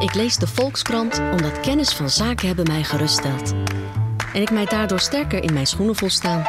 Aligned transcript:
Ik 0.00 0.14
lees 0.14 0.36
de 0.36 0.46
Volkskrant 0.46 1.18
omdat 1.18 1.60
kennis 1.60 1.94
van 1.94 2.10
zaken 2.10 2.46
hebben 2.46 2.66
mij 2.66 2.84
geruststelt. 2.84 3.54
En 4.34 4.42
ik 4.42 4.50
mij 4.50 4.64
daardoor 4.64 5.00
sterker 5.00 5.42
in 5.42 5.52
mijn 5.52 5.66
schoenen 5.66 5.96
voel 5.96 6.10
staan. 6.10 6.44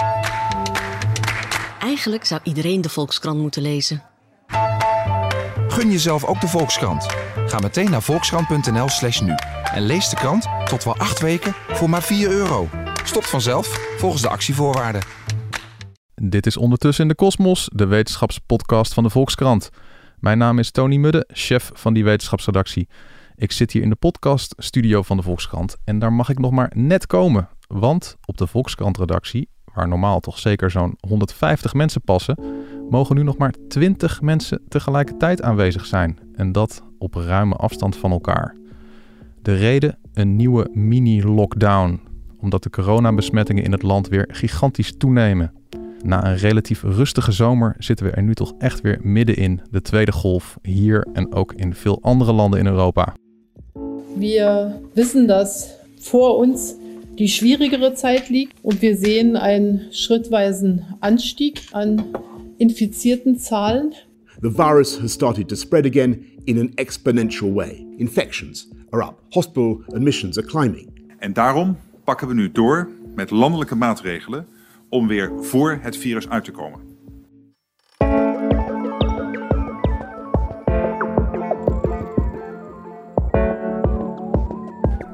Eigenlijk 1.79 2.25
zou 2.25 2.41
iedereen 2.43 2.81
de 2.81 2.89
Volkskrant 2.89 3.39
moeten 3.39 3.61
lezen. 3.61 4.03
Gun 5.67 5.91
jezelf 5.91 6.25
ook 6.25 6.41
de 6.41 6.47
Volkskrant. 6.47 7.05
Ga 7.45 7.59
meteen 7.59 7.89
naar 7.89 8.01
volkskrant.nl 8.01 8.89
slash 8.89 9.19
nu. 9.19 9.35
En 9.73 9.85
lees 9.85 10.09
de 10.09 10.15
krant 10.15 10.47
tot 10.65 10.83
wel 10.83 10.97
acht 10.97 11.19
weken 11.19 11.53
voor 11.67 11.89
maar 11.89 12.03
4 12.03 12.29
euro. 12.29 12.69
Stopt 13.03 13.29
vanzelf 13.29 13.95
volgens 13.97 14.21
de 14.21 14.29
actievoorwaarden. 14.29 15.01
Dit 16.15 16.45
is 16.45 16.57
Ondertussen 16.57 17.03
in 17.03 17.09
de 17.09 17.15
Kosmos, 17.15 17.69
de 17.73 17.85
wetenschapspodcast 17.85 18.93
van 18.93 19.03
de 19.03 19.09
Volkskrant. 19.09 19.69
Mijn 20.19 20.37
naam 20.37 20.59
is 20.59 20.71
Tony 20.71 20.95
Mudde, 20.95 21.27
chef 21.33 21.71
van 21.73 21.93
die 21.93 22.03
wetenschapsredactie. 22.03 22.87
Ik 23.41 23.51
zit 23.51 23.71
hier 23.71 23.81
in 23.81 23.89
de 23.89 23.95
podcaststudio 23.95 25.01
van 25.01 25.17
de 25.17 25.23
Volkskrant 25.23 25.77
en 25.83 25.99
daar 25.99 26.13
mag 26.13 26.29
ik 26.29 26.39
nog 26.39 26.51
maar 26.51 26.71
net 26.75 27.07
komen. 27.07 27.49
Want 27.67 28.17
op 28.25 28.37
de 28.37 28.47
Volkskrant-redactie, 28.47 29.49
waar 29.73 29.87
normaal 29.87 30.19
toch 30.19 30.39
zeker 30.39 30.71
zo'n 30.71 30.97
150 31.07 31.73
mensen 31.73 32.01
passen, 32.01 32.39
mogen 32.89 33.15
nu 33.15 33.23
nog 33.23 33.37
maar 33.37 33.53
20 33.67 34.21
mensen 34.21 34.61
tegelijkertijd 34.67 35.41
aanwezig 35.41 35.85
zijn. 35.85 36.19
En 36.33 36.51
dat 36.51 36.83
op 36.97 37.13
ruime 37.13 37.55
afstand 37.55 37.95
van 37.97 38.11
elkaar. 38.11 38.55
De 39.41 39.55
reden? 39.55 39.97
Een 40.13 40.35
nieuwe 40.35 40.69
mini-lockdown. 40.73 42.01
Omdat 42.37 42.63
de 42.63 42.69
coronabesmettingen 42.69 43.63
in 43.63 43.71
het 43.71 43.83
land 43.83 44.07
weer 44.07 44.29
gigantisch 44.31 44.97
toenemen. 44.97 45.53
Na 46.03 46.25
een 46.25 46.37
relatief 46.37 46.81
rustige 46.83 47.31
zomer 47.31 47.75
zitten 47.77 48.05
we 48.05 48.11
er 48.11 48.23
nu 48.23 48.33
toch 48.33 48.53
echt 48.57 48.81
weer 48.81 48.99
middenin, 49.01 49.61
de 49.69 49.81
tweede 49.81 50.11
golf, 50.11 50.57
hier 50.61 51.07
en 51.13 51.33
ook 51.33 51.53
in 51.53 51.75
veel 51.75 52.01
andere 52.01 52.31
landen 52.31 52.59
in 52.59 52.65
Europa. 52.65 53.13
Wir 54.15 54.81
wissen, 54.93 55.27
dass 55.27 55.77
vor 55.99 56.37
uns 56.37 56.75
die 57.17 57.27
schwierigere 57.27 57.93
Zeit 57.93 58.29
liegt 58.29 58.53
und 58.63 58.81
wir 58.81 58.97
sehen 58.97 59.35
einen 59.35 59.87
schrittweisen 59.91 60.85
Anstieg 60.99 61.61
an 61.71 62.03
infizierten 62.57 63.37
Zahlen. 63.37 63.93
The 64.41 64.49
virus 64.49 64.99
has 65.01 65.13
started 65.13 65.47
to 65.49 65.55
spread 65.55 65.85
again 65.85 66.25
in 66.45 66.59
an 66.59 66.71
exponential 66.77 67.53
way. 67.53 67.85
Infections 67.97 68.69
are 68.91 69.03
up, 69.03 69.21
hospital 69.33 69.83
admissions 69.93 70.37
are 70.37 70.47
climbing. 70.47 70.87
En 71.19 71.33
daarom 71.33 71.77
pakken 72.03 72.27
we 72.27 72.33
nu 72.33 72.51
door 72.51 72.89
met 73.15 73.31
landelijke 73.31 73.75
maatregelen 73.75 74.45
om 74.89 75.07
weer 75.07 75.31
voor 75.41 75.79
het 75.81 75.97
virus 75.97 76.29
uit 76.29 76.43
te 76.43 76.51
komen. 76.51 76.90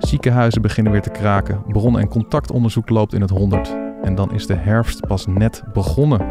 Ziekenhuizen 0.08 0.62
beginnen 0.62 0.92
weer 0.92 1.02
te 1.02 1.10
kraken, 1.10 1.64
bron- 1.68 2.00
en 2.00 2.08
contactonderzoek 2.08 2.90
loopt 2.90 3.14
in 3.14 3.22
het 3.22 3.30
honderd. 3.30 3.76
En 4.04 4.16
dan 4.16 4.34
is 4.34 4.48
de 4.48 4.54
herfst 4.54 5.08
pas 5.08 5.26
net 5.26 5.64
begonnen. 5.74 6.22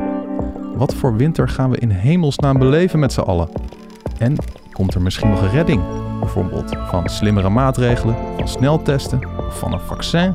Wat 0.77 0.95
voor 0.95 1.17
winter 1.17 1.49
gaan 1.49 1.71
we 1.71 1.79
in 1.79 1.91
hemelsnaam 1.91 2.59
beleven 2.59 2.99
met 2.99 3.13
z'n 3.13 3.21
allen? 3.21 3.49
En 4.19 4.37
komt 4.73 4.95
er 4.95 5.03
misschien 5.03 5.31
nog 5.31 5.53
redding? 5.53 5.83
Bijvoorbeeld 6.21 6.77
van 6.87 7.09
slimmere 7.09 7.49
maatregelen, 7.49 8.17
van 8.37 8.49
sneltesten 8.49 9.21
of 9.47 9.59
van 9.59 9.73
een 9.73 9.81
vaccin? 9.81 10.35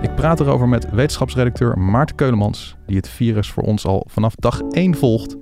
Ik 0.00 0.14
praat 0.14 0.40
erover 0.40 0.68
met 0.68 0.90
wetenschapsredacteur 0.90 1.78
Maarten 1.78 2.16
Keulemans, 2.16 2.76
die 2.86 2.96
het 2.96 3.08
virus 3.08 3.50
voor 3.50 3.62
ons 3.62 3.86
al 3.86 4.06
vanaf 4.10 4.34
dag 4.34 4.60
1 4.60 4.94
volgt. 4.94 5.36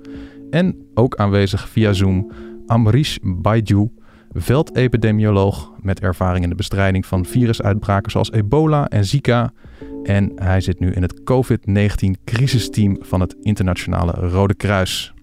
En 0.49 0.75
ook 0.93 1.15
aanwezig 1.15 1.69
via 1.69 1.93
Zoom, 1.93 2.31
Amrish 2.65 3.17
Baiju, 3.21 3.91
veldepidemioloog 4.33 5.71
met 5.79 5.99
ervaring 5.99 6.43
in 6.43 6.49
de 6.49 6.55
bestrijding 6.55 7.05
van 7.05 7.25
virusuitbraken 7.25 8.11
zoals 8.11 8.31
ebola 8.31 8.87
en 8.87 9.05
Zika. 9.05 9.51
En 10.03 10.31
hij 10.35 10.61
zit 10.61 10.79
nu 10.79 10.91
in 10.91 11.01
het 11.01 11.19
COVID-19 11.19 12.23
crisisteam 12.25 12.97
van 12.99 13.19
het 13.19 13.35
Internationale 13.41 14.11
Rode 14.11 14.55
Kruis. 14.55 15.13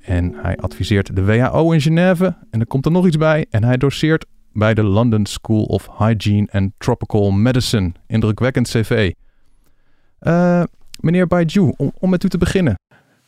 En 0.00 0.34
hij 0.34 0.56
adviseert 0.56 1.16
de 1.16 1.24
WHO 1.24 1.72
in 1.72 1.80
Genève. 1.80 2.36
En 2.50 2.60
er 2.60 2.66
komt 2.66 2.86
er 2.86 2.92
nog 2.92 3.06
iets 3.06 3.16
bij. 3.16 3.46
En 3.50 3.64
hij 3.64 3.76
doseert 3.76 4.26
bij 4.52 4.74
de 4.74 4.82
London 4.82 5.26
School 5.26 5.62
of 5.62 5.88
Hygiene 5.98 6.48
and 6.50 6.72
Tropical 6.78 7.30
Medicine. 7.30 7.92
Indrukwekkend 8.06 8.68
cv. 8.68 9.12
Uh, 10.20 10.62
meneer 11.00 11.26
Baiju, 11.26 11.72
om, 11.76 11.92
om 11.98 12.10
met 12.10 12.24
u 12.24 12.28
te 12.28 12.38
beginnen. 12.38 12.74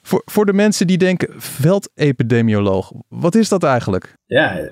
Voor, 0.02 0.22
voor 0.24 0.46
de 0.46 0.52
mensen 0.52 0.86
die 0.86 0.98
denken, 0.98 1.28
veldepidemioloog, 1.40 2.92
wat 3.08 3.34
is 3.34 3.48
dat 3.48 3.62
eigenlijk? 3.62 4.14
Ja, 4.26 4.70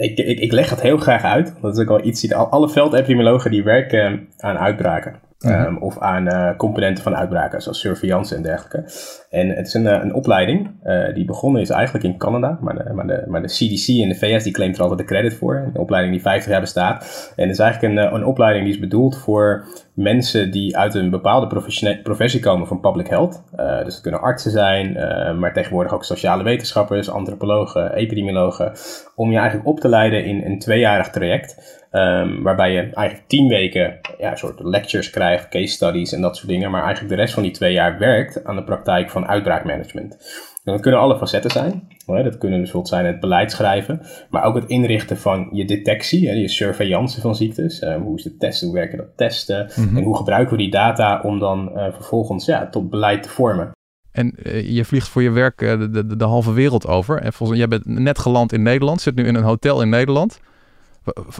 ik, 0.00 0.18
ik, 0.18 0.38
ik 0.38 0.52
leg 0.52 0.70
het 0.70 0.80
heel 0.80 0.98
graag 0.98 1.22
uit. 1.22 1.54
Dat 1.60 1.78
is 1.78 1.82
ook 1.82 1.90
al 1.90 2.04
iets, 2.04 2.32
alle 2.32 2.68
veldepidemiologen 2.68 3.50
die 3.50 3.64
werken 3.64 4.28
aan 4.38 4.58
uitbraken. 4.58 5.28
Um, 5.46 5.76
of 5.76 5.98
aan 5.98 6.26
uh, 6.26 6.56
componenten 6.56 7.04
van 7.04 7.16
uitbraken, 7.16 7.62
zoals 7.62 7.80
surveillance 7.80 8.34
en 8.34 8.42
dergelijke. 8.42 8.84
En 9.30 9.48
het 9.48 9.66
is 9.66 9.74
een, 9.74 9.84
uh, 9.84 9.98
een 10.02 10.14
opleiding 10.14 10.70
uh, 10.84 11.14
die 11.14 11.24
begonnen 11.24 11.62
is 11.62 11.70
eigenlijk 11.70 12.04
in 12.04 12.18
Canada, 12.18 12.58
maar 12.60 12.74
de, 12.74 12.92
maar, 12.92 13.06
de, 13.06 13.24
maar 13.28 13.42
de 13.42 13.48
CDC 13.48 13.86
in 13.86 14.08
de 14.08 14.14
VS 14.14 14.44
die 14.44 14.52
claimt 14.52 14.76
er 14.76 14.82
altijd 14.82 14.98
de 14.98 15.06
credit 15.06 15.34
voor. 15.34 15.56
Een 15.56 15.80
opleiding 15.80 16.14
die 16.14 16.22
50 16.22 16.50
jaar 16.50 16.60
bestaat. 16.60 17.32
En 17.36 17.42
het 17.42 17.52
is 17.52 17.58
eigenlijk 17.58 17.94
een, 17.94 18.14
een 18.14 18.24
opleiding 18.24 18.64
die 18.64 18.74
is 18.74 18.80
bedoeld 18.80 19.16
voor 19.16 19.64
mensen 20.00 20.50
die 20.50 20.76
uit 20.76 20.94
een 20.94 21.10
bepaalde 21.10 21.62
professie 22.02 22.40
komen 22.40 22.66
van 22.66 22.80
public 22.80 23.06
health. 23.06 23.42
dus 23.56 23.94
het 23.94 24.00
kunnen 24.00 24.20
artsen 24.20 24.50
zijn, 24.50 24.92
maar 25.38 25.52
tegenwoordig 25.52 25.94
ook 25.94 26.04
sociale 26.04 26.42
wetenschappers, 26.42 27.10
antropologen, 27.10 27.94
epidemiologen. 27.94 28.72
Om 29.14 29.30
je 29.30 29.38
eigenlijk 29.38 29.68
op 29.68 29.80
te 29.80 29.88
leiden 29.88 30.24
in 30.24 30.42
een 30.44 30.58
tweejarig 30.58 31.10
traject. 31.10 31.78
Um, 31.92 32.42
waarbij 32.42 32.72
je 32.72 32.78
eigenlijk 32.80 33.28
tien 33.28 33.48
weken 33.48 33.98
ja, 34.18 34.36
soort 34.36 34.60
lectures 34.60 35.10
krijgt, 35.10 35.48
case 35.48 35.74
studies 35.74 36.12
en 36.12 36.20
dat 36.20 36.36
soort 36.36 36.48
dingen. 36.48 36.70
Maar 36.70 36.82
eigenlijk 36.82 37.14
de 37.14 37.20
rest 37.20 37.34
van 37.34 37.42
die 37.42 37.52
twee 37.52 37.72
jaar 37.72 37.98
werkt 37.98 38.44
aan 38.44 38.56
de 38.56 38.64
praktijk 38.64 39.10
van 39.10 39.26
uitbraakmanagement. 39.26 40.16
Dat 40.62 40.80
kunnen 40.80 41.00
alle 41.00 41.18
facetten 41.18 41.50
zijn. 41.50 41.88
Dat 42.06 42.38
kunnen 42.38 42.58
dus 42.58 42.70
bijvoorbeeld 42.70 42.88
zijn 42.88 43.06
het 43.06 43.20
beleid 43.20 43.52
schrijven, 43.52 44.00
maar 44.30 44.44
ook 44.44 44.54
het 44.54 44.68
inrichten 44.68 45.16
van 45.16 45.48
je 45.52 45.64
detectie, 45.64 46.38
je 46.38 46.48
surveillance 46.48 47.20
van 47.20 47.34
ziektes. 47.34 47.80
Uh, 47.80 47.96
hoe 47.96 48.18
is 48.18 48.24
het 48.24 48.40
testen, 48.40 48.66
hoe 48.66 48.76
werken 48.76 48.98
dat 48.98 49.16
testen 49.16 49.70
Mhm. 49.76 49.96
en 49.96 50.02
hoe 50.02 50.16
gebruiken 50.16 50.56
we 50.56 50.62
die 50.62 50.70
data 50.70 51.20
om 51.22 51.38
dan 51.38 51.70
uh, 51.74 51.92
vervolgens 51.92 52.44
ja, 52.44 52.68
tot 52.68 52.90
beleid 52.90 53.22
te 53.22 53.28
vormen. 53.28 53.70
En 54.12 54.34
uh, 54.42 54.70
je 54.70 54.84
vliegt 54.84 55.08
voor 55.08 55.22
je 55.22 55.30
werk 55.30 55.58
de, 55.58 55.90
de, 55.90 56.16
de, 56.16 56.24
halve 56.24 56.52
wereld 56.52 56.86
over. 56.86 57.20
En 57.20 57.32
volgens, 57.32 57.58
jij 57.58 57.68
bent 57.68 57.86
net 57.86 58.18
geland 58.18 58.52
in 58.52 58.62
Nederland, 58.62 59.00
zit 59.00 59.14
nu 59.14 59.26
in 59.26 59.34
een 59.34 59.42
hotel 59.42 59.82
in 59.82 59.88
Nederland. 59.88 60.40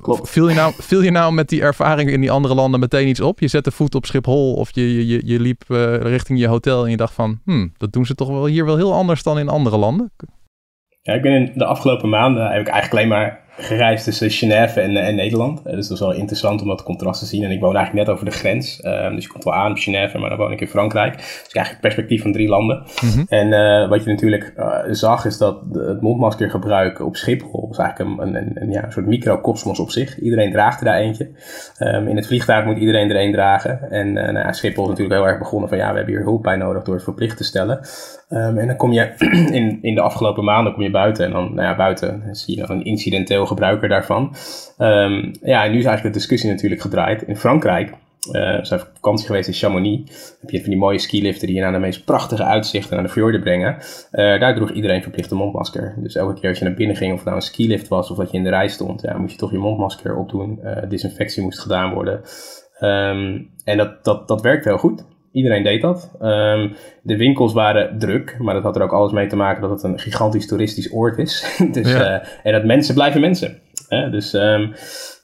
Klopt. 0.02 0.30
Viel 0.30 0.48
je, 0.48 0.54
nou, 0.54 0.72
viel 0.76 1.02
je 1.02 1.10
nou 1.10 1.32
met 1.32 1.48
die 1.48 1.62
ervaring 1.62 2.10
in 2.10 2.20
die 2.20 2.30
andere 2.30 2.54
landen 2.54 2.80
meteen 2.80 3.08
iets 3.08 3.20
op? 3.20 3.40
Je 3.40 3.48
zette 3.48 3.70
voet 3.70 3.94
op 3.94 4.06
Schiphol 4.06 4.54
of 4.54 4.74
je, 4.74 5.06
je, 5.06 5.20
je 5.24 5.40
liep 5.40 5.62
uh, 5.68 5.96
richting 5.96 6.38
je 6.38 6.46
hotel 6.46 6.84
en 6.84 6.90
je 6.90 6.96
dacht 6.96 7.14
van... 7.14 7.40
Hmm, 7.44 7.72
dat 7.76 7.92
doen 7.92 8.06
ze 8.06 8.14
toch 8.14 8.28
wel 8.28 8.46
hier 8.46 8.64
wel 8.64 8.76
heel 8.76 8.92
anders 8.92 9.22
dan 9.22 9.38
in 9.38 9.48
andere 9.48 9.76
landen? 9.76 10.12
Ja, 11.02 11.12
ik 11.12 11.22
ben 11.22 11.32
in 11.32 11.52
de 11.54 11.64
afgelopen 11.64 12.08
maanden 12.08 12.50
heb 12.50 12.60
ik 12.60 12.68
eigenlijk 12.68 12.92
alleen 12.92 13.08
maar 13.08 13.40
gereisd 13.62 14.04
tussen 14.04 14.30
Genève 14.30 14.80
en, 14.80 14.96
en 14.96 15.14
Nederland. 15.14 15.58
Uh, 15.58 15.72
dus 15.72 15.88
dat 15.88 15.96
is 15.96 16.04
wel 16.04 16.14
interessant 16.14 16.62
om 16.62 16.68
dat 16.68 16.82
contrast 16.82 17.20
te 17.20 17.26
zien. 17.26 17.44
En 17.44 17.50
ik 17.50 17.60
woon 17.60 17.76
eigenlijk 17.76 18.06
net 18.06 18.14
over 18.16 18.30
de 18.30 18.36
grens. 18.36 18.80
Uh, 18.82 19.10
dus 19.10 19.24
je 19.24 19.30
komt 19.30 19.44
wel 19.44 19.54
aan 19.54 19.70
op 19.70 19.78
Genève, 19.78 20.18
maar 20.18 20.28
dan 20.28 20.38
woon 20.38 20.52
ik 20.52 20.60
in 20.60 20.68
Frankrijk. 20.68 21.16
Dus 21.16 21.26
eigenlijk 21.26 21.70
het 21.70 21.80
perspectief 21.80 22.22
van 22.22 22.32
drie 22.32 22.48
landen. 22.48 22.82
Mm 23.02 23.10
-hmm. 23.10 23.24
En 23.28 23.46
uh, 23.46 23.88
wat 23.88 24.04
je 24.04 24.10
natuurlijk 24.10 24.52
zag 24.90 25.24
is 25.24 25.38
dat 25.38 25.60
het 25.72 26.00
mondmaskergebruik 26.00 27.00
op 27.00 27.16
Schiphol 27.16 27.68
was 27.68 27.78
eigenlijk 27.78 28.20
een, 28.20 28.34
een, 28.36 28.50
een, 28.54 28.70
ja, 28.70 28.84
een 28.84 28.92
soort 28.92 29.06
microcosmos 29.06 29.80
op 29.80 29.90
zich. 29.90 30.18
Iedereen 30.18 30.52
draagt 30.52 30.78
er 30.78 30.84
daar 30.84 30.96
eentje. 30.96 31.30
Um, 31.78 32.08
in 32.08 32.16
het 32.16 32.26
vliegtuig 32.26 32.64
moet 32.64 32.78
iedereen 32.78 33.10
er 33.10 33.16
één 33.16 33.32
dragen. 33.32 33.90
En 33.90 34.12
nou 34.12 34.38
ja, 34.38 34.52
Schiphol 34.52 34.82
is 34.82 34.88
natuurlijk 34.88 35.20
heel 35.20 35.28
erg 35.28 35.38
begonnen 35.38 35.68
van 35.68 35.78
ja, 35.78 35.90
we 35.90 35.96
hebben 35.96 36.14
hier 36.14 36.24
hulp 36.24 36.42
bij 36.42 36.56
nodig 36.56 36.82
door 36.82 36.94
het 36.94 37.04
verplicht 37.04 37.36
te 37.36 37.44
stellen. 37.44 37.80
Um, 38.32 38.58
en 38.58 38.66
dan 38.66 38.76
kom 38.76 38.92
je 38.92 39.12
in, 39.58 39.78
in 39.82 39.94
de 39.94 40.00
afgelopen 40.00 40.44
maanden 40.44 40.72
kom 40.72 40.82
je 40.82 40.90
buiten 40.90 41.24
en 41.24 41.30
dan 41.30 41.54
nou 41.54 41.68
ja, 41.68 41.76
buiten 41.76 42.22
zie 42.30 42.54
je 42.54 42.60
nog 42.60 42.70
een 42.70 42.84
incidenteel 42.84 43.46
gebruiker 43.46 43.88
daarvan. 43.88 44.34
Um, 44.78 45.32
ja, 45.42 45.64
en 45.64 45.70
nu 45.70 45.78
is 45.78 45.84
eigenlijk 45.84 46.02
de 46.02 46.20
discussie 46.20 46.50
natuurlijk 46.50 46.80
gedraaid. 46.80 47.22
In 47.22 47.36
Frankrijk, 47.36 47.88
uh, 47.88 48.32
we 48.32 48.74
op 48.74 48.90
vakantie 48.94 49.26
geweest 49.26 49.48
in 49.48 49.54
Chamonix, 49.54 50.10
heb 50.40 50.50
je 50.50 50.60
van 50.60 50.70
die 50.70 50.78
mooie 50.78 50.98
skiliften 50.98 51.46
die 51.46 51.56
je 51.56 51.62
naar 51.62 51.72
de 51.72 51.78
meest 51.78 52.04
prachtige 52.04 52.44
uitzichten 52.44 52.94
naar 52.94 53.04
de 53.04 53.12
fjorden 53.12 53.40
brengen. 53.40 53.76
Uh, 54.12 54.40
daar 54.40 54.54
droeg 54.54 54.70
iedereen 54.70 55.02
verplicht 55.02 55.30
een 55.30 55.36
mondmasker. 55.36 55.94
Dus 55.96 56.14
elke 56.14 56.40
keer 56.40 56.48
als 56.48 56.58
je 56.58 56.64
naar 56.64 56.74
binnen 56.74 56.96
ging, 56.96 57.10
of 57.10 57.16
het 57.16 57.26
nou 57.26 57.36
een 57.36 57.42
skilift 57.42 57.88
was 57.88 58.10
of 58.10 58.16
dat 58.16 58.30
je 58.30 58.36
in 58.36 58.44
de 58.44 58.50
rij 58.50 58.68
stond, 58.68 59.02
ja, 59.02 59.18
moest 59.18 59.32
je 59.32 59.38
toch 59.38 59.50
je 59.50 59.58
mondmasker 59.58 60.16
opdoen. 60.16 60.58
Uh, 60.64 60.76
disinfectie 60.88 61.42
moest 61.42 61.60
gedaan 61.60 61.94
worden. 61.94 62.20
Um, 62.80 63.50
en 63.64 63.76
dat, 63.76 64.04
dat, 64.04 64.28
dat 64.28 64.40
werkt 64.40 64.64
heel 64.64 64.78
goed. 64.78 65.04
Iedereen 65.32 65.62
deed 65.62 65.82
dat. 65.82 66.10
Um, 66.22 66.76
de 67.02 67.16
winkels 67.16 67.52
waren 67.52 67.98
druk, 67.98 68.36
maar 68.38 68.54
dat 68.54 68.62
had 68.62 68.76
er 68.76 68.82
ook 68.82 68.92
alles 68.92 69.12
mee 69.12 69.26
te 69.26 69.36
maken 69.36 69.62
dat 69.62 69.70
het 69.70 69.82
een 69.82 69.98
gigantisch 69.98 70.46
toeristisch 70.46 70.92
oord 70.92 71.18
is. 71.18 71.56
dus, 71.72 71.92
Ja. 71.92 72.20
uh, 72.20 72.26
en 72.42 72.52
dat 72.52 72.64
mensen 72.64 72.94
blijven 72.94 73.20
mensen. 73.20 73.58
Dus, 74.10 74.32
um, 74.32 74.72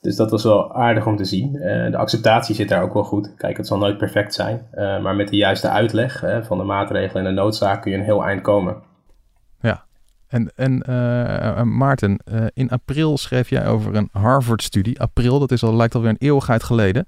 dus 0.00 0.17
dat 0.17 0.31
was 0.31 0.43
wel 0.43 0.75
aardig 0.75 1.06
om 1.06 1.17
te 1.17 1.25
zien. 1.25 1.55
Uh, 1.55 1.91
de 1.91 1.97
acceptatie 1.97 2.55
zit 2.55 2.69
daar 2.69 2.82
ook 2.82 2.93
wel 2.93 3.05
goed. 3.05 3.35
Kijk, 3.37 3.56
het 3.56 3.67
zal 3.67 3.79
nooit 3.79 3.99
perfect 3.99 4.35
zijn. 4.35 4.67
Uh, 4.75 5.03
maar 5.03 5.17
met 5.17 5.29
de 5.29 5.37
juiste 5.37 5.69
uitleg 5.69 6.25
van 6.43 6.59
de 6.59 6.64
maatregelen 6.64 7.26
en 7.26 7.35
de 7.35 7.41
noodzaak 7.41 7.82
kun 7.82 7.91
je 7.91 7.97
een 7.97 8.05
heel 8.05 8.25
eind 8.25 8.41
komen. 8.43 8.76
Ja. 9.61 9.85
En, 10.29 10.52
en 10.56 10.82
Maarten, 11.76 12.19
in 12.55 12.70
april 12.70 13.19
schreef 13.19 13.49
jij 13.49 13.67
over 13.67 13.94
een 13.94 14.09
Harvard-studie. 14.12 15.00
April, 15.00 15.38
dat 15.38 15.52
is 15.52 15.62
al, 15.62 15.76
lijkt 15.76 15.94
alweer 15.94 16.11
een 16.11 16.17
eeuwigheid 16.19 16.62
geleden. 16.62 17.06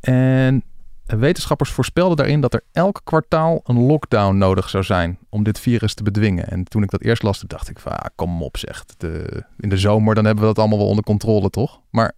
En 0.00 0.62
wetenschappers 1.06 1.70
voorspelden 1.70 2.16
daarin 2.16 2.40
dat 2.40 2.54
er 2.54 2.64
elk 2.72 3.00
kwartaal 3.04 3.60
een 3.64 3.80
lockdown 3.80 4.36
nodig 4.36 4.68
zou 4.68 4.84
zijn 4.84 5.18
om 5.28 5.42
dit 5.42 5.60
virus 5.60 5.94
te 5.94 6.02
bedwingen. 6.02 6.48
En 6.48 6.64
toen 6.64 6.82
ik 6.82 6.90
dat 6.90 7.02
eerst 7.02 7.22
las, 7.22 7.40
dacht 7.46 7.68
ik 7.68 7.78
van, 7.78 7.92
ah, 7.92 8.06
kom 8.14 8.42
op 8.42 8.56
zeg. 8.56 8.84
De, 8.96 9.44
in 9.58 9.68
de 9.68 9.78
zomer 9.78 10.14
dan 10.14 10.24
hebben 10.24 10.42
we 10.42 10.48
dat 10.48 10.58
allemaal 10.58 10.78
wel 10.78 10.88
onder 10.88 11.04
controle, 11.04 11.50
toch? 11.50 11.80
Maar 11.90 12.12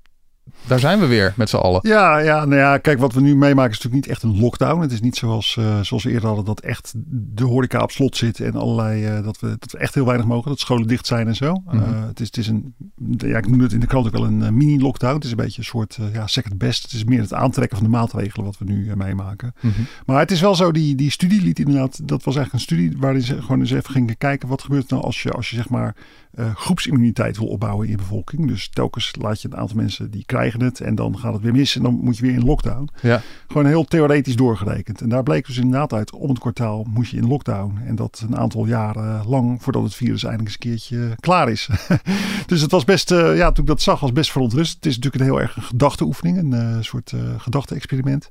daar 0.67 0.79
zijn 0.79 1.01
we 1.01 1.07
weer 1.07 1.33
met 1.37 1.49
z'n 1.49 1.57
allen. 1.57 1.81
Ja, 1.83 2.19
ja, 2.19 2.45
nou 2.45 2.61
ja, 2.61 2.79
kijk, 2.79 2.99
wat 2.99 3.13
we 3.13 3.21
nu 3.21 3.37
meemaken 3.37 3.71
is 3.71 3.77
natuurlijk 3.77 4.07
niet 4.07 4.15
echt 4.15 4.23
een 4.23 4.41
lockdown. 4.41 4.81
Het 4.81 4.93
is 4.93 5.01
niet 5.01 5.17
zoals, 5.17 5.57
uh, 5.59 5.81
zoals 5.81 6.05
we 6.05 6.11
eerder 6.11 6.27
hadden, 6.27 6.45
dat 6.45 6.61
echt 6.61 6.93
de 7.09 7.45
horeca 7.45 7.83
op 7.83 7.91
slot 7.91 8.17
zit 8.17 8.41
en 8.41 8.55
allerlei, 8.55 9.19
uh, 9.19 9.25
dat, 9.25 9.41
we, 9.41 9.57
dat 9.59 9.73
we 9.73 9.79
echt 9.79 9.95
heel 9.95 10.05
weinig 10.05 10.27
mogen, 10.27 10.51
dat 10.51 10.59
scholen 10.59 10.87
dicht 10.87 11.07
zijn 11.07 11.27
en 11.27 11.35
zo. 11.35 11.53
Mm 11.53 11.63
-hmm. 11.67 11.81
uh, 11.81 12.07
het, 12.07 12.21
is, 12.21 12.27
het 12.27 12.37
is 12.37 12.49
een, 12.49 12.75
ja, 13.17 13.39
ik 13.39 13.49
noem 13.49 13.61
het 13.61 13.73
in 13.73 13.81
de 13.81 13.87
krant 13.87 14.07
ook 14.07 14.13
wel 14.13 14.25
een 14.25 14.57
mini-lockdown. 14.57 15.15
Het 15.15 15.25
is 15.25 15.31
een 15.31 15.37
beetje 15.37 15.59
een 15.59 15.65
soort, 15.65 15.99
ja, 16.13 16.27
second 16.27 16.59
best. 16.59 16.83
Het 16.83 16.93
is 16.93 17.05
meer 17.05 17.21
het 17.21 17.35
aantrekken 17.35 17.77
van 17.79 17.87
de 17.87 17.93
maatregelen 17.93 18.45
wat 18.45 18.59
we 18.59 18.65
nu 18.65 18.97
meemaken. 18.97 19.55
Mm 19.61 19.71
-hmm. 19.71 19.87
Maar 20.07 20.19
het 20.19 20.31
is 20.31 20.41
wel 20.41 20.55
zo, 20.55 20.73
die, 20.73 20.95
die 20.95 21.11
studie 21.11 21.43
liet 21.43 21.59
inderdaad, 21.59 22.09
dat 22.09 22.25
was 22.25 22.37
eigenlijk 22.37 22.53
een 22.53 22.77
studie 22.77 23.01
waarin 23.01 23.23
ze 23.23 23.43
gewoon 23.43 23.61
eens 23.61 23.71
even 23.71 23.91
gingen 23.91 24.19
kijken, 24.19 24.49
wat 24.49 24.63
gebeurt 24.63 24.85
er 24.85 24.93
nou 24.93 25.05
als 25.05 25.23
je, 25.23 25.31
als 25.31 25.51
je 25.51 25.57
zeg 25.57 25.69
maar 25.69 25.95
uh, 26.39 26.55
groepsimmuniteit 26.55 27.39
wil 27.39 27.47
opbouwen 27.47 27.85
in 27.85 27.91
je 27.91 27.97
bevolking. 27.97 28.49
Dus 28.49 28.69
telkens 28.69 29.13
laat 29.21 29.43
je 29.43 29.49
een 29.49 29.57
aantal 29.57 29.77
mensen 29.77 30.11
die 30.11 30.25
krijgen 30.27 30.63
het 30.63 30.81
en 30.81 30.95
dan 30.95 31.19
gaat 31.19 31.33
het 31.33 31.43
weer 31.43 31.53
mis 31.53 31.77
en 31.77 31.83
dan 31.83 31.99
moet 32.03 32.17
je 32.17 32.23
weer 32.23 32.33
in 32.33 32.45
lockdown. 32.45 32.89
Ja. 33.03 33.23
Gewoon 33.47 33.67
heel 33.67 33.85
theoretisch 33.85 34.37
doorgerekend. 34.37 35.01
En 35.01 35.09
daar 35.09 35.23
bleek 35.23 35.47
dus 35.47 35.57
inderdaad 35.57 35.93
uit, 35.93 36.13
om 36.13 36.29
het 36.29 36.39
kwartaal 36.39 36.87
moet 36.91 37.09
je 37.09 37.17
in 37.17 37.27
lockdown. 37.27 37.79
En 37.87 37.95
dat 37.95 38.25
een 38.29 38.37
aantal 38.37 38.67
jaren 38.67 39.27
lang 39.27 39.63
voordat 39.63 39.83
het 39.83 39.95
virus 39.95 40.25
eindelijk 40.25 40.63
eens 40.63 40.65
een 40.65 40.71
keertje 40.71 41.17
klaar 41.21 41.51
is. 41.51 41.69
dus 42.47 42.61
het 42.61 42.71
was 42.71 42.85
best, 42.85 43.11
uh, 43.11 43.37
ja, 43.37 43.53
toen 43.53 43.65
ik 43.65 43.71
dat 43.71 43.81
zag, 43.81 44.01
was 44.01 44.13
best 44.13 44.33
verontrustend. 44.33 44.85
Het 44.85 44.93
is 44.93 44.99
natuurlijk 44.99 45.23
een 45.25 45.31
heel 45.31 45.41
erg 45.41 45.57
een 45.57 45.63
gedachteoefening, 45.63 46.39
een 46.39 46.53
uh, 46.53 46.77
soort 46.81 47.13
gedachte-experiment. 47.39 48.31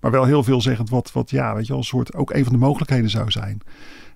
Maar 0.00 0.10
wel 0.10 0.24
heel 0.24 0.42
veelzeggend 0.42 0.90
wat, 0.90 1.12
wat 1.12 1.30
ja, 1.30 1.54
weet 1.54 1.62
je 1.62 1.68
wel, 1.68 1.78
een 1.78 1.84
soort 1.84 2.14
ook 2.14 2.32
een 2.32 2.44
van 2.44 2.52
de 2.52 2.58
mogelijkheden 2.58 3.10
zou 3.10 3.30
zijn. 3.30 3.60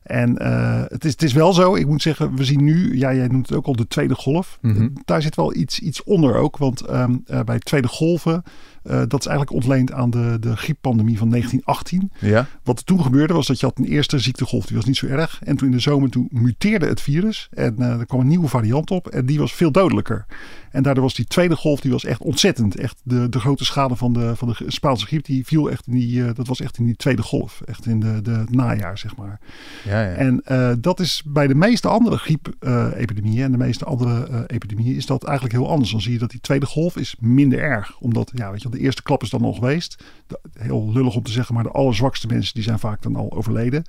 En 0.02 0.42
uh, 0.42 0.82
het, 0.86 1.04
is, 1.04 1.10
het 1.10 1.22
is 1.22 1.32
wel 1.32 1.52
zo, 1.52 1.74
ik 1.74 1.86
moet 1.86 2.02
zeggen, 2.02 2.36
we 2.36 2.44
zien 2.44 2.64
nu, 2.64 2.98
ja, 2.98 3.14
jij 3.14 3.26
noemt 3.26 3.48
het 3.48 3.56
ook 3.56 3.66
al 3.66 3.76
de 3.76 3.88
tweede 3.88 4.14
golf. 4.14 4.58
Mhm. 4.60 4.72
Mm 4.72 4.78
-hmm. 4.78 4.92
Daar 5.04 5.22
zit 5.22 5.36
wel 5.36 5.54
iets, 5.54 5.80
iets 5.80 6.02
onder 6.02 6.34
ook, 6.34 6.56
want 6.56 6.90
um, 6.90 7.24
uh, 7.26 7.40
bij 7.40 7.58
tweede 7.58 7.88
golven, 7.88 8.42
uh, 8.84 9.02
dat 9.08 9.20
is 9.20 9.26
eigenlijk 9.26 9.56
ontleend 9.56 9.92
aan 9.92 10.10
de, 10.10 10.36
de 10.40 10.56
grieppandemie 10.56 11.18
van 11.18 11.30
1918. 11.30 12.12
Ja. 12.18 12.46
Wat 12.62 12.78
er 12.78 12.84
toen 12.84 13.02
gebeurde 13.02 13.34
was 13.34 13.46
dat 13.46 13.60
je 13.60 13.66
had 13.66 13.78
een 13.78 13.84
eerste 13.84 14.18
ziektegolf, 14.18 14.66
die 14.66 14.76
was 14.76 14.84
niet 14.84 14.96
zo 14.96 15.06
erg. 15.06 15.40
En 15.42 15.56
toen 15.56 15.68
in 15.68 15.74
de 15.74 15.80
zomer 15.80 16.10
toen 16.10 16.28
muteerde 16.30 16.86
het 16.86 17.00
virus 17.00 17.48
en 17.50 17.78
er 17.78 18.06
kwam 18.06 18.20
een 18.20 18.26
nieuwe 18.26 18.48
variant 18.48 18.90
op 18.90 19.08
en 19.08 19.26
die 19.26 19.38
was 19.38 19.52
veel 19.52 19.72
dodelijker. 19.72 20.26
En 20.70 20.82
daardoor 20.82 21.02
was 21.02 21.14
die 21.14 21.24
tweede 21.24 21.56
golf, 21.56 21.80
die 21.80 21.90
was 21.90 22.04
echt 22.04 22.20
ontzettend. 22.20 22.76
Echt 22.76 23.00
de, 23.04 23.28
de 23.28 23.40
grote 23.40 23.64
schade 23.64 23.96
van 23.96 24.12
de, 24.12 24.36
van 24.36 24.48
de 24.48 24.64
Spaanse 24.66 25.06
griep, 25.06 25.24
die 25.24 25.46
viel 25.46 25.70
echt 25.70 25.86
in 25.86 25.92
die, 25.92 26.32
dat 26.32 26.46
was 26.46 26.60
echt 26.60 26.78
in 26.78 26.84
die 26.84 26.96
tweede 26.96 27.22
golf. 27.22 27.60
Echt 27.64 27.86
in 27.86 28.00
de, 28.00 28.22
de 28.22 28.44
najaar, 28.50 28.98
zeg 28.98 29.16
maar. 29.16 29.40
Ja, 29.84 30.02
ja. 30.02 30.12
En 30.12 30.42
dat 30.80 31.00
is 31.00 31.22
bij 31.26 31.46
de 31.46 31.54
meeste 31.54 31.88
andere 31.88 32.16
griepepidemieën 32.16 33.44
en 33.44 33.52
de 33.52 33.58
meeste 33.58 33.84
andere 33.84 34.44
epidemieën 34.46 34.96
is 34.96 35.06
dat 35.06 35.24
eigenlijk 35.24 35.56
heel 35.56 35.70
anders. 35.70 35.90
Dan 35.90 36.00
zie 36.00 36.12
je 36.12 36.18
dat 36.18 36.30
die 36.30 36.40
tweede 36.40 36.66
golf 36.66 36.96
is 36.96 37.16
minder 37.18 37.58
erg. 37.58 37.98
Omdat, 37.98 38.30
ja, 38.34 38.50
weet 38.50 38.62
je, 38.62 38.69
de 38.70 38.78
eerste 38.78 39.02
klap 39.02 39.22
is 39.22 39.30
dan 39.30 39.42
al 39.42 39.52
geweest. 39.52 40.04
De, 40.26 40.40
heel 40.58 40.92
lullig 40.92 41.16
om 41.16 41.22
te 41.22 41.30
zeggen, 41.30 41.54
maar 41.54 41.64
de 41.64 41.70
allerzwakste 41.70 42.26
mensen 42.26 42.54
die 42.54 42.62
zijn 42.62 42.78
vaak 42.78 43.02
dan 43.02 43.16
al 43.16 43.32
overleden. 43.32 43.84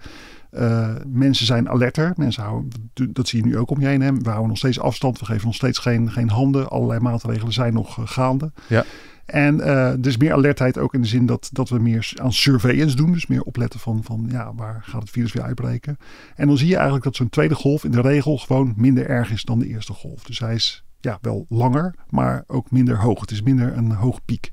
Uh, 0.52 0.96
mensen 1.08 1.46
zijn 1.46 1.70
alerter. 1.70 2.14
Mensen 2.16 2.44
houden, 2.44 2.92
dat 2.94 3.28
zie 3.28 3.40
je 3.40 3.46
nu 3.46 3.58
ook 3.58 3.70
om 3.70 3.80
je 3.80 3.88
heen. 3.88 4.02
Hè. 4.02 4.14
We 4.14 4.30
houden 4.30 4.48
nog 4.48 4.58
steeds 4.58 4.80
afstand. 4.80 5.20
We 5.20 5.26
geven 5.26 5.46
nog 5.46 5.56
steeds 5.56 5.78
geen, 5.78 6.12
geen 6.12 6.30
handen. 6.30 6.70
Allerlei 6.70 7.00
maatregelen 7.00 7.54
zijn 7.54 7.74
nog 7.74 7.98
uh, 7.98 8.08
gaande. 8.08 8.52
Ja. 8.68 8.86
En 9.26 9.58
uh, 9.60 9.94
is 10.02 10.18
meer 10.18 10.34
alertheid 10.34 10.78
ook 10.78 10.94
in 10.94 11.02
de 11.02 11.08
zin 11.08 11.26
dat, 11.26 11.50
dat 11.52 11.70
we 11.70 11.80
meer 11.80 12.14
aan 12.16 12.34
surveillance 12.34 12.96
doen. 12.96 13.12
Dus 13.12 13.28
meer 13.28 13.42
opletten 13.42 13.80
van, 13.80 14.04
van 14.04 14.28
ja, 14.30 14.54
waar 14.56 14.84
gaat 14.84 15.02
het 15.02 15.10
virus 15.10 15.34
weer 15.34 15.44
uitbreken. 15.44 15.98
En 16.36 16.48
dan 16.48 16.58
zie 16.58 16.68
je 16.68 16.76
eigenlijk 16.76 17.04
dat 17.04 17.16
zo'n 17.16 17.30
tweede 17.30 17.56
golf 17.56 17.84
in 17.84 17.92
de 17.92 18.02
regel 18.02 18.38
gewoon 18.38 18.74
minder 18.76 19.10
erg 19.10 19.32
is 19.32 19.44
dan 19.44 19.60
de 19.60 19.68
eerste 19.68 19.94
golf. 19.94 20.24
Dus 20.24 20.40
hij 20.40 20.54
is 20.54 20.84
ja, 21.02 21.18
wel 21.22 21.46
langer, 21.50 21.96
maar 22.10 22.44
ook 22.48 22.72
minder 22.72 22.98
hoog. 22.98 23.22
Het 23.22 23.32
is 23.32 23.42
minder 23.42 23.78
een 23.78 23.92
hoge 23.92 24.22
piek. 24.26 24.52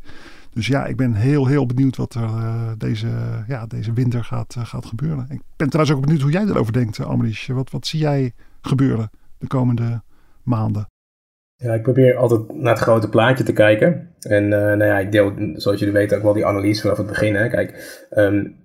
Dus 0.52 0.66
ja, 0.66 0.86
ik 0.86 0.96
ben 0.96 1.14
heel, 1.14 1.46
heel 1.46 1.66
benieuwd 1.66 1.96
wat 1.96 2.14
er 2.14 2.22
uh, 2.22 2.70
deze, 2.78 3.08
ja, 3.48 3.66
deze 3.66 3.92
winter 3.92 4.24
gaat, 4.24 4.54
uh, 4.58 4.64
gaat 4.64 4.86
gebeuren. 4.86 5.26
Ik 5.30 5.40
ben 5.56 5.68
trouwens 5.68 5.96
ook 5.96 6.04
benieuwd 6.04 6.22
hoe 6.22 6.32
jij 6.32 6.44
erover 6.44 6.72
denkt, 6.72 7.00
Amrish. 7.00 7.48
Wat, 7.48 7.70
wat 7.70 7.86
zie 7.86 8.00
jij 8.00 8.32
gebeuren 8.60 9.10
de 9.38 9.46
komende 9.46 10.02
maanden? 10.42 10.86
Ja, 11.54 11.74
ik 11.74 11.82
probeer 11.82 12.16
altijd 12.16 12.54
naar 12.54 12.72
het 12.72 12.82
grote 12.82 13.08
plaatje 13.08 13.44
te 13.44 13.52
kijken. 13.52 14.08
En 14.20 14.48
nou 14.48 14.84
ja, 14.84 14.98
ik 14.98 15.12
deel, 15.12 15.32
zoals 15.54 15.78
jullie 15.78 15.94
weten, 15.94 16.16
ook 16.16 16.22
wel 16.22 16.32
die 16.32 16.46
analyse 16.46 16.80
vanaf 16.80 16.96
het 16.96 17.06
begin. 17.06 17.34
Hè. 17.34 17.48
Kijk, 17.48 18.06
um, 18.10 18.56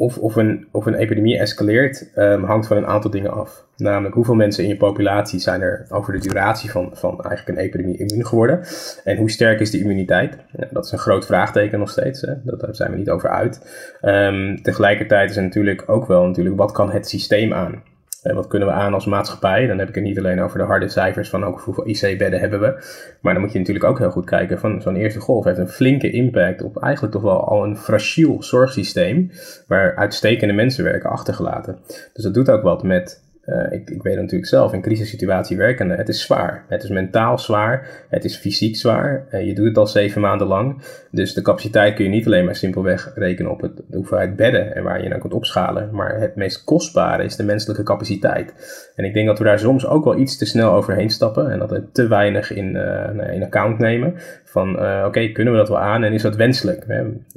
of, 0.00 0.18
of, 0.18 0.36
een, 0.36 0.66
of 0.70 0.86
een 0.86 0.94
epidemie 0.94 1.38
escaleert, 1.38 2.10
um, 2.16 2.44
hangt 2.44 2.66
van 2.66 2.76
een 2.76 2.86
aantal 2.86 3.10
dingen 3.10 3.32
af. 3.32 3.64
Namelijk 3.76 4.14
hoeveel 4.14 4.34
mensen 4.34 4.62
in 4.62 4.68
je 4.68 4.76
populatie 4.76 5.38
zijn 5.38 5.60
er 5.60 5.86
over 5.88 6.12
de 6.12 6.18
duratie 6.18 6.70
van, 6.70 6.90
van 6.92 7.22
eigenlijk 7.24 7.58
een 7.58 7.64
epidemie 7.64 7.98
immuun 7.98 8.26
geworden. 8.26 8.60
En 9.04 9.16
hoe 9.16 9.30
sterk 9.30 9.60
is 9.60 9.70
die 9.70 9.80
immuniteit? 9.80 10.36
Ja, 10.56 10.68
dat 10.70 10.84
is 10.84 10.92
een 10.92 10.98
groot 10.98 11.26
vraagteken 11.26 11.78
nog 11.78 11.90
steeds. 11.90 12.20
Hè? 12.20 12.32
Dat, 12.44 12.60
daar 12.60 12.74
zijn 12.74 12.90
we 12.90 12.96
niet 12.96 13.10
over 13.10 13.28
uit. 13.28 13.60
Um, 14.02 14.62
tegelijkertijd 14.62 15.30
is 15.30 15.36
er 15.36 15.42
natuurlijk 15.42 15.82
ook 15.86 16.06
wel 16.06 16.26
natuurlijk, 16.26 16.56
wat 16.56 16.72
kan 16.72 16.90
het 16.90 17.08
systeem 17.08 17.52
aan? 17.52 17.82
En 18.22 18.34
wat 18.34 18.46
kunnen 18.46 18.68
we 18.68 18.74
aan 18.74 18.94
als 18.94 19.06
maatschappij? 19.06 19.66
Dan 19.66 19.78
heb 19.78 19.88
ik 19.88 19.94
het 19.94 20.04
niet 20.04 20.18
alleen 20.18 20.40
over 20.40 20.58
de 20.58 20.64
harde 20.64 20.88
cijfers 20.88 21.28
van 21.28 21.44
ook 21.44 21.60
hoeveel 21.60 21.88
IC-bedden 21.88 22.40
hebben 22.40 22.60
we. 22.60 22.84
Maar 23.20 23.32
dan 23.32 23.42
moet 23.42 23.52
je 23.52 23.58
natuurlijk 23.58 23.86
ook 23.86 23.98
heel 23.98 24.10
goed 24.10 24.24
kijken 24.24 24.58
van 24.58 24.82
zo'n 24.82 24.96
eerste 24.96 25.20
golf 25.20 25.44
heeft 25.44 25.58
een 25.58 25.68
flinke 25.68 26.10
impact 26.10 26.62
op 26.62 26.82
eigenlijk 26.82 27.12
toch 27.12 27.22
wel 27.22 27.44
al 27.44 27.64
een 27.64 27.76
fragiel 27.76 28.42
zorgsysteem. 28.42 29.30
Waar 29.66 29.96
uitstekende 29.96 30.54
mensen 30.54 30.84
werken 30.84 31.10
achtergelaten. 31.10 31.78
Dus 32.12 32.24
dat 32.24 32.34
doet 32.34 32.50
ook 32.50 32.62
wat 32.62 32.82
met 32.82 33.22
uh, 33.50 33.72
ik, 33.78 33.90
ik 33.90 34.02
weet 34.02 34.16
natuurlijk 34.16 34.46
zelf, 34.46 34.72
in 34.72 34.82
crisissituatie 34.82 35.56
werkende, 35.56 35.94
het 35.94 36.08
is 36.08 36.20
zwaar. 36.20 36.64
Het 36.68 36.82
is 36.82 36.90
mentaal 36.90 37.38
zwaar, 37.38 37.86
het 38.08 38.24
is 38.24 38.36
fysiek 38.36 38.76
zwaar. 38.76 39.26
Uh, 39.30 39.46
je 39.46 39.54
doet 39.54 39.66
het 39.66 39.76
al 39.76 39.86
zeven 39.86 40.20
maanden 40.20 40.46
lang. 40.46 40.82
Dus 41.10 41.34
de 41.34 41.42
capaciteit 41.42 41.94
kun 41.94 42.04
je 42.04 42.10
niet 42.10 42.26
alleen 42.26 42.44
maar 42.44 42.56
simpelweg 42.56 43.12
rekenen 43.14 43.50
op 43.50 43.60
het, 43.60 43.76
de 43.76 43.96
hoeveelheid 43.96 44.36
bedden 44.36 44.74
en 44.74 44.82
waar 44.82 45.02
je 45.02 45.08
naar 45.08 45.18
kunt 45.18 45.34
opschalen. 45.34 45.88
Maar 45.92 46.20
het 46.20 46.36
meest 46.36 46.64
kostbare 46.64 47.24
is 47.24 47.36
de 47.36 47.44
menselijke 47.44 47.82
capaciteit. 47.82 48.54
En 48.96 49.04
ik 49.04 49.14
denk 49.14 49.26
dat 49.26 49.38
we 49.38 49.44
daar 49.44 49.58
soms 49.58 49.86
ook 49.86 50.04
wel 50.04 50.18
iets 50.18 50.36
te 50.36 50.46
snel 50.46 50.72
overheen 50.72 51.10
stappen 51.10 51.50
en 51.50 51.58
dat 51.58 51.70
we 51.70 51.90
te 51.92 52.08
weinig 52.08 52.52
in, 52.52 52.74
uh, 52.74 53.34
in 53.34 53.42
account 53.42 53.78
nemen. 53.78 54.14
Van 54.50 54.70
oké, 54.70 55.06
okay, 55.06 55.32
kunnen 55.32 55.52
we 55.52 55.58
dat 55.58 55.68
wel 55.68 55.78
aan 55.78 56.04
en 56.04 56.12
is 56.12 56.22
dat 56.22 56.36
wenselijk? 56.36 56.86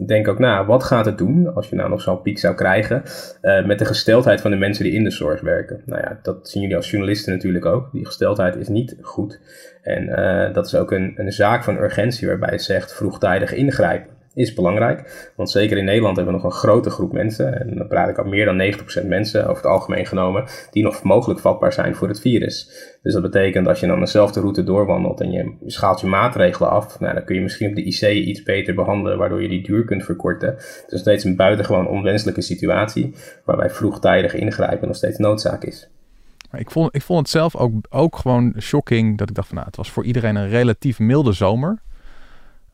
Denk 0.07 0.27
ook 0.27 0.39
na, 0.39 0.65
wat 0.65 0.83
gaat 0.83 1.05
het 1.05 1.17
doen 1.17 1.53
als 1.55 1.69
je 1.69 1.75
nou 1.75 1.89
nog 1.89 2.01
zo'n 2.01 2.21
piek 2.21 2.39
zou 2.39 2.55
krijgen 2.55 3.03
met 3.65 3.79
de 3.79 3.85
gesteldheid 3.85 4.41
van 4.41 4.51
de 4.51 4.57
mensen 4.57 4.83
die 4.83 4.93
in 4.93 5.03
de 5.03 5.11
zorg 5.11 5.41
werken? 5.41 5.81
Nou 5.85 6.01
ja, 6.01 6.19
dat 6.21 6.49
zien 6.49 6.61
jullie 6.61 6.77
als 6.77 6.89
journalisten 6.89 7.33
natuurlijk 7.33 7.65
ook. 7.65 7.91
Die 7.91 8.05
gesteldheid 8.05 8.55
is 8.55 8.67
niet 8.67 8.97
goed. 9.01 9.39
En 9.81 10.03
uh, 10.03 10.53
dat 10.53 10.65
is 10.65 10.75
ook 10.75 10.91
een, 10.91 11.13
een 11.15 11.31
zaak 11.31 11.63
van 11.63 11.77
urgentie 11.77 12.27
waarbij 12.27 12.49
het 12.51 12.61
zegt 12.61 12.93
vroegtijdig 12.93 13.53
ingrijpen 13.53 14.12
is 14.33 14.53
belangrijk. 14.53 15.31
Want 15.35 15.49
zeker 15.49 15.77
in 15.77 15.85
Nederland 15.85 16.15
hebben 16.15 16.35
we 16.35 16.41
nog 16.41 16.51
een 16.51 16.59
grote 16.59 16.89
groep 16.89 17.11
mensen, 17.11 17.59
en 17.59 17.77
dan 17.77 17.87
praat 17.87 18.09
ik 18.09 18.17
al 18.17 18.25
meer 18.25 18.45
dan 18.45 18.73
90% 19.03 19.07
mensen 19.07 19.41
over 19.43 19.63
het 19.63 19.71
algemeen 19.71 20.05
genomen, 20.05 20.43
die 20.71 20.83
nog 20.83 21.03
mogelijk 21.03 21.39
vatbaar 21.39 21.73
zijn 21.73 21.95
voor 21.95 22.07
het 22.07 22.19
virus. 22.19 22.69
Dus 23.01 23.13
dat 23.13 23.21
betekent 23.21 23.67
als 23.67 23.79
je 23.79 23.87
dan 23.87 23.99
dezelfde 23.99 24.39
route 24.39 24.63
doorwandelt 24.63 25.21
en 25.21 25.31
je 25.31 25.55
schaalt 25.65 26.01
je 26.01 26.07
maatregelen 26.07 26.69
af, 26.69 26.99
nou, 26.99 27.13
dan 27.13 27.23
kun 27.23 27.35
je 27.35 27.41
misschien 27.41 27.69
op 27.69 27.75
de 27.75 27.83
IC 27.83 28.01
iets 28.01 28.43
beter 28.43 28.73
behandelen, 28.73 29.17
waardoor 29.17 29.41
je 29.41 29.49
die 29.49 29.63
duur 29.63 29.85
kunt 29.85 30.03
verkorten. 30.03 30.55
Is 30.57 30.85
nog 30.89 30.99
steeds 30.99 31.23
een 31.23 31.35
buitengewoon 31.35 31.87
onwenselijke 31.87 32.41
situatie, 32.41 33.15
waarbij 33.45 33.69
vroegtijdig 33.69 34.33
ingrijpen 34.33 34.87
nog 34.87 34.97
steeds 34.97 35.17
noodzaak 35.17 35.63
is. 35.63 35.89
Ik 36.57 36.71
vond, 36.71 36.95
ik 36.95 37.01
vond 37.01 37.19
het 37.19 37.29
zelf 37.29 37.55
ook, 37.55 37.71
ook 37.89 38.15
gewoon 38.15 38.53
shocking 38.59 39.17
dat 39.17 39.29
ik 39.29 39.35
dacht 39.35 39.47
van 39.47 39.55
nou, 39.55 39.67
het 39.67 39.77
was 39.77 39.91
voor 39.91 40.03
iedereen 40.03 40.35
een 40.35 40.49
relatief 40.49 40.99
milde 40.99 41.31
zomer. 41.31 41.81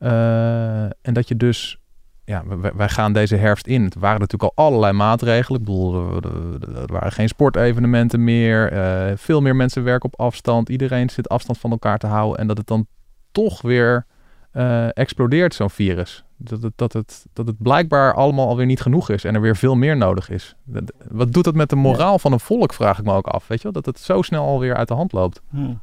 Uh, 0.00 0.82
en 0.82 1.12
dat 1.12 1.28
je 1.28 1.36
dus, 1.36 1.78
ja, 2.24 2.42
wij, 2.46 2.72
wij, 2.74 2.88
gaan 2.88 3.12
deze 3.12 3.36
herfst 3.36 3.66
in. 3.66 3.84
Het 3.84 3.94
waren 3.94 4.20
natuurlijk 4.20 4.52
al 4.56 4.64
allerlei 4.64 4.92
maatregelen. 4.92 5.60
Ik 5.60 5.66
bedoel, 5.66 6.22
er 6.62 6.92
waren 6.92 7.12
geen 7.12 7.28
sportevenementen 7.28 8.24
meer. 8.24 8.72
Uh, 8.72 9.16
veel 9.16 9.40
meer 9.40 9.56
mensen 9.56 9.84
werken 9.84 10.12
op 10.12 10.20
afstand. 10.20 10.68
Iedereen 10.68 11.10
zit 11.10 11.28
afstand 11.28 11.58
van 11.58 11.70
elkaar 11.70 11.98
te 11.98 12.06
houden. 12.06 12.38
En 12.38 12.46
dat 12.46 12.58
het 12.58 12.66
dan 12.66 12.86
toch 13.32 13.62
weer 13.62 14.06
uh, 14.52 14.96
explodeert, 14.96 15.54
zo'n 15.54 15.70
virus. 15.70 16.24
Dat 16.36 16.62
het, 16.62 16.72
dat, 16.76 16.92
het, 16.92 17.26
dat 17.32 17.46
het 17.46 17.62
blijkbaar 17.62 18.14
allemaal 18.14 18.48
alweer 18.48 18.66
niet 18.66 18.80
genoeg 18.80 19.10
is 19.10 19.24
en 19.24 19.34
er 19.34 19.40
weer 19.40 19.56
veel 19.56 19.74
meer 19.74 19.96
nodig 19.96 20.30
is. 20.30 20.54
Dat, 20.64 20.92
wat 21.08 21.32
doet 21.32 21.44
dat 21.44 21.54
met 21.54 21.68
de 21.68 21.76
moraal 21.76 22.18
van 22.18 22.32
een 22.32 22.40
volk, 22.40 22.72
vraag 22.72 22.98
ik 22.98 23.04
me 23.04 23.12
ook 23.12 23.26
af. 23.26 23.48
Weet 23.48 23.58
je 23.58 23.64
wel? 23.64 23.82
Dat 23.82 23.86
het 23.86 23.98
zo 23.98 24.22
snel 24.22 24.46
alweer 24.46 24.76
uit 24.76 24.88
de 24.88 24.94
hand 24.94 25.12
loopt. 25.12 25.40
Ja 25.50 25.80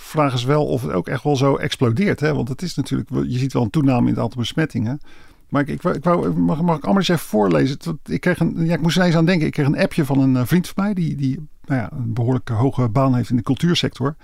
vraag 0.00 0.34
is 0.34 0.44
wel 0.44 0.66
of 0.66 0.82
het 0.82 0.92
ook 0.92 1.08
echt 1.08 1.24
wel 1.24 1.36
zo 1.36 1.56
explodeert. 1.56 2.20
Hè? 2.20 2.34
Want 2.34 2.48
het 2.48 2.62
is 2.62 2.74
natuurlijk, 2.74 3.10
je 3.10 3.38
ziet 3.38 3.52
wel 3.52 3.62
een 3.62 3.70
toename 3.70 4.08
in 4.08 4.14
het 4.14 4.22
aantal 4.22 4.40
besmettingen. 4.40 5.00
Maar 5.48 5.68
ik, 5.68 5.82
ik, 5.82 6.04
wou, 6.04 6.38
mag, 6.38 6.62
mag 6.62 6.76
ik 6.76 6.82
allemaal 6.82 6.96
eens 6.96 7.08
even 7.08 7.26
voorlezen? 7.26 7.76
Ik, 8.04 8.20
kreeg 8.20 8.38
een, 8.38 8.66
ja, 8.66 8.74
ik 8.74 8.80
moest 8.80 8.96
er 8.96 9.04
eens 9.04 9.16
aan 9.16 9.24
denken. 9.24 9.46
Ik 9.46 9.52
kreeg 9.52 9.66
een 9.66 9.78
appje 9.78 10.04
van 10.04 10.18
een 10.20 10.46
vriend 10.46 10.68
van 10.68 10.84
mij. 10.84 10.94
Die, 10.94 11.16
die 11.16 11.48
nou 11.70 11.80
ja, 11.80 11.90
een 11.92 12.12
behoorlijk 12.12 12.48
hoge 12.48 12.88
baan 12.88 13.14
heeft 13.14 13.30
in 13.30 13.36
de 13.36 13.42
cultuursector. 13.42 14.16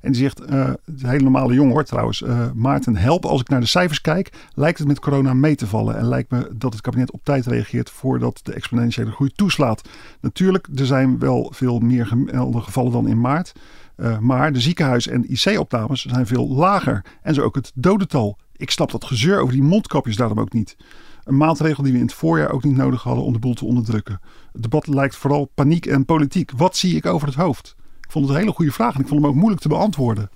En 0.00 0.12
die 0.12 0.20
zegt, 0.20 0.50
uh, 0.50 0.64
het 0.84 1.02
hele 1.02 1.22
normale 1.22 1.54
jongen 1.54 1.72
hoor 1.72 1.84
trouwens, 1.84 2.20
uh, 2.20 2.50
Maarten, 2.54 2.96
help. 2.96 3.24
Als 3.24 3.40
ik 3.40 3.48
naar 3.48 3.60
de 3.60 3.66
cijfers 3.66 4.00
kijk, 4.00 4.32
lijkt 4.54 4.78
het 4.78 4.88
met 4.88 5.00
corona 5.00 5.34
mee 5.34 5.54
te 5.54 5.66
vallen. 5.66 5.96
En 5.96 6.08
lijkt 6.08 6.30
me 6.30 6.50
dat 6.56 6.72
het 6.72 6.82
kabinet 6.82 7.12
op 7.12 7.24
tijd 7.24 7.46
reageert 7.46 7.90
voordat 7.90 8.40
de 8.42 8.52
exponentiële 8.52 9.10
groei 9.10 9.30
toeslaat. 9.30 9.88
Natuurlijk, 10.20 10.68
er 10.74 10.86
zijn 10.86 11.18
wel 11.18 11.52
veel 11.54 11.78
meer 11.78 12.06
gemelde 12.06 12.60
gevallen 12.60 12.92
dan 12.92 13.08
in 13.08 13.20
maart. 13.20 13.52
Uh, 14.00 14.18
maar 14.18 14.52
de 14.52 14.60
ziekenhuis- 14.60 15.08
en 15.08 15.32
IC-opnames 15.32 16.04
zijn 16.04 16.26
veel 16.26 16.48
lager. 16.48 17.04
En 17.22 17.34
zo 17.34 17.42
ook 17.42 17.54
het 17.54 17.72
dodental. 17.74 18.38
Ik 18.56 18.70
snap 18.70 18.90
dat 18.90 19.04
gezeur 19.04 19.40
over 19.40 19.54
die 19.54 19.62
mondkapjes 19.62 20.16
daarom 20.16 20.40
ook 20.40 20.52
niet. 20.52 20.76
Een 21.24 21.36
maatregel 21.36 21.82
die 21.82 21.92
we 21.92 21.98
in 21.98 22.04
het 22.04 22.14
voorjaar 22.14 22.52
ook 22.52 22.64
niet 22.64 22.76
nodig 22.76 23.02
hadden 23.02 23.24
om 23.24 23.32
de 23.32 23.38
boel 23.38 23.54
te 23.54 23.64
onderdrukken. 23.64 24.20
Het 24.52 24.62
debat 24.62 24.86
lijkt 24.86 25.16
vooral 25.16 25.50
paniek 25.54 25.86
en 25.86 26.04
politiek. 26.04 26.50
Wat 26.56 26.76
zie 26.76 26.96
ik 26.96 27.06
over 27.06 27.26
het 27.26 27.36
hoofd? 27.36 27.76
Ik 28.00 28.10
vond 28.10 28.24
het 28.24 28.34
een 28.34 28.40
hele 28.40 28.54
goede 28.54 28.72
vraag 28.72 28.94
en 28.94 29.00
ik 29.00 29.06
vond 29.06 29.20
hem 29.20 29.30
ook 29.30 29.36
moeilijk 29.36 29.62
te 29.62 29.68
beantwoorden. 29.68 30.30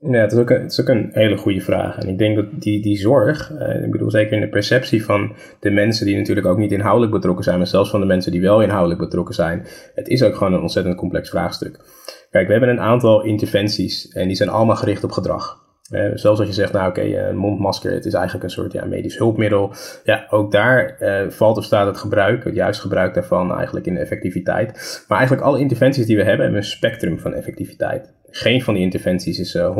Ja, 0.00 0.20
het 0.20 0.32
is, 0.32 0.38
ook 0.38 0.50
een, 0.50 0.62
het 0.62 0.72
is 0.72 0.80
ook 0.80 0.88
een 0.88 1.08
hele 1.12 1.36
goede 1.36 1.60
vraag. 1.60 1.98
En 1.98 2.08
ik 2.08 2.18
denk 2.18 2.36
dat 2.36 2.46
die, 2.52 2.82
die 2.82 2.96
zorg, 2.96 3.52
eh, 3.52 3.84
ik 3.84 3.90
bedoel 3.90 4.10
zeker 4.10 4.32
in 4.32 4.40
de 4.40 4.48
perceptie 4.48 5.04
van 5.04 5.32
de 5.60 5.70
mensen 5.70 6.06
die 6.06 6.16
natuurlijk 6.16 6.46
ook 6.46 6.58
niet 6.58 6.72
inhoudelijk 6.72 7.12
betrokken 7.12 7.44
zijn, 7.44 7.58
maar 7.58 7.66
zelfs 7.66 7.90
van 7.90 8.00
de 8.00 8.06
mensen 8.06 8.32
die 8.32 8.40
wel 8.40 8.62
inhoudelijk 8.62 9.00
betrokken 9.00 9.34
zijn, 9.34 9.66
het 9.94 10.08
is 10.08 10.22
ook 10.22 10.36
gewoon 10.36 10.52
een 10.52 10.60
ontzettend 10.60 10.96
complex 10.96 11.28
vraagstuk. 11.28 11.80
Kijk, 12.30 12.46
we 12.46 12.52
hebben 12.52 12.70
een 12.70 12.80
aantal 12.80 13.22
interventies 13.22 14.08
en 14.08 14.26
die 14.26 14.36
zijn 14.36 14.48
allemaal 14.48 14.76
gericht 14.76 15.04
op 15.04 15.12
gedrag. 15.12 15.66
Uh, 15.90 16.10
zelfs 16.14 16.38
als 16.38 16.48
je 16.48 16.54
zegt, 16.54 16.72
nou 16.72 16.88
oké, 16.88 17.00
okay, 17.00 17.28
een 17.28 17.36
mondmasker, 17.36 17.92
het 17.92 18.04
is 18.04 18.14
eigenlijk 18.14 18.44
een 18.44 18.50
soort 18.50 18.72
ja, 18.72 18.84
medisch 18.84 19.18
hulpmiddel. 19.18 19.72
Ja, 20.04 20.26
ook 20.30 20.52
daar 20.52 20.96
uh, 21.00 21.30
valt 21.30 21.56
of 21.56 21.64
staat 21.64 21.86
het 21.86 21.96
gebruik, 21.96 22.44
het 22.44 22.54
juist 22.54 22.80
gebruik 22.80 23.14
daarvan 23.14 23.54
eigenlijk 23.54 23.86
in 23.86 23.94
de 23.94 24.00
effectiviteit. 24.00 25.04
Maar 25.08 25.18
eigenlijk 25.18 25.46
alle 25.46 25.58
interventies 25.58 26.06
die 26.06 26.16
we 26.16 26.22
hebben, 26.22 26.42
hebben 26.42 26.62
een 26.62 26.68
spectrum 26.68 27.18
van 27.18 27.34
effectiviteit 27.34 28.12
geen 28.30 28.62
van 28.62 28.74
die 28.74 28.82
interventies 28.82 29.38
is 29.38 29.54
uh, 29.54 29.76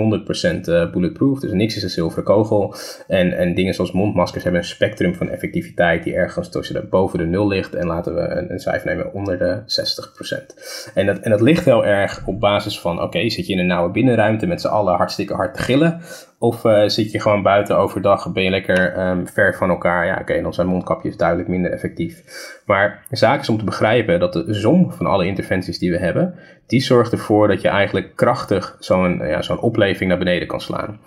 100% 0.89 0.91
bulletproof, 0.93 1.41
dus 1.41 1.53
niks 1.53 1.77
is 1.77 1.83
een 1.83 1.91
zilveren 1.91 2.25
kogel. 2.25 2.75
En, 3.07 3.39
en 3.39 3.55
dingen 3.55 3.75
zoals 3.75 3.93
mondmaskers 3.93 4.43
hebben 4.43 4.61
een 4.61 4.67
spectrum 4.69 5.15
van 5.15 5.29
effectiviteit 5.29 6.05
die 6.05 6.15
ergens 6.15 6.51
tussen 6.51 6.75
de, 6.75 6.87
boven 6.87 7.19
de 7.19 7.25
nul 7.25 7.49
ligt. 7.49 7.75
En 7.75 7.87
laten 7.87 8.15
we 8.15 8.21
een, 8.21 8.53
een 8.53 8.61
cijfer 8.61 8.89
nemen 8.89 9.13
onder 9.13 9.39
de 9.39 9.61
60%. 9.61 10.93
En 10.95 11.07
dat, 11.07 11.19
en 11.19 11.31
dat 11.31 11.41
ligt 11.41 11.65
heel 11.65 11.85
erg 11.85 12.23
op 12.27 12.41
basis 12.41 12.81
van, 12.81 13.03
oké, 13.03 13.29
zit 13.29 13.47
je 13.47 13.53
in 13.53 13.59
een 13.59 13.67
nauwe 13.67 13.91
binnenruimte 13.91 14.47
met 14.47 14.61
z'n 14.61 14.67
allen 14.67 14.95
hartstikke 14.95 15.35
hard 15.35 15.55
te 15.55 15.63
gillen? 15.63 16.01
Of 16.41 16.65
uh, 16.65 16.89
zit 16.89 17.13
je 17.13 17.21
gewoon 17.21 17.43
buiten 17.43 17.77
overdag, 17.77 18.33
ben 18.33 18.43
je 18.43 18.51
lekker 18.51 19.09
um, 19.09 19.29
ver 19.29 19.55
van 19.55 19.71
elkaar? 19.71 20.07
Ja, 20.07 20.19
oké, 20.21 20.43
dan 20.43 20.55
zijn 20.55 20.67
mondkapjes 20.67 21.17
duidelijk 21.17 21.49
minder 21.49 21.73
effectief. 21.73 22.23
Maar 22.67 23.05
de 23.09 23.17
zaak 23.17 23.41
is 23.41 23.49
om 23.49 23.59
te 23.59 23.65
begrijpen 23.65 24.21
dat 24.21 24.33
de 24.33 24.55
som 24.55 24.93
van 24.93 25.07
alle 25.07 25.27
interventies 25.27 25.79
die 25.79 25.91
we 25.91 25.99
hebben, 25.99 26.35
die 26.67 26.81
zorgt 26.81 27.13
ervoor 27.13 27.49
dat 27.49 27.61
je 27.61 27.69
eigenlijk 27.69 28.17
krachtig 28.17 28.77
zo'n 28.79 29.19
ja, 29.19 29.43
zo'n 29.43 29.61
opleving 29.61 30.09
naar 30.09 30.19
beneden 30.19 30.49
kan 30.49 30.61
slaan. 30.61 31.01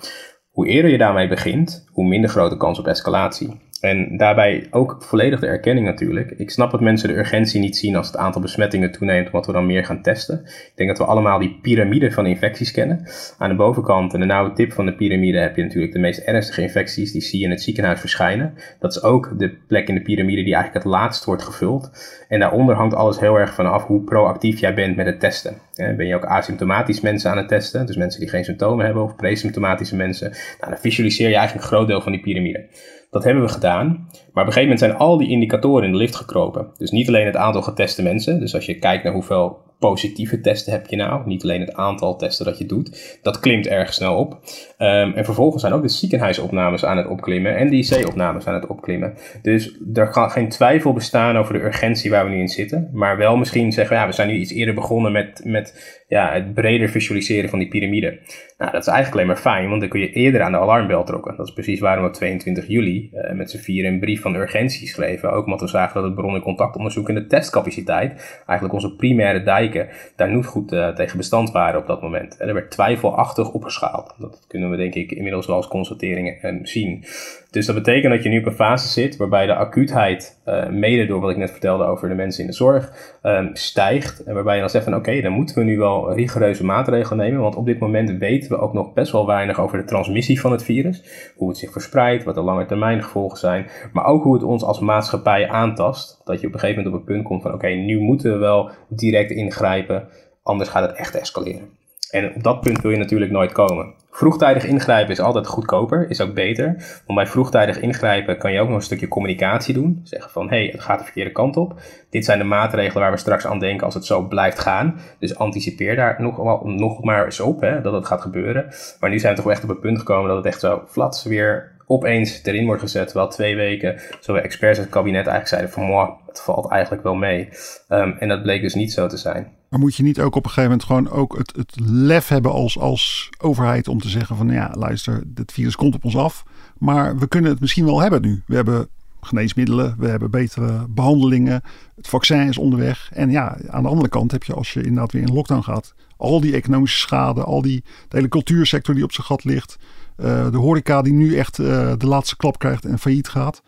Hoe 0.49 0.67
eerder 0.67 0.91
je 0.91 0.97
daarmee 0.97 1.27
begint, 1.27 1.87
hoe 1.91 2.07
minder 2.07 2.29
grote 2.29 2.57
kans 2.57 2.79
op 2.79 2.87
escalatie. 2.87 3.59
En 3.81 4.17
daarbij 4.17 4.67
ook 4.71 4.97
volledig 4.99 5.39
de 5.39 5.47
erkenning 5.47 5.85
natuurlijk. 5.85 6.31
Ik 6.31 6.49
snap 6.49 6.71
dat 6.71 6.81
mensen 6.81 7.09
de 7.09 7.17
urgentie 7.17 7.59
niet 7.59 7.77
zien 7.77 7.95
als 7.95 8.07
het 8.07 8.17
aantal 8.17 8.41
besmettingen 8.41 8.91
toeneemt, 8.91 9.25
omdat 9.25 9.45
we 9.45 9.51
dan 9.51 9.65
meer 9.65 9.85
gaan 9.85 10.01
testen. 10.01 10.41
Ik 10.45 10.71
denk 10.75 10.89
dat 10.89 10.97
we 10.97 11.05
allemaal 11.05 11.39
die 11.39 11.59
piramide 11.61 12.11
van 12.11 12.25
infecties 12.25 12.71
kennen. 12.71 13.07
Aan 13.37 13.49
de 13.49 13.55
bovenkant 13.55 14.13
en 14.13 14.19
de 14.19 14.25
nauwe 14.25 14.53
tip 14.53 14.73
van 14.73 14.85
de 14.85 14.93
piramide 14.93 15.37
heb 15.37 15.55
je 15.55 15.63
natuurlijk 15.63 15.93
de 15.93 15.99
meest 15.99 16.19
ernstige 16.19 16.61
infecties, 16.61 17.11
die 17.11 17.21
zie 17.21 17.39
je 17.39 17.45
in 17.45 17.51
het 17.51 17.61
ziekenhuis 17.61 17.99
verschijnen. 17.99 18.53
Dat 18.79 18.95
is 18.95 19.03
ook 19.03 19.39
de 19.39 19.49
plek 19.67 19.87
in 19.87 19.95
de 19.95 20.01
piramide 20.01 20.43
die 20.43 20.53
eigenlijk 20.53 20.83
het 20.83 20.93
laatst 20.93 21.25
wordt 21.25 21.43
gevuld. 21.43 21.89
En 22.27 22.39
daaronder 22.39 22.75
hangt 22.75 22.95
alles 22.95 23.19
heel 23.19 23.39
erg 23.39 23.53
vanaf 23.53 23.85
hoe 23.85 24.03
proactief 24.03 24.59
jij 24.59 24.73
bent 24.73 24.95
met 24.95 25.05
het 25.05 25.19
testen. 25.19 25.55
Ben 25.75 26.07
je 26.07 26.15
ook 26.15 26.25
asymptomatisch 26.25 27.01
mensen 27.01 27.31
aan 27.31 27.37
het 27.37 27.47
testen, 27.47 27.85
dus 27.85 27.95
mensen 27.95 28.19
die 28.19 28.29
geen 28.29 28.43
symptomen 28.43 28.85
hebben, 28.85 29.03
of 29.03 29.15
presymptomatische 29.15 29.95
mensen, 29.95 30.29
nou, 30.29 30.71
dan 30.71 30.81
visualiseer 30.81 31.29
je 31.29 31.35
eigenlijk 31.35 31.65
een 31.65 31.71
groot 31.71 31.87
deel 31.87 32.01
van 32.01 32.11
die 32.11 32.21
piramide. 32.21 32.67
Dat 33.11 33.23
hebben 33.23 33.43
we 33.43 33.49
gedaan. 33.49 33.87
Maar 33.87 34.43
op 34.43 34.49
een 34.49 34.53
gegeven 34.53 34.61
moment 34.61 34.79
zijn 34.79 34.95
al 34.95 35.17
die 35.17 35.29
indicatoren 35.29 35.85
in 35.85 35.91
de 35.91 35.97
lift 35.97 36.15
gekropen. 36.15 36.67
Dus 36.77 36.91
niet 36.91 37.07
alleen 37.07 37.25
het 37.25 37.35
aantal 37.35 37.61
geteste 37.61 38.03
mensen. 38.03 38.39
Dus 38.39 38.55
als 38.55 38.65
je 38.65 38.79
kijkt 38.79 39.03
naar 39.03 39.13
hoeveel 39.13 39.57
positieve 39.81 40.41
testen 40.41 40.71
heb 40.71 40.87
je 40.87 40.95
nou. 40.95 41.21
Niet 41.25 41.43
alleen 41.43 41.61
het 41.61 41.73
aantal 41.73 42.15
testen 42.17 42.45
dat 42.45 42.57
je 42.57 42.65
doet. 42.65 43.19
Dat 43.21 43.39
klimt 43.39 43.67
erg 43.67 43.93
snel 43.93 44.15
op. 44.15 44.33
Um, 44.33 45.13
en 45.13 45.25
vervolgens 45.25 45.61
zijn 45.61 45.73
ook 45.73 45.81
de 45.81 45.87
ziekenhuisopnames 45.87 46.85
aan 46.85 46.97
het 46.97 47.07
opklimmen. 47.07 47.57
En 47.57 47.69
de 47.69 47.75
IC-opnames 47.75 48.45
aan 48.45 48.53
het 48.53 48.67
opklimmen. 48.67 49.13
Dus 49.41 49.77
er 49.93 50.09
kan 50.09 50.31
geen 50.31 50.49
twijfel 50.49 50.93
bestaan 50.93 51.37
over 51.37 51.53
de 51.53 51.63
urgentie 51.63 52.11
waar 52.11 52.25
we 52.25 52.31
nu 52.31 52.39
in 52.39 52.47
zitten. 52.47 52.89
Maar 52.93 53.17
wel 53.17 53.37
misschien 53.37 53.71
zeggen 53.71 53.95
we, 53.95 54.01
ja, 54.01 54.07
we 54.07 54.13
zijn 54.13 54.27
nu 54.27 54.35
iets 54.35 54.51
eerder 54.51 54.73
begonnen 54.73 55.11
met, 55.11 55.41
met 55.43 56.01
ja, 56.07 56.31
het 56.33 56.53
breder 56.53 56.89
visualiseren 56.89 57.49
van 57.49 57.59
die 57.59 57.67
piramide. 57.67 58.19
Nou, 58.61 58.73
dat 58.73 58.81
is 58.81 58.87
eigenlijk 58.87 59.15
alleen 59.15 59.33
maar 59.33 59.53
fijn, 59.53 59.69
want 59.69 59.81
dan 59.81 59.89
kun 59.89 59.99
je 59.99 60.11
eerder 60.11 60.41
aan 60.41 60.51
de 60.51 60.57
alarmbel 60.57 61.03
trokken. 61.03 61.35
Dat 61.37 61.47
is 61.47 61.53
precies 61.53 61.79
waarom 61.79 62.03
we 62.03 62.09
op 62.09 62.15
22 62.15 62.67
juli 62.67 63.09
uh, 63.13 63.31
met 63.31 63.51
z'n 63.51 63.57
vier 63.57 63.85
een 63.85 63.99
brief 63.99 64.21
van 64.21 64.35
urgentie 64.35 64.87
schreven. 64.87 65.31
Ook 65.31 65.45
omdat 65.45 65.61
we 65.61 65.67
zagen 65.67 65.93
dat 65.93 66.03
het 66.03 66.15
bron- 66.15 66.35
en 66.35 66.41
contactonderzoek 66.41 67.09
en 67.09 67.15
de 67.15 67.27
testcapaciteit, 67.27 68.41
eigenlijk 68.45 68.73
onze 68.73 68.95
primaire 68.95 69.43
dijken, 69.43 69.87
daar 70.15 70.31
niet 70.31 70.45
goed 70.45 70.71
uh, 70.71 70.87
tegen 70.87 71.17
bestand 71.17 71.51
waren 71.51 71.79
op 71.79 71.87
dat 71.87 72.01
moment. 72.01 72.37
En 72.37 72.47
er 72.47 72.53
werd 72.53 72.71
twijfelachtig 72.71 73.51
opgeschaald. 73.51 74.15
Dat 74.17 74.45
kunnen 74.47 74.69
we 74.69 74.77
denk 74.77 74.93
ik 74.93 75.11
inmiddels 75.11 75.47
wel 75.47 75.55
als 75.55 75.67
constateringen 75.67 76.37
uh, 76.41 76.59
zien. 76.63 77.03
Dus 77.51 77.65
dat 77.65 77.75
betekent 77.75 78.13
dat 78.13 78.23
je 78.23 78.29
nu 78.29 78.39
op 78.39 78.45
een 78.45 78.51
fase 78.51 78.87
zit 78.87 79.17
waarbij 79.17 79.45
de 79.45 79.55
acuutheid, 79.55 80.41
uh, 80.45 80.69
mede 80.69 81.05
door 81.05 81.19
wat 81.19 81.29
ik 81.29 81.37
net 81.37 81.51
vertelde 81.51 81.83
over 81.83 82.09
de 82.09 82.15
mensen 82.15 82.41
in 82.41 82.49
de 82.49 82.55
zorg, 82.55 82.91
um, 83.23 83.49
stijgt. 83.53 84.23
En 84.23 84.33
waarbij 84.33 84.53
je 84.53 84.59
dan 84.59 84.69
zegt 84.69 84.83
van 84.83 84.95
oké, 84.95 85.21
dan 85.21 85.31
moeten 85.31 85.55
we 85.55 85.63
nu 85.63 85.77
wel 85.77 86.13
rigoureuze 86.13 86.65
maatregelen 86.65 87.25
nemen. 87.25 87.41
Want 87.41 87.55
op 87.55 87.65
dit 87.65 87.79
moment 87.79 88.17
weten 88.17 88.49
we 88.49 88.57
ook 88.57 88.73
nog 88.73 88.93
best 88.93 89.11
wel 89.11 89.25
weinig 89.25 89.59
over 89.59 89.77
de 89.77 89.83
transmissie 89.83 90.39
van 90.39 90.51
het 90.51 90.63
virus. 90.63 91.03
Hoe 91.35 91.49
het 91.49 91.57
zich 91.57 91.71
verspreidt, 91.71 92.23
wat 92.23 92.35
de 92.35 92.41
lange 92.41 92.65
termijn 92.65 93.03
gevolgen 93.03 93.37
zijn. 93.37 93.67
Maar 93.93 94.05
ook 94.05 94.23
hoe 94.23 94.33
het 94.33 94.43
ons 94.43 94.63
als 94.63 94.79
maatschappij 94.79 95.49
aantast. 95.49 96.21
Dat 96.23 96.41
je 96.41 96.47
op 96.47 96.53
een 96.53 96.59
gegeven 96.59 96.83
moment 96.83 97.01
op 97.01 97.07
een 97.07 97.15
punt 97.15 97.27
komt 97.27 97.41
van 97.41 97.53
oké, 97.53 97.67
nu 97.67 97.99
moeten 97.99 98.31
we 98.31 98.37
wel 98.37 98.69
direct 98.87 99.31
ingrijpen. 99.31 100.07
Anders 100.43 100.69
gaat 100.69 100.89
het 100.89 100.97
echt 100.97 101.15
escaleren. 101.15 101.80
En 102.11 102.35
op 102.35 102.43
dat 102.43 102.61
punt 102.61 102.81
wil 102.81 102.91
je 102.91 102.97
natuurlijk 102.97 103.31
nooit 103.31 103.51
komen. 103.51 103.93
Vroegtijdig 104.11 104.65
ingrijpen 104.65 105.11
is 105.11 105.19
altijd 105.19 105.47
goedkoper, 105.47 106.09
is 106.09 106.21
ook 106.21 106.33
beter. 106.33 106.65
Want 107.05 107.19
bij 107.19 107.27
vroegtijdig 107.27 107.79
ingrijpen 107.79 108.37
kan 108.37 108.51
je 108.51 108.59
ook 108.59 108.67
nog 108.67 108.75
een 108.75 108.83
stukje 108.83 109.07
communicatie 109.07 109.73
doen. 109.73 110.01
Zeggen 110.03 110.31
van, 110.31 110.49
hé, 110.49 110.57
hey, 110.57 110.69
het 110.71 110.81
gaat 110.81 110.97
de 110.97 111.03
verkeerde 111.03 111.31
kant 111.31 111.57
op. 111.57 111.79
Dit 112.09 112.25
zijn 112.25 112.37
de 112.37 112.43
maatregelen 112.43 113.01
waar 113.01 113.11
we 113.11 113.17
straks 113.17 113.45
aan 113.45 113.59
denken 113.59 113.85
als 113.85 113.93
het 113.93 114.05
zo 114.05 114.27
blijft 114.27 114.59
gaan. 114.59 114.99
Dus 115.19 115.35
anticipeer 115.35 115.95
daar 115.95 116.15
nog, 116.21 116.63
nog 116.63 117.03
maar 117.03 117.25
eens 117.25 117.39
op, 117.39 117.61
hè, 117.61 117.81
dat 117.81 117.93
het 117.93 118.05
gaat 118.05 118.21
gebeuren. 118.21 118.65
Maar 118.99 119.09
nu 119.09 119.19
zijn 119.19 119.35
we 119.35 119.41
toch 119.41 119.51
echt 119.51 119.63
op 119.63 119.69
het 119.69 119.79
punt 119.79 119.97
gekomen 119.97 120.27
dat 120.27 120.37
het 120.37 120.45
echt 120.45 120.59
zo 120.59 120.83
flats 120.87 121.23
weer 121.23 121.71
opeens 121.85 122.43
erin 122.43 122.65
wordt 122.65 122.81
gezet. 122.81 123.07
Terwijl 123.07 123.29
twee 123.29 123.55
weken, 123.55 123.99
zowel 124.19 124.41
experts 124.41 124.77
als 124.77 124.85
het 124.85 124.95
kabinet 124.95 125.27
eigenlijk 125.27 125.47
zeiden 125.47 125.71
van, 125.71 125.83
moh, 125.83 126.27
het 126.27 126.41
valt 126.41 126.71
eigenlijk 126.71 127.03
wel 127.03 127.15
mee. 127.15 127.49
Um, 127.89 128.15
en 128.19 128.27
dat 128.27 128.41
bleek 128.41 128.61
dus 128.61 128.73
niet 128.73 128.93
zo 128.93 129.07
te 129.07 129.17
zijn. 129.17 129.59
Maar 129.71 129.79
moet 129.79 129.95
je 129.95 130.03
niet 130.03 130.19
ook 130.19 130.35
op 130.35 130.43
een 130.43 130.49
gegeven 130.51 130.69
moment 130.69 130.87
gewoon 130.87 131.09
ook 131.09 131.37
het, 131.37 131.55
het 131.55 131.79
lef 131.79 132.27
hebben 132.27 132.51
als, 132.51 132.79
als 132.79 133.29
overheid 133.37 133.87
om 133.87 133.99
te 133.99 134.09
zeggen 134.09 134.35
van 134.35 134.49
ja, 134.49 134.71
luister, 134.77 135.23
dit 135.25 135.51
virus 135.51 135.75
komt 135.75 135.95
op 135.95 136.05
ons 136.05 136.17
af. 136.17 136.43
Maar 136.77 137.17
we 137.17 137.27
kunnen 137.27 137.51
het 137.51 137.59
misschien 137.59 137.85
wel 137.85 138.01
hebben 138.01 138.21
nu. 138.21 138.41
We 138.45 138.55
hebben 138.55 138.87
geneesmiddelen, 139.21 139.95
we 139.97 140.07
hebben 140.07 140.31
betere 140.31 140.87
behandelingen, 140.89 141.61
het 141.95 142.07
vaccin 142.07 142.47
is 142.47 142.57
onderweg. 142.57 143.09
En 143.13 143.31
ja, 143.31 143.57
aan 143.67 143.83
de 143.83 143.89
andere 143.89 144.09
kant 144.09 144.31
heb 144.31 144.43
je 144.43 144.53
als 144.53 144.73
je 144.73 144.81
inderdaad 144.81 145.11
weer 145.11 145.21
in 145.21 145.33
lockdown 145.33 145.61
gaat, 145.61 145.93
al 146.17 146.41
die 146.41 146.55
economische 146.55 146.97
schade, 146.97 147.43
al 147.43 147.61
die 147.61 147.83
de 148.07 148.15
hele 148.15 148.27
cultuursector 148.27 148.95
die 148.95 149.03
op 149.03 149.11
zijn 149.11 149.27
gat 149.27 149.43
ligt, 149.43 149.77
uh, 150.17 150.51
de 150.51 150.57
horeca 150.57 151.01
die 151.01 151.13
nu 151.13 151.35
echt 151.35 151.57
uh, 151.57 151.93
de 151.97 152.07
laatste 152.07 152.37
klap 152.37 152.59
krijgt 152.59 152.85
en 152.85 152.99
failliet 152.99 153.29
gaat. 153.29 153.61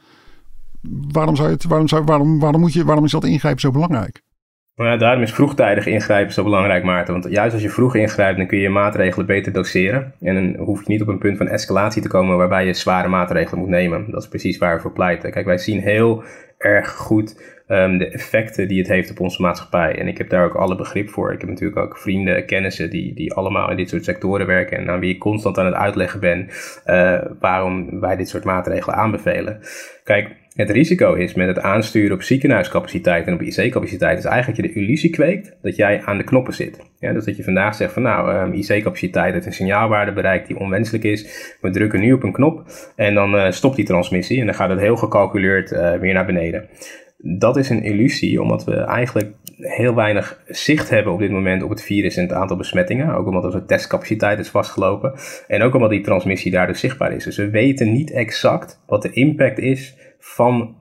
Waarom, 1.12 1.36
zou 1.36 1.48
je 1.48 1.53
het, 1.53 1.63
waarom, 1.63 1.88
zou, 1.88 2.03
waarom, 2.03 2.39
waarom, 2.39 2.62
moet 2.62 2.74
je, 2.74 2.86
waarom 2.86 3.05
is 3.05 3.12
dat 3.12 3.24
ingrijpen 3.24 3.62
zo 3.62 3.72
belangrijk? 3.72 4.24
Nou 4.75 4.89
ja, 4.89 4.97
daarom 4.97 5.23
is 5.23 5.33
vroegtijdig 5.33 5.85
ingrijpen 5.85 6.33
zo 6.33 6.43
belangrijk, 6.43 6.83
Maarten. 6.83 7.13
Want 7.13 7.33
juist 7.33 7.53
als 7.53 7.61
je 7.61 7.69
vroeg 7.69 7.95
ingrijpt, 7.95 8.37
dan 8.37 8.47
kun 8.47 8.57
je 8.57 8.69
maatregelen 8.69 9.25
beter 9.25 9.51
doseren. 9.51 10.13
En 10.21 10.35
dan 10.35 10.65
hoef 10.65 10.79
je 10.79 10.91
niet 10.91 11.01
op 11.01 11.07
een 11.07 11.17
punt 11.17 11.37
van 11.37 11.47
escalatie 11.47 12.01
te 12.01 12.07
komen 12.07 12.37
waarbij 12.37 12.65
je 12.65 12.73
zware 12.73 13.07
maatregelen 13.07 13.59
moet 13.59 13.69
nemen. 13.69 14.11
Dat 14.11 14.21
is 14.21 14.29
precies 14.29 14.57
waar 14.57 14.75
we 14.75 14.81
voor 14.81 14.91
pleiten. 14.93 15.31
Kijk, 15.31 15.45
wij 15.45 15.57
zien 15.57 15.79
heel 15.79 16.23
erg 16.57 16.89
goed 16.89 17.61
um, 17.67 17.97
de 17.97 18.09
effecten 18.09 18.67
die 18.67 18.79
het 18.79 18.87
heeft 18.87 19.11
op 19.11 19.19
onze 19.19 19.41
maatschappij. 19.41 19.99
En 19.99 20.07
ik 20.07 20.17
heb 20.17 20.29
daar 20.29 20.45
ook 20.45 20.55
alle 20.55 20.75
begrip 20.75 21.09
voor. 21.09 21.33
Ik 21.33 21.39
heb 21.39 21.49
natuurlijk 21.49 21.79
ook 21.79 21.97
vrienden, 21.97 22.45
kennissen 22.45 22.89
die, 22.89 23.13
die 23.13 23.33
allemaal 23.33 23.69
in 23.69 23.77
dit 23.77 23.89
soort 23.89 24.03
sectoren 24.03 24.45
werken. 24.45 24.77
En 24.77 24.89
aan 24.89 24.99
wie 24.99 25.13
ik 25.13 25.19
constant 25.19 25.57
aan 25.57 25.65
het 25.65 25.75
uitleggen 25.75 26.19
ben 26.19 26.49
uh, 26.85 27.21
waarom 27.39 27.99
wij 27.99 28.15
dit 28.15 28.29
soort 28.29 28.43
maatregelen 28.43 28.95
aanbevelen. 28.95 29.59
Kijk, 30.03 30.35
het 30.53 30.69
risico 30.69 31.13
is 31.13 31.33
met 31.33 31.48
het 31.48 31.60
aansturen 31.60 32.13
op 32.13 32.22
ziekenhuiscapaciteit 32.22 33.27
en 33.27 33.33
op 33.33 33.41
IC-capaciteit 33.41 34.17
is 34.17 34.25
eigenlijk 34.25 34.62
dat 34.62 34.65
je 34.65 34.74
de 34.74 34.86
illusie 34.86 35.10
kweekt 35.10 35.55
dat 35.62 35.75
jij 35.75 36.01
aan 36.05 36.17
de 36.17 36.24
knoppen 36.24 36.53
zit. 36.53 36.79
Ja, 37.00 37.13
dus 37.13 37.25
dat 37.25 37.38
je 37.38 37.43
vandaag 37.43 37.75
zegt 37.75 37.93
van 37.93 38.01
nou, 38.01 38.36
um, 38.36 38.53
IC-capaciteit 38.53 39.33
heeft 39.33 39.45
een 39.45 39.53
signaalwaarde 39.53 40.13
bereikt 40.13 40.48
die 40.48 40.60
onwenselijk 40.60 41.03
is. 41.03 41.55
We 41.62 41.69
drukken 41.69 42.00
nu 42.00 42.13
op 42.13 42.24
een 42.24 42.31
knop 42.31 42.63
en 42.95 43.13
dan 43.13 43.36
uh, 43.36 43.51
stopt 43.51 43.75
die 43.75 43.86
transmissie 43.86 44.39
en 44.39 44.45
dan 44.45 44.55
gaat 44.55 44.69
het 44.69 44.79
heel 44.79 44.95
gecalculeerd 44.95 45.72
uh, 45.72 45.93
weer 45.93 46.13
naar 46.13 46.25
beneden 46.25 46.69
Dat 47.25 47.57
is 47.57 47.69
een 47.69 47.83
illusie, 47.83 48.41
omdat 48.41 48.63
we 48.63 48.75
eigenlijk 48.75 49.31
heel 49.57 49.95
weinig 49.95 50.41
zicht 50.47 50.89
hebben 50.89 51.13
op 51.13 51.19
dit 51.19 51.31
moment 51.31 51.63
op 51.63 51.69
het 51.69 51.83
virus 51.83 52.15
en 52.15 52.23
het 52.23 52.33
aantal 52.33 52.57
besmettingen. 52.57 53.15
Ook 53.15 53.27
omdat 53.27 53.43
onze 53.43 53.65
testcapaciteit 53.65 54.39
is 54.39 54.49
vastgelopen. 54.49 55.13
En 55.47 55.61
ook 55.61 55.75
omdat 55.75 55.89
die 55.89 56.01
transmissie 56.01 56.51
daar 56.51 56.67
dus 56.67 56.79
zichtbaar 56.79 57.11
is. 57.11 57.23
Dus 57.23 57.37
we 57.37 57.49
weten 57.49 57.91
niet 57.91 58.11
exact 58.11 58.81
wat 58.85 59.01
de 59.01 59.11
impact 59.11 59.59
is 59.59 59.95
van 60.19 60.75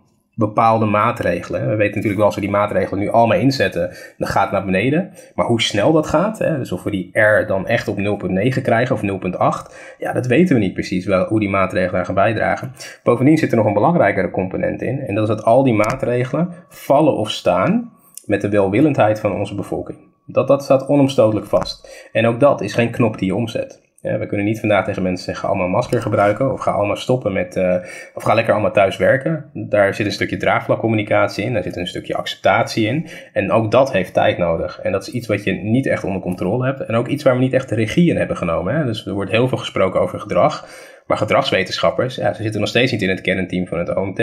bepaalde 0.47 0.87
maatregelen. 0.87 1.61
We 1.61 1.77
weten 1.77 1.95
natuurlijk 1.95 2.17
wel 2.17 2.25
als 2.25 2.35
we 2.35 2.41
die 2.41 2.51
maatregelen 2.51 3.01
nu 3.01 3.11
allemaal 3.11 3.39
inzetten, 3.39 3.91
dan 4.19 4.29
gaat 4.29 4.43
het 4.43 4.53
naar 4.53 4.65
beneden. 4.65 5.11
Maar 5.35 5.47
hoe 5.47 5.63
snel 5.63 5.93
dat 5.93 6.07
gaat, 6.07 6.39
hè, 6.39 6.59
dus 6.59 6.73
of 6.73 6.83
we 6.83 6.91
die 6.91 7.19
R 7.19 7.47
dan 7.47 7.67
echt 7.67 7.89
op 7.89 7.99
0,9 7.99 8.63
krijgen 8.63 8.95
of 8.95 9.03
0,8, 9.03 9.75
ja, 9.99 10.13
dat 10.13 10.27
weten 10.27 10.55
we 10.55 10.61
niet 10.61 10.75
precies 10.75 11.07
wel 11.07 11.27
hoe 11.27 11.41
die 11.41 11.49
maatregelen 11.49 12.05
gaan 12.05 12.15
bijdragen. 12.15 12.73
Bovendien 13.03 13.39
zit 13.39 13.51
er 13.51 13.57
nog 13.57 13.67
een 13.67 13.73
belangrijkere 13.73 14.31
component 14.31 14.83
in. 14.83 15.01
En 15.01 15.15
dat 15.15 15.23
is 15.29 15.37
dat 15.37 15.45
al 15.45 15.63
die 15.63 15.75
maatregelen 15.75 16.53
vallen 16.69 17.17
of 17.17 17.31
staan 17.31 17.93
met 18.27 18.41
de 18.41 18.49
welwillendheid 18.49 19.21
van 19.21 19.33
onze 19.33 19.55
bevolking. 19.55 19.99
Dat, 20.27 20.49
dat 20.49 20.63
staat 20.63 20.87
onomstotelijk 20.87 21.47
vast. 21.47 22.09
En 22.13 22.27
ook 22.27 22.41
dat 22.41 22.61
is 22.61 22.75
geen 22.75 22.91
knop 22.91 23.19
die 23.19 23.27
je 23.27 23.35
omzet. 23.35 23.92
Ja, 24.03 24.19
we 24.19 24.27
kunnen 24.27 24.47
niet 24.47 24.61
vandaag 24.61 24.85
tegen 24.85 25.03
mensen 25.03 25.25
zeggen: 25.25 25.49
allemaal 25.49 25.69
masker 25.69 26.03
gebruiken. 26.03 26.53
Of 26.53 26.61
ga 26.61 26.71
allemaal 26.71 26.97
stoppen 26.97 27.33
met. 27.33 27.57
Uh, 27.57 27.77
of 28.15 28.23
ga 28.23 28.35
lekker 28.35 28.53
allemaal 28.53 28.73
thuis 28.73 28.97
werken. 28.97 29.51
Daar 29.53 29.95
zit 29.95 30.07
een 30.07 30.13
stukje 30.13 30.37
draagvlakcommunicatie 30.37 31.45
in. 31.45 31.53
Daar 31.53 31.63
zit 31.63 31.77
een 31.77 31.87
stukje 31.87 32.15
acceptatie 32.15 32.87
in. 32.87 33.07
En 33.33 33.53
ook 33.53 33.71
dat 33.71 33.93
heeft 33.93 34.15
tijd 34.15 34.39
nodig. 34.39 34.81
En 34.81 34.93
dat 34.93 35.03
is 35.03 35.13
iets 35.13 35.27
wat 35.27 35.45
je 35.45 35.53
niet 35.53 35.87
echt 35.87 36.05
onder 36.05 36.23
controle 36.23 36.65
hebt. 36.65 36.81
En 36.81 36.95
ook 36.95 37.09
iets 37.09 37.23
waar 37.23 37.35
we 37.35 37.41
niet 37.41 37.53
echt 37.53 37.69
de 37.69 37.75
regie 37.75 38.11
in 38.11 38.17
hebben 38.17 38.37
genomen. 38.37 38.75
Hè. 38.75 38.85
Dus 38.85 39.07
er 39.07 39.13
wordt 39.13 39.31
heel 39.31 39.49
veel 39.49 39.59
gesproken 39.59 40.01
over 40.01 40.21
gedrag. 40.21 40.67
Maar 41.07 41.17
gedragswetenschappers, 41.17 42.15
ja, 42.15 42.33
ze 42.33 42.43
zitten 42.43 42.61
nog 42.61 42.69
steeds 42.69 42.93
niet 42.93 43.03
in 43.03 43.09
het 43.09 43.21
kernteam 43.21 43.67
van 43.67 43.79
het 43.79 43.97
OMT. 43.97 44.23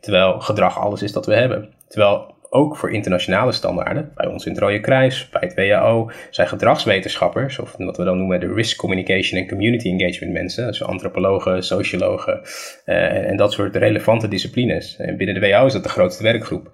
Terwijl 0.00 0.40
gedrag 0.40 0.78
alles 0.78 1.02
is 1.02 1.12
dat 1.12 1.26
we 1.26 1.34
hebben. 1.34 1.68
Terwijl 1.88 2.34
ook 2.54 2.76
voor 2.76 2.92
internationale 2.92 3.52
standaarden, 3.52 4.12
bij 4.14 4.26
ons 4.26 4.46
in 4.46 4.52
het 4.52 4.60
Rode 4.60 4.80
Kruis, 4.80 5.28
bij 5.28 5.40
het 5.44 5.54
WHO, 5.54 6.10
zijn 6.30 6.48
gedragswetenschappers, 6.48 7.58
of 7.58 7.74
wat 7.78 7.96
we 7.96 8.04
dan 8.04 8.18
noemen 8.18 8.40
de 8.40 8.52
Risk 8.52 8.76
Communication 8.76 9.40
en 9.40 9.48
Community 9.48 9.88
Engagement 9.88 10.32
mensen, 10.32 10.66
dus 10.66 10.82
antropologen, 10.82 11.62
sociologen 11.62 12.40
uh, 12.86 13.28
en 13.30 13.36
dat 13.36 13.52
soort 13.52 13.76
relevante 13.76 14.28
disciplines. 14.28 14.96
En 14.96 15.16
binnen 15.16 15.40
de 15.40 15.48
WHO 15.48 15.66
is 15.66 15.72
dat 15.72 15.82
de 15.82 15.88
grootste 15.88 16.22
werkgroep. 16.22 16.70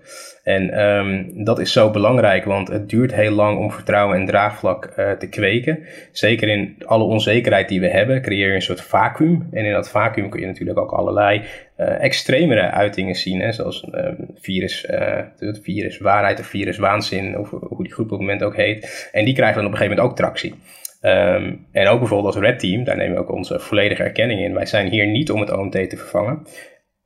En 0.49 0.81
um, 0.81 1.45
dat 1.45 1.59
is 1.59 1.73
zo 1.73 1.91
belangrijk, 1.91 2.45
want 2.45 2.69
het 2.69 2.89
duurt 2.89 3.15
heel 3.15 3.31
lang 3.31 3.59
om 3.59 3.71
vertrouwen 3.71 4.17
en 4.17 4.27
draagvlak 4.27 4.93
uh, 4.97 5.11
te 5.11 5.29
kweken. 5.29 5.79
Zeker 6.13 6.49
in 6.49 6.77
alle 6.85 7.05
onzekerheid 7.05 7.69
die 7.69 7.81
we 7.81 7.89
hebben, 7.89 8.23
creëer 8.23 8.49
je 8.49 8.55
een 8.55 8.63
soort 8.63 8.81
vacuüm. 8.81 9.49
En 9.53 9.65
in 9.65 9.73
dat 9.73 9.91
vacuüm 9.91 10.29
kun 10.29 10.41
je 10.41 10.47
natuurlijk 10.47 10.79
ook 10.79 10.93
allerlei 10.93 11.43
uh, 11.79 12.03
extremere 12.05 12.71
uitingen 12.71 13.15
zien, 13.15 13.41
hè, 13.41 13.53
zoals 13.53 13.89
uh, 13.95 14.09
virus, 14.35 14.87
het 15.39 15.61
virus 15.63 15.99
waarheid 15.99 16.41
of 16.41 16.47
virus 16.47 16.79
waanzin, 16.79 17.39
of 17.39 17.51
hoe 17.51 17.85
die 17.85 17.93
groep 17.93 18.07
op 18.07 18.19
het 18.19 18.21
moment 18.21 18.43
ook 18.43 18.57
heet. 18.57 19.09
En 19.13 19.25
die 19.25 19.35
krijgen 19.35 19.57
dan 19.57 19.67
op 19.67 19.73
een 19.73 19.79
gegeven 19.79 19.97
moment 19.97 20.19
ook 20.19 20.25
tractie. 20.25 20.55
Um, 21.03 21.67
en 21.73 21.87
ook 21.87 21.99
bijvoorbeeld 21.99 22.35
als 22.35 22.45
Red 22.45 22.59
Team, 22.59 22.85
daar 22.85 22.97
nemen 22.97 23.15
we 23.15 23.21
ook 23.21 23.33
onze 23.33 23.59
volledige 23.59 24.03
erkenning 24.03 24.41
in. 24.41 24.55
Wij 24.55 24.67
zijn 24.67 24.89
hier 24.89 25.07
niet 25.07 25.31
om 25.31 25.41
het 25.41 25.53
OMT 25.53 25.91
te 25.91 25.97
vervangen. 25.97 26.47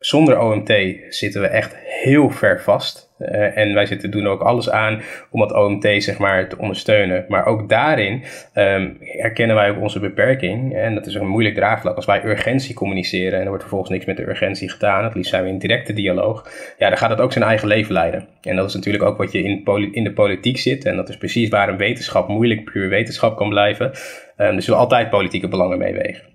Zonder 0.03 0.41
OMT 0.41 0.73
zitten 1.09 1.41
we 1.41 1.47
echt 1.47 1.77
heel 1.77 2.31
ver 2.31 2.63
vast. 2.63 3.11
Uh, 3.19 3.57
en 3.57 3.75
wij 3.75 3.87
zitten, 3.87 4.11
doen 4.11 4.27
ook 4.27 4.41
alles 4.41 4.71
aan 4.71 5.03
om 5.31 5.41
het 5.41 5.53
OMT 5.53 6.03
zeg 6.03 6.19
maar, 6.19 6.49
te 6.49 6.59
ondersteunen. 6.59 7.25
Maar 7.29 7.47
ook 7.47 7.69
daarin 7.69 8.23
um, 8.55 8.97
herkennen 9.01 9.57
wij 9.57 9.71
ook 9.71 9.81
onze 9.81 10.01
beperking. 10.01 10.77
En 10.77 10.95
dat 10.95 11.07
is 11.07 11.15
een 11.15 11.27
moeilijk 11.27 11.55
draagvlak. 11.55 11.97
Als 11.97 12.05
wij 12.05 12.25
urgentie 12.25 12.75
communiceren 12.75 13.33
en 13.33 13.41
er 13.41 13.49
wordt 13.49 13.63
vervolgens 13.63 13.91
niks 13.91 14.05
met 14.05 14.17
de 14.17 14.29
urgentie 14.29 14.71
gedaan, 14.71 15.05
het 15.05 15.15
liefst 15.15 15.31
zijn 15.31 15.43
we 15.43 15.49
in 15.49 15.59
directe 15.59 15.93
dialoog, 15.93 16.51
ja, 16.79 16.89
dan 16.89 16.99
gaat 16.99 17.11
het 17.11 17.21
ook 17.21 17.33
zijn 17.33 17.45
eigen 17.45 17.69
leven 17.69 17.93
leiden. 17.93 18.29
En 18.43 18.57
dat 18.57 18.69
is 18.69 18.75
natuurlijk 18.75 19.05
ook 19.05 19.17
wat 19.17 19.33
je 19.33 19.43
in, 19.43 19.93
in 19.93 20.05
de 20.05 20.13
politiek 20.13 20.59
zit. 20.59 20.85
En 20.85 20.97
dat 20.97 21.09
is 21.09 21.17
precies 21.17 21.49
waar 21.49 21.69
een 21.69 21.77
wetenschap 21.77 22.29
moeilijk 22.29 22.65
puur 22.65 22.89
wetenschap 22.89 23.37
kan 23.37 23.49
blijven. 23.49 23.87
Um, 23.87 23.95
er 24.37 24.63
zullen 24.63 24.81
altijd 24.81 25.11
politieke 25.11 25.49
belangen 25.49 25.79
meewegen. 25.79 26.32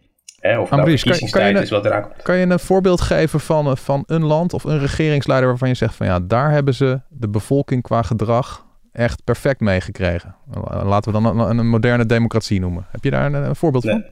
Hè, 0.47 0.59
of 0.59 0.71
Ambries, 0.71 1.03
kan, 1.03 1.29
kan, 1.29 1.47
je 1.47 1.71
een, 1.71 2.05
kan 2.21 2.37
je 2.37 2.45
een 2.45 2.59
voorbeeld 2.59 3.01
geven 3.01 3.39
van, 3.39 3.67
eh, 3.67 3.75
van 3.75 4.03
een 4.07 4.23
land 4.23 4.53
of 4.53 4.63
een 4.63 4.79
regeringsleider 4.79 5.49
waarvan 5.49 5.67
je 5.67 5.75
zegt 5.75 5.95
van 5.95 6.05
ja, 6.05 6.19
daar 6.19 6.51
hebben 6.51 6.73
ze 6.73 7.01
de 7.10 7.29
bevolking 7.29 7.81
qua 7.81 8.01
gedrag 8.01 8.65
echt 8.91 9.23
perfect 9.23 9.60
meegekregen? 9.60 10.36
Laten 10.83 11.13
we 11.13 11.21
dan 11.21 11.39
een, 11.39 11.57
een, 11.57 11.67
moderne 11.67 12.05
democratie 12.05 12.60
noemen. 12.60 12.86
Heb 12.91 13.03
je 13.03 13.10
daar 13.10 13.33
een, 13.33 13.55
voorbeeld 13.55 13.83
van? 13.83 14.05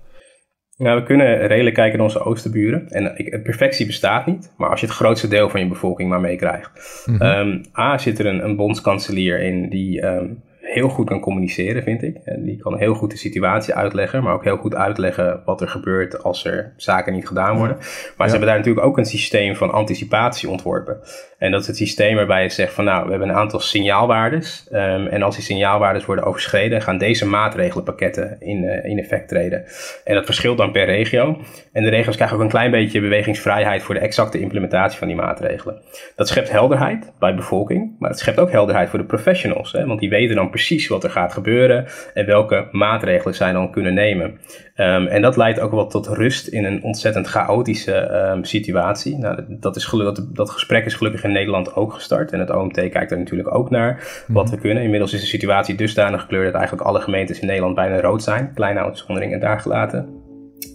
Nou, 0.77 0.99
we 0.99 1.05
kunnen 1.05 1.47
redelijk 1.47 1.75
kijken 1.75 1.97
naar 1.97 2.07
onze 2.07 2.19
oosterburen. 2.19 2.87
En 2.89 3.13
perfectie 3.43 3.85
bestaat 3.85 4.25
niet, 4.25 4.53
maar 4.57 4.69
als 4.69 4.79
je 4.79 4.85
het 4.85 4.95
grootste 4.95 5.27
deel 5.27 5.49
van 5.49 5.59
je 5.59 5.67
bevolking 5.67 6.09
maar 6.09 6.21
meekrijgt. 6.21 7.03
Mm 7.05 7.17
-hmm. 7.17 7.65
A, 7.77 7.97
zit 7.97 8.19
er 8.19 8.25
een, 8.25 8.43
een 8.43 8.55
bondskanselier 8.55 9.39
in 9.41 9.69
die 9.69 10.05
um, 10.05 10.43
heel 10.65 10.89
goed 10.89 11.07
kan 11.07 11.19
communiceren, 11.19 11.83
vind 11.83 12.03
ik. 12.03 12.17
En 12.23 12.43
die 12.43 12.57
kan 12.57 12.77
heel 12.77 12.93
goed 12.93 13.11
de 13.11 13.17
situatie 13.17 13.73
uitleggen, 13.73 14.23
maar 14.23 14.33
ook 14.33 14.43
heel 14.43 14.57
goed 14.57 14.75
uitleggen 14.75 15.41
wat 15.45 15.61
er 15.61 15.67
gebeurt 15.67 16.23
als 16.23 16.45
er 16.45 16.73
zaken 16.77 17.13
niet 17.13 17.27
gedaan 17.27 17.57
worden. 17.57 17.77
Maar 18.17 18.27
ze 18.27 18.31
hebben 18.31 18.47
daar 18.47 18.57
natuurlijk 18.57 18.85
ook 18.85 18.97
een 18.97 19.05
systeem 19.05 19.55
van 19.55 19.71
anticipatie 19.71 20.49
ontworpen. 20.49 20.99
En 21.37 21.51
dat 21.51 21.61
is 21.61 21.67
het 21.67 21.77
systeem 21.77 22.15
waarbij 22.15 22.43
je 22.43 22.49
zegt 22.49 22.73
van 22.73 22.85
nou, 22.85 23.03
we 23.03 23.09
hebben 23.09 23.29
een 23.29 23.35
aantal 23.35 23.59
signaalwaardes. 23.59 24.67
Um, 24.71 25.07
en 25.07 25.21
als 25.21 25.35
die 25.35 25.43
signaalwaardes 25.43 26.05
worden 26.05 26.25
overschreden, 26.25 26.81
gaan 26.81 26.97
deze 26.97 27.27
maatregelenpakketten 27.27 28.37
in, 28.39 28.63
uh, 28.63 28.85
in 28.85 28.99
effect 28.99 29.27
treden. 29.27 29.65
En 30.03 30.15
dat 30.15 30.25
verschilt 30.25 30.57
dan 30.57 30.71
per 30.71 30.85
regio. 30.85 31.41
En 31.71 31.83
de 31.83 31.89
regio's 31.89 32.15
krijgen 32.15 32.37
ook 32.37 32.43
een 32.43 32.49
klein 32.49 32.71
beetje 32.71 33.01
bewegingsvrijheid 33.01 33.83
voor 33.83 33.95
de 33.95 34.01
exacte 34.01 34.39
implementatie 34.39 34.97
van 34.97 35.07
die 35.07 35.17
maatregelen. 35.17 35.81
Dat 36.15 36.27
schept 36.27 36.51
helderheid 36.51 37.11
bij 37.19 37.35
bevolking, 37.35 37.95
maar 37.99 38.09
het 38.09 38.19
schept 38.19 38.39
ook 38.39 38.51
helderheid 38.51 38.89
voor 38.89 38.99
de 38.99 39.05
professionals. 39.05 39.71
Hè, 39.71 39.85
want 39.85 39.99
die 39.99 40.09
weten 40.09 40.35
dan 40.35 40.49
precies 40.55 40.87
wat 40.87 41.03
er 41.03 41.09
gaat 41.09 41.33
gebeuren 41.33 41.85
en 42.13 42.25
welke 42.25 42.67
maatregelen 42.71 43.35
zij 43.35 43.51
dan 43.51 43.71
kunnen 43.71 43.93
nemen. 43.93 44.39
Um, 44.75 45.07
en 45.07 45.21
dat 45.21 45.37
leidt 45.37 45.59
ook 45.59 45.71
wel 45.71 45.87
tot 45.87 46.07
rust 46.07 46.47
in 46.47 46.65
een 46.65 46.83
ontzettend 46.83 47.27
chaotische 47.27 48.11
um, 48.31 48.43
situatie. 48.43 49.17
Nou, 49.17 49.43
dat, 49.47 49.75
is 49.75 49.89
dat, 49.91 50.27
dat 50.33 50.49
gesprek 50.49 50.85
is 50.85 50.93
gelukkig 50.93 51.23
in 51.23 51.31
Nederland 51.31 51.75
ook 51.75 51.93
gestart. 51.93 52.31
En 52.31 52.39
het 52.39 52.49
OMT 52.49 52.73
kijkt 52.73 53.11
er 53.11 53.17
natuurlijk 53.17 53.55
ook 53.55 53.69
naar 53.69 54.23
wat 54.27 54.49
we 54.49 54.57
kunnen. 54.57 54.83
Inmiddels 54.83 55.13
is 55.13 55.21
de 55.21 55.25
situatie 55.25 55.75
dusdanig 55.75 56.21
gekleurd 56.21 56.45
dat 56.45 56.55
eigenlijk 56.55 56.87
alle 56.87 57.01
gemeentes 57.01 57.39
in 57.39 57.47
Nederland 57.47 57.75
bijna 57.75 57.99
rood 57.99 58.23
zijn. 58.23 58.51
Kleine 58.53 58.79
uitzonderingen 58.79 59.39
daar 59.39 59.59
gelaten. 59.59 60.23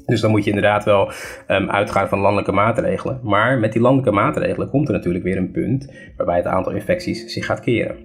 Dus 0.07 0.21
dan 0.21 0.31
moet 0.31 0.45
je 0.45 0.51
inderdaad 0.51 0.85
wel 0.85 1.13
um, 1.49 1.71
uitgaan 1.71 2.09
van 2.09 2.19
landelijke 2.19 2.53
maatregelen. 2.53 3.21
Maar 3.23 3.59
met 3.59 3.73
die 3.73 3.83
landelijke 3.83 4.15
maatregelen 4.15 4.71
komt 4.71 4.89
er 4.89 4.95
natuurlijk 4.95 5.25
weer 5.25 5.37
een 5.37 5.51
punt 5.51 5.93
waarbij 6.17 6.37
het 6.37 6.47
aantal 6.47 6.73
infecties 6.73 7.25
zich 7.25 7.47
gaat 7.47 7.61
keren. 7.61 7.97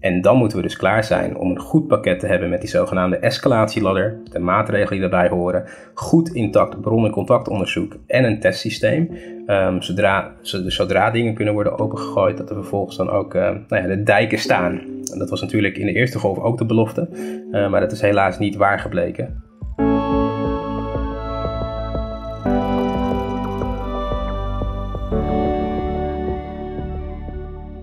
En 0.00 0.20
dan 0.20 0.36
moeten 0.36 0.56
we 0.56 0.62
dus 0.62 0.76
klaar 0.76 1.04
zijn 1.04 1.36
om 1.36 1.50
een 1.50 1.58
goed 1.58 1.86
pakket 1.86 2.20
te 2.20 2.26
hebben 2.26 2.48
met 2.48 2.60
die 2.60 2.70
zogenaamde 2.70 3.16
escalatieladder, 3.16 4.18
de 4.24 4.38
maatregelen 4.38 5.00
die 5.00 5.08
daarbij 5.08 5.28
horen, 5.28 5.64
goed 5.94 6.28
intact 6.28 6.80
bron- 6.80 7.04
en 7.04 7.10
contactonderzoek 7.10 7.96
en 8.06 8.24
een 8.24 8.40
testsysteem. 8.40 9.10
Um, 9.46 9.82
zodra, 9.82 10.32
zodra 10.66 11.10
dingen 11.10 11.34
kunnen 11.34 11.54
worden 11.54 11.78
opengegooid, 11.78 12.36
dat 12.36 12.50
er 12.50 12.56
vervolgens 12.56 12.96
dan 12.96 13.10
ook 13.10 13.34
uh, 13.34 13.42
nou 13.42 13.82
ja, 13.82 13.86
de 13.86 14.02
dijken 14.02 14.38
staan. 14.38 14.80
En 15.12 15.18
dat 15.18 15.30
was 15.30 15.40
natuurlijk 15.40 15.76
in 15.76 15.86
de 15.86 15.92
eerste 15.92 16.18
golf 16.18 16.38
ook 16.38 16.58
de 16.58 16.66
belofte, 16.66 17.08
uh, 17.50 17.70
maar 17.70 17.80
dat 17.80 17.92
is 17.92 18.00
helaas 18.00 18.38
niet 18.38 18.56
waar 18.56 18.78
gebleken. 18.78 19.49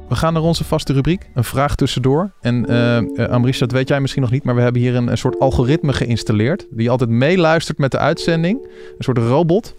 We 0.10 0.16
gaan 0.16 0.34
naar 0.34 0.42
onze 0.42 0.64
vaste 0.64 0.94
rubriek, 0.94 1.30
een 1.34 1.44
vraag 1.44 1.76
tussendoor. 1.76 2.32
En 2.42 2.72
uh, 2.72 3.28
Amrish, 3.28 3.60
dat 3.60 3.72
weet 3.72 3.88
jij 3.88 4.02
misschien 4.02 4.22
nog 4.22 4.32
niet, 4.32 4.44
maar 4.44 4.56
we 4.56 4.62
hebben 4.62 4.82
hier 4.82 4.96
een, 4.96 5.08
een 5.08 5.18
soort 5.18 5.40
algoritme 5.40 5.94
geïnstalleerd. 5.94 6.68
Die 6.70 6.90
altijd 6.90 7.10
meeluistert 7.10 7.78
met 7.78 7.92
de 7.92 7.98
uitzending. 7.98 8.64
Een 8.64 9.04
soort 9.04 9.18
robot. 9.18 9.76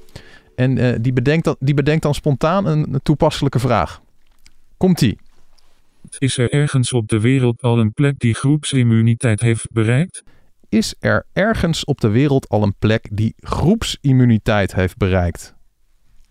En 0.54 0.76
uh, 0.76 0.94
die, 1.00 1.12
bedenkt 1.12 1.44
dan, 1.44 1.56
die 1.58 1.74
bedenkt 1.74 2.02
dan 2.02 2.14
spontaan 2.14 2.66
een, 2.66 2.94
een 2.94 3.02
toepasselijke 3.02 3.58
vraag. 3.58 4.00
Komt-ie. 4.76 5.18
Is 6.18 6.38
er 6.38 6.52
ergens 6.52 6.92
op 6.92 7.08
de 7.08 7.20
wereld 7.20 7.62
al 7.62 7.78
een 7.78 7.92
plek 7.92 8.18
die 8.18 8.34
groepsimmuniteit 8.34 9.40
heeft 9.40 9.66
bereikt? 9.72 10.22
Is 10.68 10.94
er 11.00 11.26
ergens 11.32 11.84
op 11.84 12.00
de 12.00 12.08
wereld 12.08 12.48
al 12.48 12.62
een 12.62 12.74
plek 12.78 13.08
die 13.10 13.34
groepsimmuniteit 13.36 14.74
heeft 14.74 14.96
bereikt? 14.96 15.54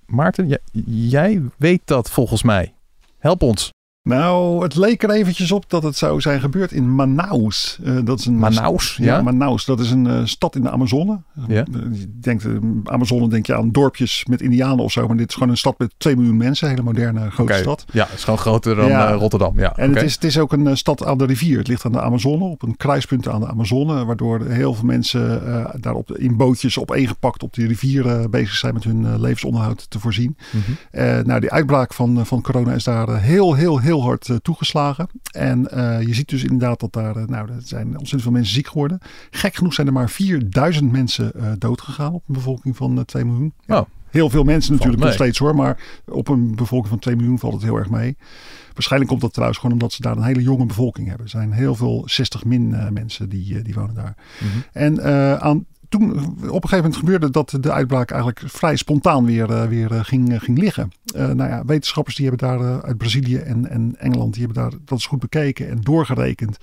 Maarten, 0.05 0.60
jij 0.86 1.41
weet 1.57 1.81
dat 1.86 2.10
volgens 2.10 2.43
mij. 2.43 2.73
Help 3.17 3.41
ons. 3.41 3.75
Nou, 4.08 4.63
het 4.63 4.76
leek 4.76 5.04
er 5.04 5.10
eventjes 5.10 5.52
op 5.52 5.70
dat 5.70 5.84
het 5.84 5.96
zou 5.96 6.22
zijn 6.22 6.39
gebeurd 6.39 6.72
in 6.72 6.96
Manaus. 6.96 7.80
Uh, 7.84 8.00
dat 8.04 8.20
is 8.20 8.26
een 8.26 8.38
Manaus, 8.38 8.98
ja? 8.98 9.06
ja? 9.06 9.22
Manaus, 9.22 9.65
dat 9.65 9.80
is 9.80 9.91
een 9.91 10.06
uh, 10.06 10.22
stad 10.24 10.56
in 10.56 10.62
de 10.62 10.70
Amazone. 10.70 11.20
Ja. 11.48 11.65
Uh, 11.72 12.00
je 12.00 12.20
denkt, 12.20 12.46
Amazone 12.84 13.30
denk 13.30 13.46
je 13.46 13.56
aan 13.56 13.72
dorpjes 13.72 14.26
met 14.30 14.41
indianen 14.41 14.84
of 14.84 14.91
zo. 14.91 15.08
Maar 15.08 15.17
dit 15.17 15.30
is 15.30 15.34
gewoon 15.34 15.50
een 15.50 15.58
stad 15.58 15.80
met 15.80 15.93
2 15.98 16.15
miljoen 16.15 16.38
mensen. 16.38 16.67
Een 16.67 16.74
hele 16.74 16.86
moderne 16.86 17.20
grote 17.20 17.41
okay. 17.41 17.62
stad. 17.62 17.86
Ja, 17.91 18.06
het 18.06 18.17
is 18.17 18.24
gewoon 18.24 18.39
groter 18.39 18.76
dan 18.76 18.88
ja. 18.88 19.12
Rotterdam. 19.12 19.60
Ja, 19.60 19.76
en 19.76 19.89
okay. 19.89 20.02
het, 20.02 20.10
is, 20.10 20.13
het 20.13 20.24
is 20.24 20.38
ook 20.38 20.52
een 20.52 20.78
stad 20.78 21.06
aan 21.06 21.17
de 21.17 21.26
rivier. 21.26 21.58
Het 21.58 21.67
ligt 21.67 21.86
aan 21.86 21.91
de 21.91 22.02
Amazone, 22.02 22.43
op 22.43 22.62
een 22.62 22.78
kruispunt 22.78 23.28
aan 23.28 23.39
de 23.39 23.48
Amazone. 23.48 24.06
Waardoor 24.06 24.46
heel 24.46 24.74
veel 24.74 24.86
mensen 24.86 25.41
daar 25.80 25.93
op, 25.93 26.17
in 26.17 26.38
bootjes 26.38 26.80
opeengepakt 26.80 27.43
op 27.43 27.54
die 27.54 27.67
rivier 27.67 28.30
bezig 28.30 28.56
zijn 28.56 28.74
met 28.74 28.84
hun 28.84 29.20
levensonderhoud 29.20 29.89
te 29.89 30.00
voorzien. 30.00 30.38
Mm 30.52 30.62
-hmm. 30.65 31.26
nou, 31.26 31.39
die 31.39 31.52
uitbraak 31.52 31.93
van, 31.93 32.26
van 32.26 32.41
corona 32.41 32.74
is 32.74 32.84
daar 32.84 33.22
heel, 33.22 33.54
heel, 33.54 33.80
heel 33.80 33.96
heel 33.97 34.07
hard 34.07 34.29
toegeslagen. 34.41 35.10
En 35.31 35.60
je 36.07 36.13
ziet 36.13 36.29
dus 36.29 36.43
inderdaad 36.43 36.79
dat 36.79 36.93
daar, 36.93 37.29
nou, 37.29 37.51
er 37.51 37.62
zijn 37.63 37.88
ontzettend 37.88 38.21
veel 38.21 38.31
mensen 38.31 38.53
ziek 38.53 38.67
geworden. 38.67 38.99
Gek 39.29 39.55
genoeg 39.55 39.73
zijn 39.73 39.88
er 39.88 39.93
maar 39.93 40.10
4000 40.10 40.91
mensen 40.91 41.55
doodgegaan 41.60 42.13
op 42.13 42.23
een 42.27 42.33
bevolking 42.33 42.75
van 42.75 43.05
2 43.05 43.25
miljoen. 43.25 43.53
Oh. 43.67 43.81
Heel 44.10 44.29
veel 44.29 44.43
mensen 44.43 44.73
natuurlijk 44.73 45.03
nog 45.03 45.13
steeds 45.13 45.38
hoor, 45.38 45.55
maar 45.55 46.01
op 46.05 46.27
een 46.27 46.55
bevolking 46.55 46.89
van 46.89 46.99
2 46.99 47.15
miljoen 47.15 47.39
valt 47.39 47.53
het 47.53 47.63
heel 47.63 47.75
erg 47.75 47.89
mee. 47.89 48.17
Waarschijnlijk 48.73 49.12
komt 49.12 49.21
dat 49.21 49.33
trouwens 49.33 49.60
gewoon 49.60 49.75
omdat 49.75 49.93
ze 49.93 50.01
daar 50.01 50.17
een 50.17 50.23
hele 50.23 50.41
jonge 50.41 50.65
bevolking 50.65 51.07
hebben. 51.07 51.25
Er 51.25 51.31
zijn 51.31 51.51
heel 51.51 51.75
veel 51.75 52.03
60 52.05 52.45
min 52.45 52.69
uh, 52.69 52.89
mensen 52.89 53.29
die, 53.29 53.53
uh, 53.53 53.63
die 53.63 53.73
wonen 53.73 53.95
daar. 53.95 54.15
Mm 54.39 54.49
-hmm. 54.49 54.63
En 54.73 54.95
uh, 54.99 55.33
aan, 55.33 55.65
toen 55.89 56.12
op 56.12 56.63
een 56.63 56.69
gegeven 56.69 56.78
moment 56.78 56.95
gebeurde 56.95 57.30
dat 57.30 57.58
de 57.60 57.71
uitbraak 57.71 58.12
eigenlijk 58.12 58.41
vrij 58.45 58.76
spontaan 58.76 59.26
weer, 59.26 59.69
weer 59.69 59.89
ging, 60.06 60.43
ging 60.43 60.58
liggen. 60.58 60.91
nou 61.13 61.38
ja, 61.38 61.65
wetenschappers 61.65 62.15
die 62.15 62.28
hebben 62.28 62.47
daar 62.47 62.84
uit 62.84 62.97
Brazilië 62.97 63.38
en, 63.38 63.69
en 63.69 63.95
Engeland, 63.97 64.34
die 64.34 64.43
hebben 64.43 64.63
daar 64.63 64.80
dat 64.86 64.97
is 64.97 65.06
goed 65.06 65.19
bekeken 65.19 65.69
en 65.69 65.82
doorgerekend. 65.82 66.58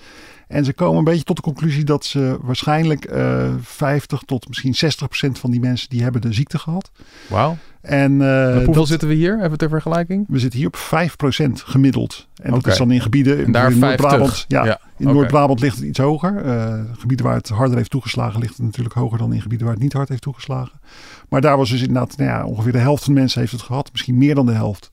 En 0.48 0.64
ze 0.64 0.72
komen 0.72 0.98
een 0.98 1.04
beetje 1.04 1.24
tot 1.24 1.36
de 1.36 1.42
conclusie 1.42 1.84
dat 1.84 2.04
ze 2.04 2.38
waarschijnlijk 2.42 3.12
uh, 3.12 3.54
50 3.60 4.20
tot 4.20 4.48
misschien 4.48 4.74
60 4.74 5.08
procent 5.08 5.38
van 5.38 5.50
die 5.50 5.60
mensen 5.60 5.88
die 5.88 6.02
hebben 6.02 6.20
de 6.20 6.32
ziekte 6.32 6.58
gehad. 6.58 6.90
Wauw. 7.28 7.56
En 7.80 8.12
uh, 8.12 8.54
hoeveel 8.54 8.72
dat, 8.72 8.88
zitten 8.88 9.08
we 9.08 9.14
hier? 9.14 9.42
Even 9.42 9.58
ter 9.58 9.68
vergelijking. 9.68 10.24
We 10.28 10.38
zitten 10.38 10.58
hier 10.58 10.68
op 10.68 10.76
5 10.76 11.16
procent 11.16 11.60
gemiddeld. 11.60 12.28
En 12.42 12.50
dat 12.50 12.66
is 12.66 12.76
dan 12.76 12.90
in 12.90 13.00
gebieden. 13.00 13.44
En 13.44 13.52
daar 13.52 13.70
in 13.70 13.78
Noord-Brabant. 13.78 14.44
Ja, 14.48 14.64
ja, 14.64 14.80
in 14.96 15.04
okay. 15.04 15.14
Noord-Brabant 15.14 15.60
ligt 15.60 15.76
het 15.76 15.84
iets 15.84 15.98
hoger. 15.98 16.44
Uh, 16.44 16.80
gebieden 16.98 17.26
waar 17.26 17.34
het 17.34 17.48
harder 17.48 17.76
heeft 17.76 17.90
toegeslagen, 17.90 18.40
ligt 18.40 18.56
het 18.56 18.66
natuurlijk 18.66 18.94
hoger 18.94 19.18
dan 19.18 19.32
in 19.32 19.42
gebieden 19.42 19.66
waar 19.66 19.74
het 19.74 19.84
niet 19.84 19.92
hard 19.92 20.08
heeft 20.08 20.22
toegeslagen. 20.22 20.80
Maar 21.28 21.40
daar 21.40 21.56
was 21.56 21.70
dus 21.70 21.80
inderdaad 21.80 22.16
nou 22.16 22.30
ja, 22.30 22.44
ongeveer 22.44 22.72
de 22.72 22.78
helft 22.78 23.04
van 23.04 23.14
de 23.14 23.20
mensen 23.20 23.40
heeft 23.40 23.52
het 23.52 23.62
gehad. 23.62 23.92
Misschien 23.92 24.18
meer 24.18 24.34
dan 24.34 24.46
de 24.46 24.52
helft. 24.52 24.90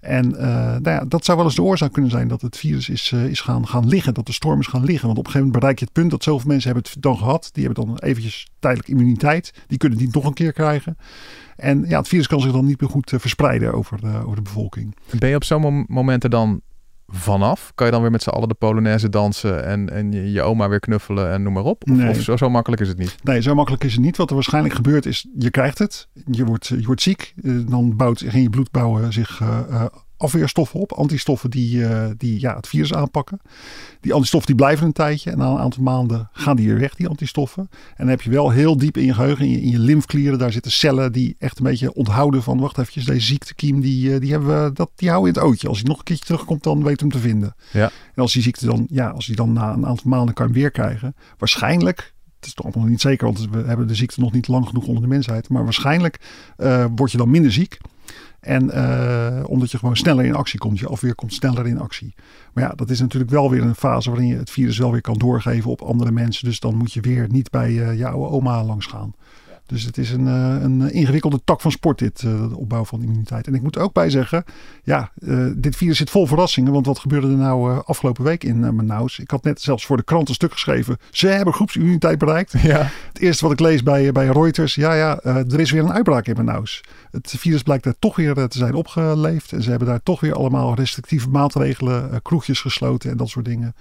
En 0.00 0.30
uh, 0.30 0.40
nou 0.40 0.90
ja, 0.90 1.04
dat 1.04 1.24
zou 1.24 1.36
wel 1.36 1.46
eens 1.46 1.56
de 1.56 1.62
oorzaak 1.62 1.92
kunnen 1.92 2.10
zijn 2.10 2.28
dat 2.28 2.40
het 2.40 2.56
virus 2.56 2.88
is, 2.88 3.10
uh, 3.14 3.24
is 3.24 3.40
gaan, 3.40 3.66
gaan 3.66 3.88
liggen. 3.88 4.14
Dat 4.14 4.26
de 4.26 4.32
storm 4.32 4.60
is 4.60 4.66
gaan 4.66 4.84
liggen. 4.84 5.06
Want 5.06 5.18
op 5.18 5.26
een 5.26 5.30
gegeven 5.30 5.46
moment 5.46 5.60
bereik 5.60 5.78
je 5.78 5.84
het 5.84 5.94
punt 5.94 6.10
dat 6.10 6.22
zoveel 6.22 6.48
mensen 6.48 6.72
hebben 6.72 6.90
het 6.92 7.02
dan 7.02 7.16
gehad. 7.16 7.50
Die 7.52 7.64
hebben 7.64 7.84
dan 7.84 7.98
eventjes 7.98 8.48
tijdelijk 8.58 8.88
immuniteit. 8.88 9.52
Die 9.66 9.78
kunnen 9.78 9.98
het 9.98 10.06
niet 10.06 10.16
nog 10.16 10.24
een 10.24 10.34
keer 10.34 10.52
krijgen. 10.52 10.96
En 11.56 11.84
ja, 11.88 11.98
het 11.98 12.08
virus 12.08 12.26
kan 12.26 12.40
zich 12.40 12.52
dan 12.52 12.64
niet 12.64 12.80
meer 12.80 12.90
goed 12.90 13.12
verspreiden 13.16 13.72
over, 13.72 14.24
over 14.24 14.36
de 14.36 14.42
bevolking. 14.42 14.96
Ben 15.18 15.28
je 15.28 15.36
op 15.36 15.44
zo'n 15.44 15.84
moment 15.88 16.24
er 16.24 16.30
dan 16.30 16.60
vanaf? 17.10 17.72
Kan 17.74 17.86
je 17.86 17.92
dan 17.92 18.02
weer 18.02 18.10
met 18.10 18.22
z'n 18.22 18.28
allen 18.28 18.48
de 18.48 18.54
Polonaise 18.54 19.08
dansen 19.08 19.64
en, 19.64 19.90
en 19.90 20.12
je, 20.12 20.32
je, 20.32 20.42
oma 20.42 20.68
weer 20.68 20.80
knuffelen 20.80 21.32
en 21.32 21.42
noem 21.42 21.52
maar 21.52 21.64
op? 21.64 21.82
Of, 21.90 21.96
nee. 21.96 22.08
of 22.08 22.20
zo, 22.20 22.36
zo, 22.36 22.50
makkelijk 22.50 22.82
is 22.82 22.88
het 22.88 22.98
niet? 22.98 23.16
Nee, 23.22 23.42
zo 23.42 23.54
makkelijk 23.54 23.84
is 23.84 23.92
het 23.92 24.02
niet. 24.02 24.16
Wat 24.16 24.28
er 24.28 24.34
waarschijnlijk 24.34 24.74
gebeurt 24.74 25.06
is, 25.06 25.26
je 25.38 25.50
krijgt 25.50 25.78
het. 25.78 26.08
Je 26.30 26.44
wordt, 26.44 26.66
je 26.66 26.86
wordt 26.86 27.02
ziek. 27.02 27.34
dan 27.44 27.96
bouwt 27.96 28.20
in 28.20 28.42
je 28.42 28.50
bloed 28.50 28.70
bouwen 28.70 29.12
zich 29.12 29.40
uh, 29.40 29.84
afweerstoffen 30.20 30.80
op. 30.80 30.92
Antistoffen 30.92 31.50
die, 31.50 31.76
uh, 31.76 32.06
die 32.16 32.40
ja, 32.40 32.56
het 32.56 32.68
virus 32.68 32.94
aanpakken. 32.94 33.40
Die 34.00 34.12
antistoffen 34.12 34.48
die 34.48 34.64
blijven 34.64 34.86
een 34.86 34.92
tijdje. 34.92 35.30
En 35.30 35.38
na 35.38 35.50
een 35.50 35.58
aantal 35.58 35.82
maanden 35.82 36.28
gaan 36.32 36.56
die 36.56 36.66
weer 36.66 36.78
weg, 36.78 36.94
die 36.94 37.08
antistoffen. 37.08 37.68
En 37.70 37.94
dan 37.96 38.08
heb 38.08 38.22
je 38.22 38.30
wel 38.30 38.50
heel 38.50 38.76
diep 38.76 38.96
in 38.96 39.04
je 39.04 39.14
geheugen, 39.14 39.44
in 39.44 39.50
je, 39.50 39.60
in 39.60 39.70
je 39.70 39.78
lymfklieren. 39.78 40.38
Daar 40.38 40.52
zitten 40.52 40.72
cellen 40.72 41.12
die 41.12 41.36
echt 41.38 41.58
een 41.58 41.64
beetje 41.64 41.94
onthouden 41.94 42.42
van... 42.42 42.58
wacht 42.58 42.78
even, 42.78 43.04
deze 43.04 43.26
ziektekiem, 43.26 43.80
die, 43.80 44.18
die, 44.18 44.30
hebben 44.30 44.64
we, 44.64 44.72
dat, 44.72 44.90
die 44.94 45.08
houden 45.08 45.34
in 45.34 45.40
het 45.40 45.48
ootje. 45.48 45.68
Als 45.68 45.78
hij 45.78 45.88
nog 45.88 45.98
een 45.98 46.04
keertje 46.04 46.24
terugkomt, 46.24 46.62
dan 46.62 46.82
weten 46.82 47.06
we 47.06 47.12
hem 47.12 47.22
te 47.22 47.28
vinden. 47.28 47.54
Ja. 47.72 47.90
En 48.14 48.22
als 48.22 48.32
die 48.32 48.42
ziekte 48.42 48.66
dan, 48.66 48.86
ja, 48.90 49.08
als 49.08 49.26
die 49.26 49.36
dan 49.36 49.52
na 49.52 49.72
een 49.72 49.86
aantal 49.86 50.10
maanden 50.10 50.34
kan 50.34 50.52
weer 50.52 50.70
krijgen... 50.70 51.14
waarschijnlijk 51.38 52.14
het 52.40 52.48
is 52.48 52.54
toch 52.54 52.66
allemaal 52.66 52.90
niet 52.90 53.00
zeker, 53.00 53.26
want 53.26 53.48
we 53.50 53.62
hebben 53.66 53.88
de 53.88 53.94
ziekte 53.94 54.20
nog 54.20 54.32
niet 54.32 54.48
lang 54.48 54.66
genoeg 54.66 54.86
onder 54.86 55.02
de 55.02 55.08
mensheid. 55.08 55.48
Maar 55.48 55.64
waarschijnlijk 55.64 56.20
uh, 56.58 56.84
word 56.94 57.10
je 57.10 57.16
dan 57.16 57.30
minder 57.30 57.52
ziek. 57.52 57.78
En 58.40 58.64
uh, 58.64 59.42
omdat 59.46 59.70
je 59.70 59.78
gewoon 59.78 59.96
sneller 59.96 60.24
in 60.24 60.34
actie 60.34 60.58
komt. 60.58 60.78
Je 60.78 60.86
afweer 60.86 61.14
komt 61.14 61.34
sneller 61.34 61.66
in 61.66 61.80
actie. 61.80 62.14
Maar 62.52 62.64
ja, 62.64 62.72
dat 62.76 62.90
is 62.90 63.00
natuurlijk 63.00 63.30
wel 63.30 63.50
weer 63.50 63.62
een 63.62 63.74
fase 63.74 64.10
waarin 64.10 64.28
je 64.28 64.36
het 64.36 64.50
virus 64.50 64.78
wel 64.78 64.92
weer 64.92 65.00
kan 65.00 65.18
doorgeven 65.18 65.70
op 65.70 65.82
andere 65.82 66.10
mensen. 66.10 66.44
Dus 66.44 66.60
dan 66.60 66.74
moet 66.74 66.92
je 66.92 67.00
weer 67.00 67.26
niet 67.30 67.50
bij 67.50 67.70
uh, 67.70 67.98
je 67.98 68.08
oude 68.08 68.30
oma 68.30 68.64
langs 68.64 68.86
gaan. 68.86 69.14
Dus 69.70 69.82
het 69.82 69.98
is 69.98 70.10
een, 70.10 70.26
uh, 70.26 70.62
een 70.62 70.92
ingewikkelde 70.92 71.40
tak 71.44 71.60
van 71.60 71.70
sport, 71.70 71.98
dit, 71.98 72.22
uh, 72.22 72.48
de 72.48 72.56
opbouw 72.56 72.84
van 72.84 73.02
immuniteit. 73.02 73.46
En 73.46 73.54
ik 73.54 73.62
moet 73.62 73.76
er 73.76 73.82
ook 73.82 73.92
bij 73.92 74.10
zeggen, 74.10 74.44
ja, 74.82 75.10
dit 75.56 75.76
virus 75.76 75.96
zit 75.96 76.10
vol 76.10 76.26
verrassingen. 76.26 76.72
Want 76.72 76.86
wat 76.86 76.98
gebeurde 76.98 77.26
er 77.26 77.36
nou 77.36 77.82
afgelopen 77.84 78.24
week 78.24 78.44
in 78.44 78.74
Manaus? 78.74 79.18
Ik 79.18 79.30
had 79.30 79.44
net 79.44 79.60
zelfs 79.60 79.86
voor 79.86 79.96
de 79.96 80.02
krant 80.02 80.28
een 80.28 80.34
stuk 80.34 80.52
geschreven. 80.52 80.98
Ze 81.10 81.26
hebben 81.26 81.54
groepsimmuniteit 81.54 82.18
bereikt. 82.18 82.54
Ja. 82.62 82.90
Het 83.08 83.18
eerste 83.18 83.44
wat 83.44 83.52
ik 83.52 83.60
lees 83.60 83.82
bij, 83.82 84.12
bij 84.12 84.26
Reuters, 84.26 84.74
ja, 84.74 84.94
ja, 84.94 85.20
er 85.22 85.60
is 85.60 85.70
weer 85.70 85.82
een 85.82 85.92
uitbraak 85.92 86.26
in 86.26 86.36
Manaus. 86.36 86.80
Het 87.10 87.34
virus 87.38 87.62
blijkt 87.62 87.84
daar 87.84 87.94
toch 87.98 88.16
weer 88.16 88.34
te 88.34 88.58
zijn 88.58 88.74
opgeleefd. 88.74 89.52
En 89.52 89.62
ze 89.62 89.70
hebben 89.70 89.88
daar 89.88 90.02
toch 90.02 90.20
weer 90.20 90.34
allemaal 90.34 90.74
restrictieve 90.74 91.28
maatregelen, 91.28 92.22
kroegjes 92.22 92.60
gesloten 92.60 93.10
en 93.10 93.16
dat 93.16 93.28
soort 93.28 93.44
dingen. 93.44 93.74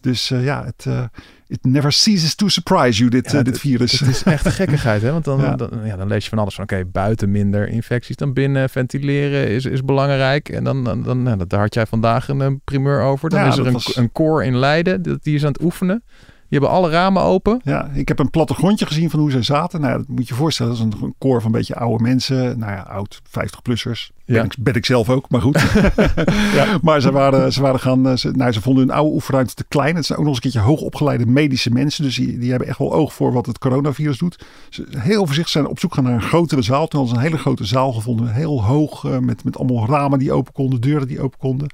Dus 0.00 0.30
uh, 0.30 0.44
ja, 0.44 0.64
het 0.64 0.84
uh, 0.88 1.02
it 1.46 1.64
never 1.64 1.92
ceases 1.92 2.34
to 2.34 2.48
surprise 2.48 2.98
you, 2.98 3.10
dit, 3.10 3.30
ja, 3.30 3.38
uh, 3.38 3.44
dit 3.44 3.58
virus. 3.58 4.00
Het 4.00 4.08
is 4.08 4.22
echt 4.22 4.44
een 4.44 4.52
gekkigheid, 4.62 5.02
hè? 5.02 5.12
Want 5.12 5.24
dan, 5.24 5.40
ja. 5.40 5.56
Dan, 5.56 5.70
ja, 5.84 5.96
dan 5.96 6.08
lees 6.08 6.22
je 6.24 6.28
van 6.28 6.38
alles 6.38 6.54
van, 6.54 6.64
oké, 6.64 6.74
okay, 6.74 6.90
buiten 6.90 7.30
minder 7.30 7.68
infecties 7.68 8.16
dan 8.16 8.32
binnen. 8.32 8.70
Ventileren 8.70 9.48
is, 9.48 9.64
is 9.64 9.84
belangrijk. 9.84 10.48
En 10.48 10.64
dan, 10.64 10.84
dan, 10.84 11.02
dan 11.02 11.22
nou, 11.22 11.46
daar 11.46 11.60
had 11.60 11.74
jij 11.74 11.86
vandaag 11.86 12.28
een, 12.28 12.40
een 12.40 12.60
primeur 12.60 13.00
over. 13.00 13.30
Dan 13.30 13.40
ja, 13.40 13.46
is 13.46 13.56
er 13.56 13.66
een, 13.66 13.72
was... 13.72 13.96
een 13.96 14.12
koor 14.12 14.44
in 14.44 14.56
Leiden, 14.56 15.18
die 15.22 15.34
is 15.34 15.44
aan 15.44 15.52
het 15.52 15.62
oefenen. 15.62 16.02
Die 16.48 16.58
hebben 16.58 16.78
alle 16.78 16.90
ramen 16.90 17.22
open. 17.22 17.60
Ja, 17.64 17.90
ik 17.92 18.08
heb 18.08 18.18
een 18.18 18.30
plattegrondje 18.30 18.86
gezien 18.86 19.10
van 19.10 19.20
hoe 19.20 19.30
zij 19.30 19.42
zaten. 19.42 19.80
Nou, 19.80 19.98
dat 19.98 20.08
moet 20.08 20.28
je 20.28 20.34
je 20.34 20.40
voorstellen. 20.40 20.76
Dat 20.76 20.86
is 20.86 21.00
een 21.00 21.14
koor 21.18 21.42
van 21.42 21.52
een 21.52 21.58
beetje 21.58 21.74
oude 21.74 22.02
mensen. 22.02 22.58
Nou 22.58 22.72
ja, 22.72 22.80
oud, 22.80 23.20
50-plussers. 23.28 24.17
Ja. 24.28 24.34
Ben, 24.34 24.44
ik, 24.44 24.54
ben 24.58 24.74
ik 24.74 24.86
zelf 24.86 25.10
ook, 25.10 25.30
maar 25.30 25.40
goed. 25.40 25.62
ja. 26.58 26.78
Maar 26.82 27.00
ze 27.00 27.12
waren, 27.12 27.52
ze 27.52 27.60
waren 27.60 27.80
gaan... 27.80 28.18
Ze, 28.18 28.30
nou, 28.30 28.52
ze 28.52 28.60
vonden 28.60 28.86
hun 28.86 28.96
oude 28.96 29.14
oefenruimte 29.14 29.54
te 29.54 29.64
klein. 29.68 29.96
Het 29.96 30.06
zijn 30.06 30.18
ook 30.18 30.24
nog 30.24 30.34
eens 30.34 30.44
een 30.44 30.50
keertje 30.50 30.68
hoogopgeleide 30.68 31.26
medische 31.26 31.70
mensen. 31.70 32.04
Dus 32.04 32.16
die, 32.16 32.38
die 32.38 32.50
hebben 32.50 32.68
echt 32.68 32.78
wel 32.78 32.92
oog 32.92 33.14
voor 33.14 33.32
wat 33.32 33.46
het 33.46 33.58
coronavirus 33.58 34.18
doet. 34.18 34.44
Ze 34.68 34.86
heel 34.98 35.26
voorzichtig 35.26 35.52
zijn 35.52 35.66
op 35.66 35.78
zoek 35.78 35.94
gaan 35.94 36.04
naar 36.04 36.12
een 36.12 36.22
grotere 36.22 36.62
zaal. 36.62 36.86
Toen 36.88 37.00
hadden 37.00 37.18
ze 37.18 37.22
een 37.22 37.30
hele 37.30 37.42
grote 37.42 37.64
zaal 37.64 37.92
gevonden. 37.92 38.32
Heel 38.32 38.64
hoog, 38.64 39.04
uh, 39.04 39.18
met, 39.18 39.44
met 39.44 39.58
allemaal 39.58 39.86
ramen 39.86 40.18
die 40.18 40.32
open 40.32 40.52
konden. 40.52 40.80
Deuren 40.80 41.08
die 41.08 41.20
open 41.20 41.38
konden. 41.38 41.70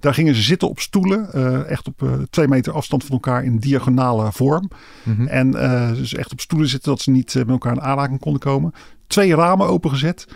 Daar 0.00 0.14
gingen 0.14 0.34
ze 0.34 0.42
zitten 0.42 0.68
op 0.68 0.80
stoelen. 0.80 1.28
Uh, 1.34 1.70
echt 1.70 1.86
op 1.86 2.02
uh, 2.02 2.12
twee 2.30 2.48
meter 2.48 2.72
afstand 2.72 3.04
van 3.04 3.12
elkaar 3.12 3.44
in 3.44 3.58
diagonale 3.58 4.32
vorm. 4.32 4.70
Mhm. 5.02 5.10
Mm 5.10 5.16
-hmm. 5.16 5.26
En 5.26 5.50
dus 5.94 6.14
echt 6.14 6.32
op 6.32 6.40
stoelen 6.40 6.68
zitten 6.68 6.90
dat 6.90 7.00
ze 7.00 7.10
niet 7.10 7.34
met 7.34 7.48
elkaar 7.48 7.72
in 7.72 7.80
aanraking 7.80 8.20
konden 8.20 8.40
komen. 8.40 8.72
Twee 9.08 9.34
ramen 9.34 9.66
opengezet. 9.66 10.26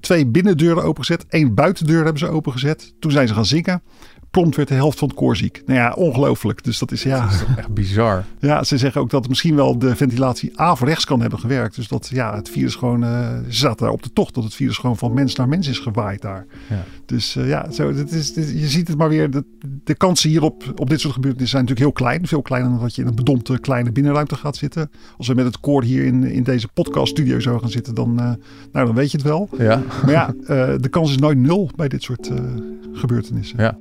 twee 0.00 0.26
binnendeuren 0.26 0.84
opengezet. 0.84 1.26
één 1.28 1.54
buitendeur 1.54 2.02
hebben 2.02 2.18
ze 2.18 2.28
opengezet. 2.28 2.94
Toen 2.98 3.10
zijn 3.10 3.28
ze 3.28 3.34
gaan 3.34 3.44
zingen. 3.44 3.82
Prompt 4.30 4.56
werd 4.56 4.68
de 4.68 4.74
helft 4.74 4.98
van 4.98 5.08
het 5.08 5.16
koor 5.16 5.36
ziek. 5.36 5.62
Nou 5.66 5.78
ja, 5.78 5.92
ongelooflijk. 5.92 6.64
Dus 6.64 6.78
dat 6.78 6.92
is 6.92 7.02
ja. 7.02 7.20
Dat 7.20 7.32
is 7.32 7.44
echt 7.56 7.74
bizar. 7.74 8.24
Ja, 8.38 8.64
ze 8.64 8.78
zeggen 8.78 9.00
ook 9.00 9.10
dat 9.10 9.28
misschien 9.28 9.54
wel 9.54 9.78
de 9.78 9.96
ventilatie 9.96 10.58
averechts 10.58 11.04
kan 11.04 11.20
hebben 11.20 11.38
gewerkt. 11.38 11.76
Dus 11.76 11.88
dat 11.88 12.08
ja, 12.12 12.34
het 12.36 12.48
virus 12.48 12.74
gewoon. 12.74 13.04
Uh, 13.04 13.28
ze 13.48 13.58
zaten 13.58 13.84
daar 13.84 13.94
op 13.94 14.02
de 14.02 14.12
tocht 14.12 14.34
dat 14.34 14.44
het 14.44 14.54
virus 14.54 14.76
gewoon 14.76 14.96
van 14.96 15.14
mens 15.14 15.34
naar 15.34 15.48
mens 15.48 15.68
is 15.68 15.78
gewaaid 15.78 16.22
daar. 16.22 16.46
Ja. 16.68 16.84
Dus 17.06 17.36
uh, 17.36 17.48
ja, 17.48 17.70
zo, 17.70 17.92
dit 17.92 18.12
is, 18.12 18.32
dit, 18.32 18.50
je 18.50 18.68
ziet 18.68 18.88
het 18.88 18.96
maar 18.96 19.08
weer. 19.08 19.30
De, 19.30 19.44
de 19.84 19.94
kansen 19.94 20.30
hierop 20.30 20.72
op 20.76 20.90
dit 20.90 21.00
soort 21.00 21.14
gebeurtenissen 21.14 21.58
zijn 21.58 21.68
natuurlijk 21.68 21.96
heel 21.96 22.06
klein. 22.06 22.26
Veel 22.26 22.42
kleiner 22.42 22.70
dan 22.70 22.80
dat 22.80 22.94
je 22.94 23.02
in 23.02 23.08
een 23.08 23.14
bedompte 23.14 23.58
kleine 23.58 23.92
binnenruimte 23.92 24.34
gaat 24.34 24.56
zitten. 24.56 24.90
Als 25.16 25.28
we 25.28 25.34
met 25.34 25.44
het 25.44 25.60
koor 25.60 25.82
hier 25.82 26.04
in, 26.04 26.24
in 26.24 26.42
deze 26.42 26.68
podcaststudio 26.68 27.40
zo 27.40 27.58
gaan 27.58 27.70
zitten, 27.70 27.94
dan, 27.94 28.10
uh, 28.10 28.32
nou, 28.72 28.86
dan 28.86 28.94
weet 28.94 29.10
je 29.10 29.16
het 29.16 29.26
wel. 29.26 29.48
Ja. 29.58 29.82
Maar 30.04 30.12
ja, 30.12 30.34
de 30.76 30.88
kans 30.90 31.10
is 31.10 31.18
nooit 31.18 31.38
nul 31.38 31.70
bij 31.76 31.88
dit 31.88 32.02
soort 32.02 32.30
gebeurtenissen. 32.92 33.62
Ja. 33.62 33.78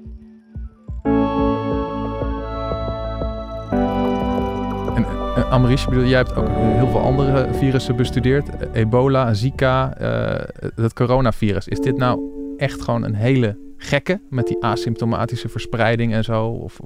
Bedoel, 5.89 6.03
jij 6.03 6.17
hebt 6.17 6.35
ook 6.35 6.47
heel 6.49 6.88
veel 6.88 6.99
andere 6.99 7.47
virussen 7.53 7.95
bestudeerd. 7.95 8.49
Ebola, 8.73 9.33
Zika, 9.33 10.01
uh, 10.01 10.63
het 10.75 10.93
coronavirus. 10.93 11.67
Is 11.67 11.79
dit 11.79 11.97
nou 11.97 12.21
echt 12.57 12.81
gewoon 12.81 13.03
een 13.03 13.15
hele 13.15 13.57
gekke 13.77 14.21
met 14.29 14.47
die 14.47 14.63
asymptomatische 14.63 15.49
verspreiding 15.49 16.13
en 16.13 16.23
zo? 16.23 16.45
Of... 16.47 16.79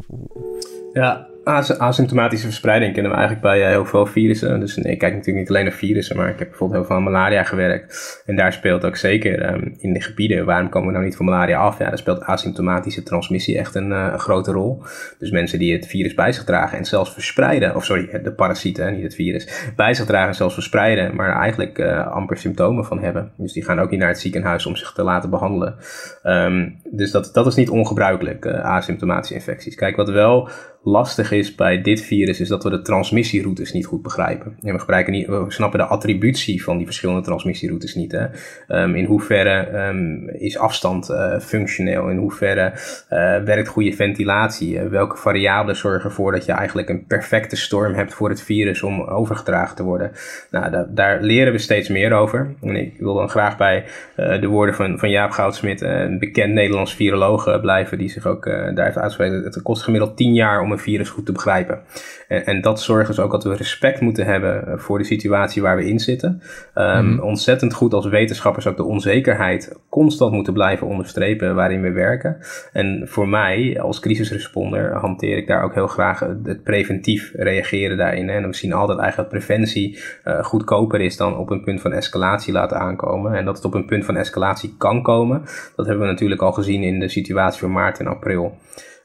Ja, 0.94 1.28
as 1.44 1.80
asymptomatische 1.80 2.46
verspreiding 2.46 2.94
kennen 2.94 3.12
we 3.12 3.18
eigenlijk 3.18 3.48
bij 3.48 3.70
heel 3.70 3.86
veel 3.86 4.06
virussen. 4.06 4.60
Dus 4.60 4.78
ik 4.78 4.98
kijk 4.98 5.14
natuurlijk 5.14 5.38
niet 5.38 5.50
alleen 5.50 5.64
naar 5.64 5.74
virussen, 5.74 6.18
maar 6.18 6.30
ik 6.30 6.40
heb 6.40 6.50
bijvoorbeeld 6.50 6.80
heel 6.80 6.88
veel 6.88 6.96
aan 6.96 7.12
malaria 7.12 7.44
gewerkt. 7.44 8.24
En 8.26 8.36
daar 8.36 8.54
speelt 8.54 8.86
ook 8.86 8.96
zeker 8.96 9.54
um, 9.54 9.76
in 9.78 9.94
de 9.94 10.02
gebieden, 10.02 10.46
waarom 10.46 10.70
komen 10.70 10.88
we 10.88 10.94
nou 10.94 11.06
niet 11.06 11.16
van 11.16 11.26
malaria 11.26 11.60
af? 11.60 11.80
Ja, 11.80 11.88
daar 11.88 11.98
speelt 11.98 12.22
asymptomatische 12.22 13.04
transmissie 13.04 13.58
echt 13.58 13.76
een, 13.76 13.90
uh, 13.90 14.10
een 14.12 14.20
grote 14.20 14.52
rol. 14.52 14.84
Dus 15.20 15.32
mensen 15.32 15.60
die 15.60 15.74
het 15.74 15.88
virus 15.88 16.14
bij 16.14 16.32
zich 16.32 16.44
dragen 16.44 16.78
en 16.78 16.86
zelfs 16.86 17.14
verspreiden, 17.14 17.76
of 17.76 17.86
sorry, 17.86 18.22
de 18.24 18.32
parasieten, 18.32 18.94
niet 18.94 19.04
het 19.04 19.16
virus, 19.16 19.72
bij 19.76 19.94
zich 19.94 20.06
dragen 20.06 20.28
en 20.28 20.36
zelfs 20.36 20.54
verspreiden, 20.54 21.16
maar 21.16 21.36
eigenlijk 21.36 21.78
uh, 21.78 22.08
amper 22.08 22.38
symptomen 22.38 22.86
van 22.86 23.00
hebben. 23.00 23.32
Dus 23.38 23.54
die 23.54 23.64
gaan 23.64 23.80
ook 23.80 23.90
niet 23.90 24.00
naar 24.00 24.10
het 24.10 24.20
ziekenhuis 24.20 24.66
om 24.66 24.76
zich 24.76 24.92
te 24.92 25.04
laten 25.04 25.30
behandelen. 25.30 25.76
Um, 26.24 26.80
dus 26.92 27.12
dat, 27.12 27.30
dat 27.34 27.48
is 27.48 27.56
niet 27.56 27.70
ongebruikelijk, 27.70 28.48
asymptomatische 28.48 29.34
infecties. 29.34 29.76
Kijk, 29.76 29.96
wat 29.96 30.10
wel 30.10 30.50
lastig 30.84 31.32
is 31.32 31.56
bij 31.56 31.82
dit 31.82 32.02
virus, 32.02 32.40
is 32.40 32.48
dat 32.48 32.64
we 32.64 32.70
de 32.70 32.82
transmissieroutes 32.82 33.74
niet 33.74 33.86
goed 33.86 34.02
begrijpen. 34.02 34.58
En 34.62 34.86
we, 34.86 35.04
niet, 35.08 35.30
snappen 35.48 35.80
de 35.80 35.86
attributie 35.86 36.64
van 36.64 36.78
die 36.78 36.86
verschillende 36.86 37.22
transmissieroutes 37.22 37.96
niet. 37.96 38.12
Hè? 38.12 38.26
Ehm, 38.68 38.96
in 38.96 39.06
hoeverre 39.06 39.88
um, 39.88 40.30
is 40.30 40.58
afstand 40.58 41.10
uh, 41.10 41.40
functioneel? 41.40 42.10
In 42.10 42.18
hoeverre 42.18 42.72
uh, 42.74 43.44
werkt 43.44 43.68
goede 43.68 43.94
ventilatie? 43.94 44.76
Uh, 44.76 44.88
welke 44.88 45.18
variabelen 45.18 45.76
zorgen 45.76 46.10
ervoor 46.10 46.32
dat 46.32 46.46
je 46.46 46.52
eigenlijk 46.52 46.90
een 46.90 47.06
perfecte 47.06 47.56
storm 47.56 47.94
hebt 47.94 48.14
voor 48.14 48.30
het 48.30 48.42
virus 48.42 48.84
om 48.84 49.02
overgedragen 49.02 49.76
te 49.76 49.84
worden? 49.84 50.12
Nou, 50.52 50.72
da 50.72 50.88
daar 50.90 51.22
leren 51.22 51.54
we 51.54 51.60
steeds 51.60 51.90
meer 51.90 52.14
over. 52.14 52.56
En 52.62 52.76
ik 52.76 52.94
wil 53.00 53.14
dan 53.14 53.30
graag 53.30 53.58
bij 53.58 53.84
de 54.16 54.48
woorden 54.48 54.76
van, 54.76 55.00
van 55.00 55.10
Jaap 55.10 55.32
Goudsmit, 55.32 55.82
een 55.82 56.20
bekend 56.20 56.54
Nederlands 56.54 56.96
viroloog, 56.96 57.62
blijven, 57.62 57.98
die 57.98 58.10
zich 58.10 58.26
ook 58.26 58.46
daar 58.46 58.86
heeft 58.86 58.98
uitgesproken. 58.98 59.44
Het 59.44 59.62
kost 59.62 59.84
gemiddeld 59.84 60.18
10 60.18 60.34
jaar 60.34 60.62
om 60.62 60.73
een 60.74 60.80
virus 60.80 61.10
goed 61.10 61.26
te 61.26 61.32
begrijpen. 61.32 61.82
En, 62.28 62.46
en, 62.46 62.62
dat 62.62 62.82
zorgt 62.82 63.08
dus 63.08 63.20
ook 63.20 63.32
dat 63.32 63.44
we 63.44 63.56
respect 63.56 64.02
moeten 64.02 64.26
hebben 64.26 64.68
eh, 64.68 64.78
voor 64.78 64.98
de 64.98 65.04
situatie 65.04 65.62
waar 65.62 65.76
we 65.76 65.88
in 65.88 66.00
zitten. 66.00 66.42
Um, 66.76 67.20
Ontzettend 67.20 67.74
goed 67.74 67.94
als 67.94 68.06
wetenschappers 68.06 68.68
ook 68.68 68.78
de 68.78 68.84
onzekerheid 68.84 69.76
constant 69.90 70.34
moeten 70.34 70.54
blijven 70.54 70.88
onderstrepen 70.88 71.56
waarin 71.56 71.82
we 71.82 71.92
werken. 71.92 72.38
En 72.74 73.02
voor 73.06 73.28
mij 73.28 73.82
als 73.82 74.00
crisisresponder 74.00 74.96
hanteer 74.96 75.38
ik 75.38 75.48
daar 75.48 75.64
ook 75.64 75.74
heel 75.74 75.88
graag 75.88 76.20
het 76.44 76.64
preventief 76.64 77.32
reageren 77.36 77.98
daarin. 77.98 78.30
En 78.30 78.48
we 78.48 78.56
zien 78.56 78.74
altijd 78.74 79.00
eigenlijk 79.00 79.30
dat 79.30 79.40
preventie 79.40 80.00
uh, 80.26 80.44
goedkoper 80.44 81.02
is 81.02 81.18
dan 81.18 81.38
op 81.38 81.50
een 81.50 81.64
punt 81.64 81.82
van 81.82 81.92
escalatie 81.92 82.54
laten 82.54 82.80
aankomen. 82.80 83.34
En 83.34 83.46
dat 83.46 83.56
het 83.56 83.66
op 83.66 83.74
een 83.74 83.86
punt 83.86 84.06
van 84.06 84.16
escalatie 84.16 84.76
kan 84.78 85.04
komen, 85.04 85.42
dat 85.76 85.86
hebben 85.86 86.06
we 86.06 86.12
natuurlijk 86.12 86.42
al 86.42 86.52
gezien 86.52 86.84
in 86.84 87.00
de 87.00 87.10
situatie 87.10 87.60
van 87.60 87.72
maart 87.72 88.00
en 88.00 88.08
april. 88.08 88.58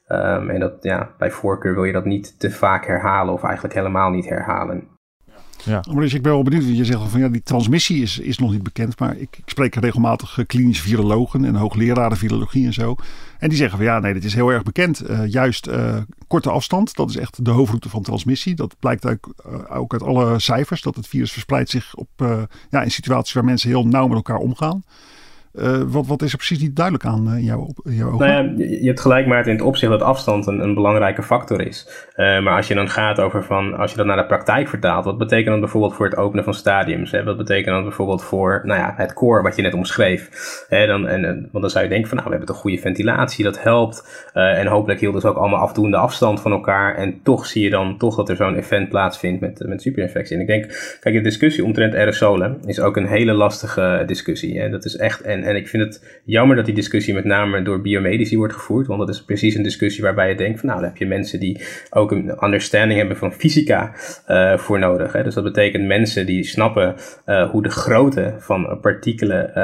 Um, 0.09 0.51
en 0.51 0.61
dat, 0.61 0.73
ja, 0.81 1.11
bij 1.19 1.31
voorkeur 1.31 1.75
wil 1.75 1.85
je 1.85 1.93
dat 1.93 2.05
niet 2.05 2.35
te 2.39 2.51
vaak 2.51 2.87
herhalen 2.87 3.35
of 3.35 3.43
eigenlijk 3.43 3.75
helemaal 3.75 4.11
niet 4.11 4.29
herhalen. 4.29 4.89
Ja. 5.65 5.85
Maar 5.93 6.03
dus 6.03 6.15
ik 6.15 6.23
ben 6.23 6.33
wel 6.33 6.43
benieuwd. 6.43 6.77
Je 6.77 6.85
zegt 6.85 7.01
van 7.03 7.21
ja, 7.21 7.29
die 7.29 7.43
transmissie 7.43 8.03
is, 8.03 8.19
is 8.19 8.39
nog 8.39 8.51
niet 8.51 8.63
bekend. 8.63 8.99
Maar 8.99 9.17
ik, 9.17 9.37
ik 9.37 9.43
spreek 9.47 9.75
regelmatig 9.75 10.39
klinische 10.47 10.83
virologen 10.83 11.45
en 11.45 11.55
hoogleraren 11.55 12.17
virologie 12.17 12.67
en 12.67 12.73
zo. 12.73 12.97
En 13.39 13.49
die 13.49 13.59
zeggen 13.59 13.77
van 13.77 13.87
ja, 13.87 13.99
nee, 13.99 14.13
dit 14.13 14.25
is 14.25 14.35
heel 14.35 14.49
erg 14.49 14.63
bekend. 14.63 15.11
Uh, 15.11 15.27
juist 15.27 15.67
uh, 15.67 15.97
korte 16.27 16.51
afstand, 16.51 16.95
dat 16.95 17.09
is 17.09 17.17
echt 17.17 17.45
de 17.45 17.51
hoofdroute 17.51 17.89
van 17.89 18.03
transmissie. 18.03 18.55
Dat 18.55 18.77
blijkt 18.79 19.07
ook, 19.07 19.35
uh, 19.47 19.77
ook 19.77 19.93
uit 19.93 20.03
alle 20.03 20.39
cijfers. 20.39 20.83
Dat 20.83 20.97
het 20.97 21.07
virus 21.07 21.33
verspreidt 21.33 21.71
zich 21.71 21.95
op, 21.95 22.09
ja, 22.71 22.83
in 22.83 22.91
situaties 22.91 23.35
waar 23.35 23.45
mensen 23.45 23.69
heel 23.69 23.87
nauw 23.87 24.07
met 24.07 24.17
elkaar 24.17 24.39
omgaan. 24.39 24.83
Uh, 25.55 25.83
wat, 25.87 26.07
wat 26.07 26.23
is 26.23 26.31
er 26.31 26.37
precies 26.37 26.61
niet 26.61 26.77
duidelijk 26.77 27.05
aan 27.05 27.29
uh, 27.29 27.37
in 27.37 27.45
jouw, 27.45 27.69
jouw 27.85 28.13
ogen? 28.13 28.27
Nou 28.27 28.59
ja, 28.59 28.65
je 28.81 28.87
hebt 28.87 29.01
gelijk, 29.01 29.27
Maarten, 29.27 29.53
in 29.53 29.59
het 29.59 29.67
opzicht 29.67 29.93
dat 29.93 30.03
afstand 30.03 30.47
een, 30.47 30.61
een 30.61 30.75
belangrijke 30.75 31.23
factor 31.23 31.67
is. 31.67 32.09
Uh, 32.17 32.43
maar 32.43 32.57
als 32.57 32.69
je 32.69 32.75
dan 32.75 32.89
gaat 32.89 33.21
over 33.21 33.45
van, 33.45 33.77
als 33.77 33.91
je 33.91 33.97
dat 33.97 34.07
naar 34.07 34.17
de 34.17 34.27
praktijk 34.27 34.69
vertaalt, 34.69 35.05
wat 35.05 35.19
betekent 35.19 35.51
dat 35.51 35.61
bijvoorbeeld 35.61 35.95
voor 35.95 36.07
het 36.07 36.17
openen 36.17 36.45
van 36.45 36.55
stadiums? 36.55 37.11
Hè? 37.11 37.25
Wat 37.25 37.37
betekent 37.37 37.75
dat 37.75 37.83
bijvoorbeeld 37.83 38.25
voor 38.25 38.61
nou 38.65 38.81
ja, 38.81 38.95
het 38.97 39.13
core 39.13 39.43
wat 39.43 39.57
je 39.57 39.63
net 39.63 39.75
omschreef? 39.75 40.31
Hè? 40.69 40.87
Dan, 40.87 41.07
en, 41.07 41.23
want 41.23 41.61
dan 41.61 41.71
zou 41.71 41.85
je 41.85 41.91
denken 41.91 42.09
van, 42.09 42.17
nou, 42.17 42.31
we 42.31 42.37
hebben 42.37 42.55
toch 42.55 42.63
goede 42.63 42.79
ventilatie, 42.79 43.45
dat 43.45 43.63
helpt. 43.63 44.29
en 44.33 44.67
hopelijk 44.67 45.01
hielden 45.01 45.21
ze 45.21 45.29
ook 45.29 45.37
allemaal 45.37 45.61
afdoende 45.61 45.97
afstand 45.97 46.41
van 46.41 46.53
elkaar. 46.53 46.95
En 46.95 47.21
toch 47.23 47.47
zie 47.47 47.63
je 47.63 47.71
dan 47.71 47.99
toch 47.99 48.17
dat 48.17 48.29
er 48.29 48.37
zo'n 48.37 48.57
event 48.57 48.89
plaatsvindt 48.89 49.41
met, 49.41 49.63
met 49.67 49.83
superinfectie. 49.83 50.37
En 50.37 50.43
ik 50.43 50.49
denk, 50.49 50.97
kijk, 51.01 51.15
de 51.15 51.21
discussie 51.21 51.65
omtrent 51.65 51.95
aerosolen 51.95 52.59
is 52.67 52.81
ook 52.81 52.97
een 52.97 53.07
hele 53.07 53.33
lastige 53.33 54.03
discussie. 54.07 54.61
Hè? 54.61 54.71
Dat 54.71 54.85
is 54.85 54.97
echt, 54.97 55.21
en 55.45 55.57
ik 55.57 55.69
vind 55.69 55.83
het 55.83 56.21
jammer 56.25 56.57
dat 56.57 56.65
die 56.65 56.75
discussie 56.75 57.15
met 57.15 57.25
name 57.25 57.63
door 57.63 57.81
biomedici 57.81 58.37
wordt 58.37 58.55
gevoerd. 58.55 58.87
Want 58.87 59.01
dat 59.01 59.09
is 59.09 59.25
precies 59.25 59.55
een 59.55 59.63
discussie 59.63 60.03
waarbij 60.03 60.29
je 60.29 60.35
denkt 60.35 60.61
van 60.61 60.69
nou, 60.69 60.81
dan 60.81 60.89
heb 60.89 60.99
je 60.99 61.07
mensen 61.07 61.41
die 61.41 61.61
ook 61.91 62.11
een 62.11 62.45
understanding 62.45 62.99
hebben 62.99 63.17
van 63.17 63.33
fysica 63.33 63.93
uh, 64.29 64.59
voor 64.59 64.79
nodig. 64.79 65.13
Hè. 65.13 65.23
Dus 65.23 65.35
dat 65.35 65.45
betekent 65.45 65.87
mensen 65.87 66.27
die 66.27 66.45
snappen 66.45 66.95
uh, 67.27 67.51
hoe 67.51 67.63
de 67.63 67.71
grootte 67.71 68.35
van 68.39 68.79
partikelen, 68.81 69.49
uh, 69.49 69.55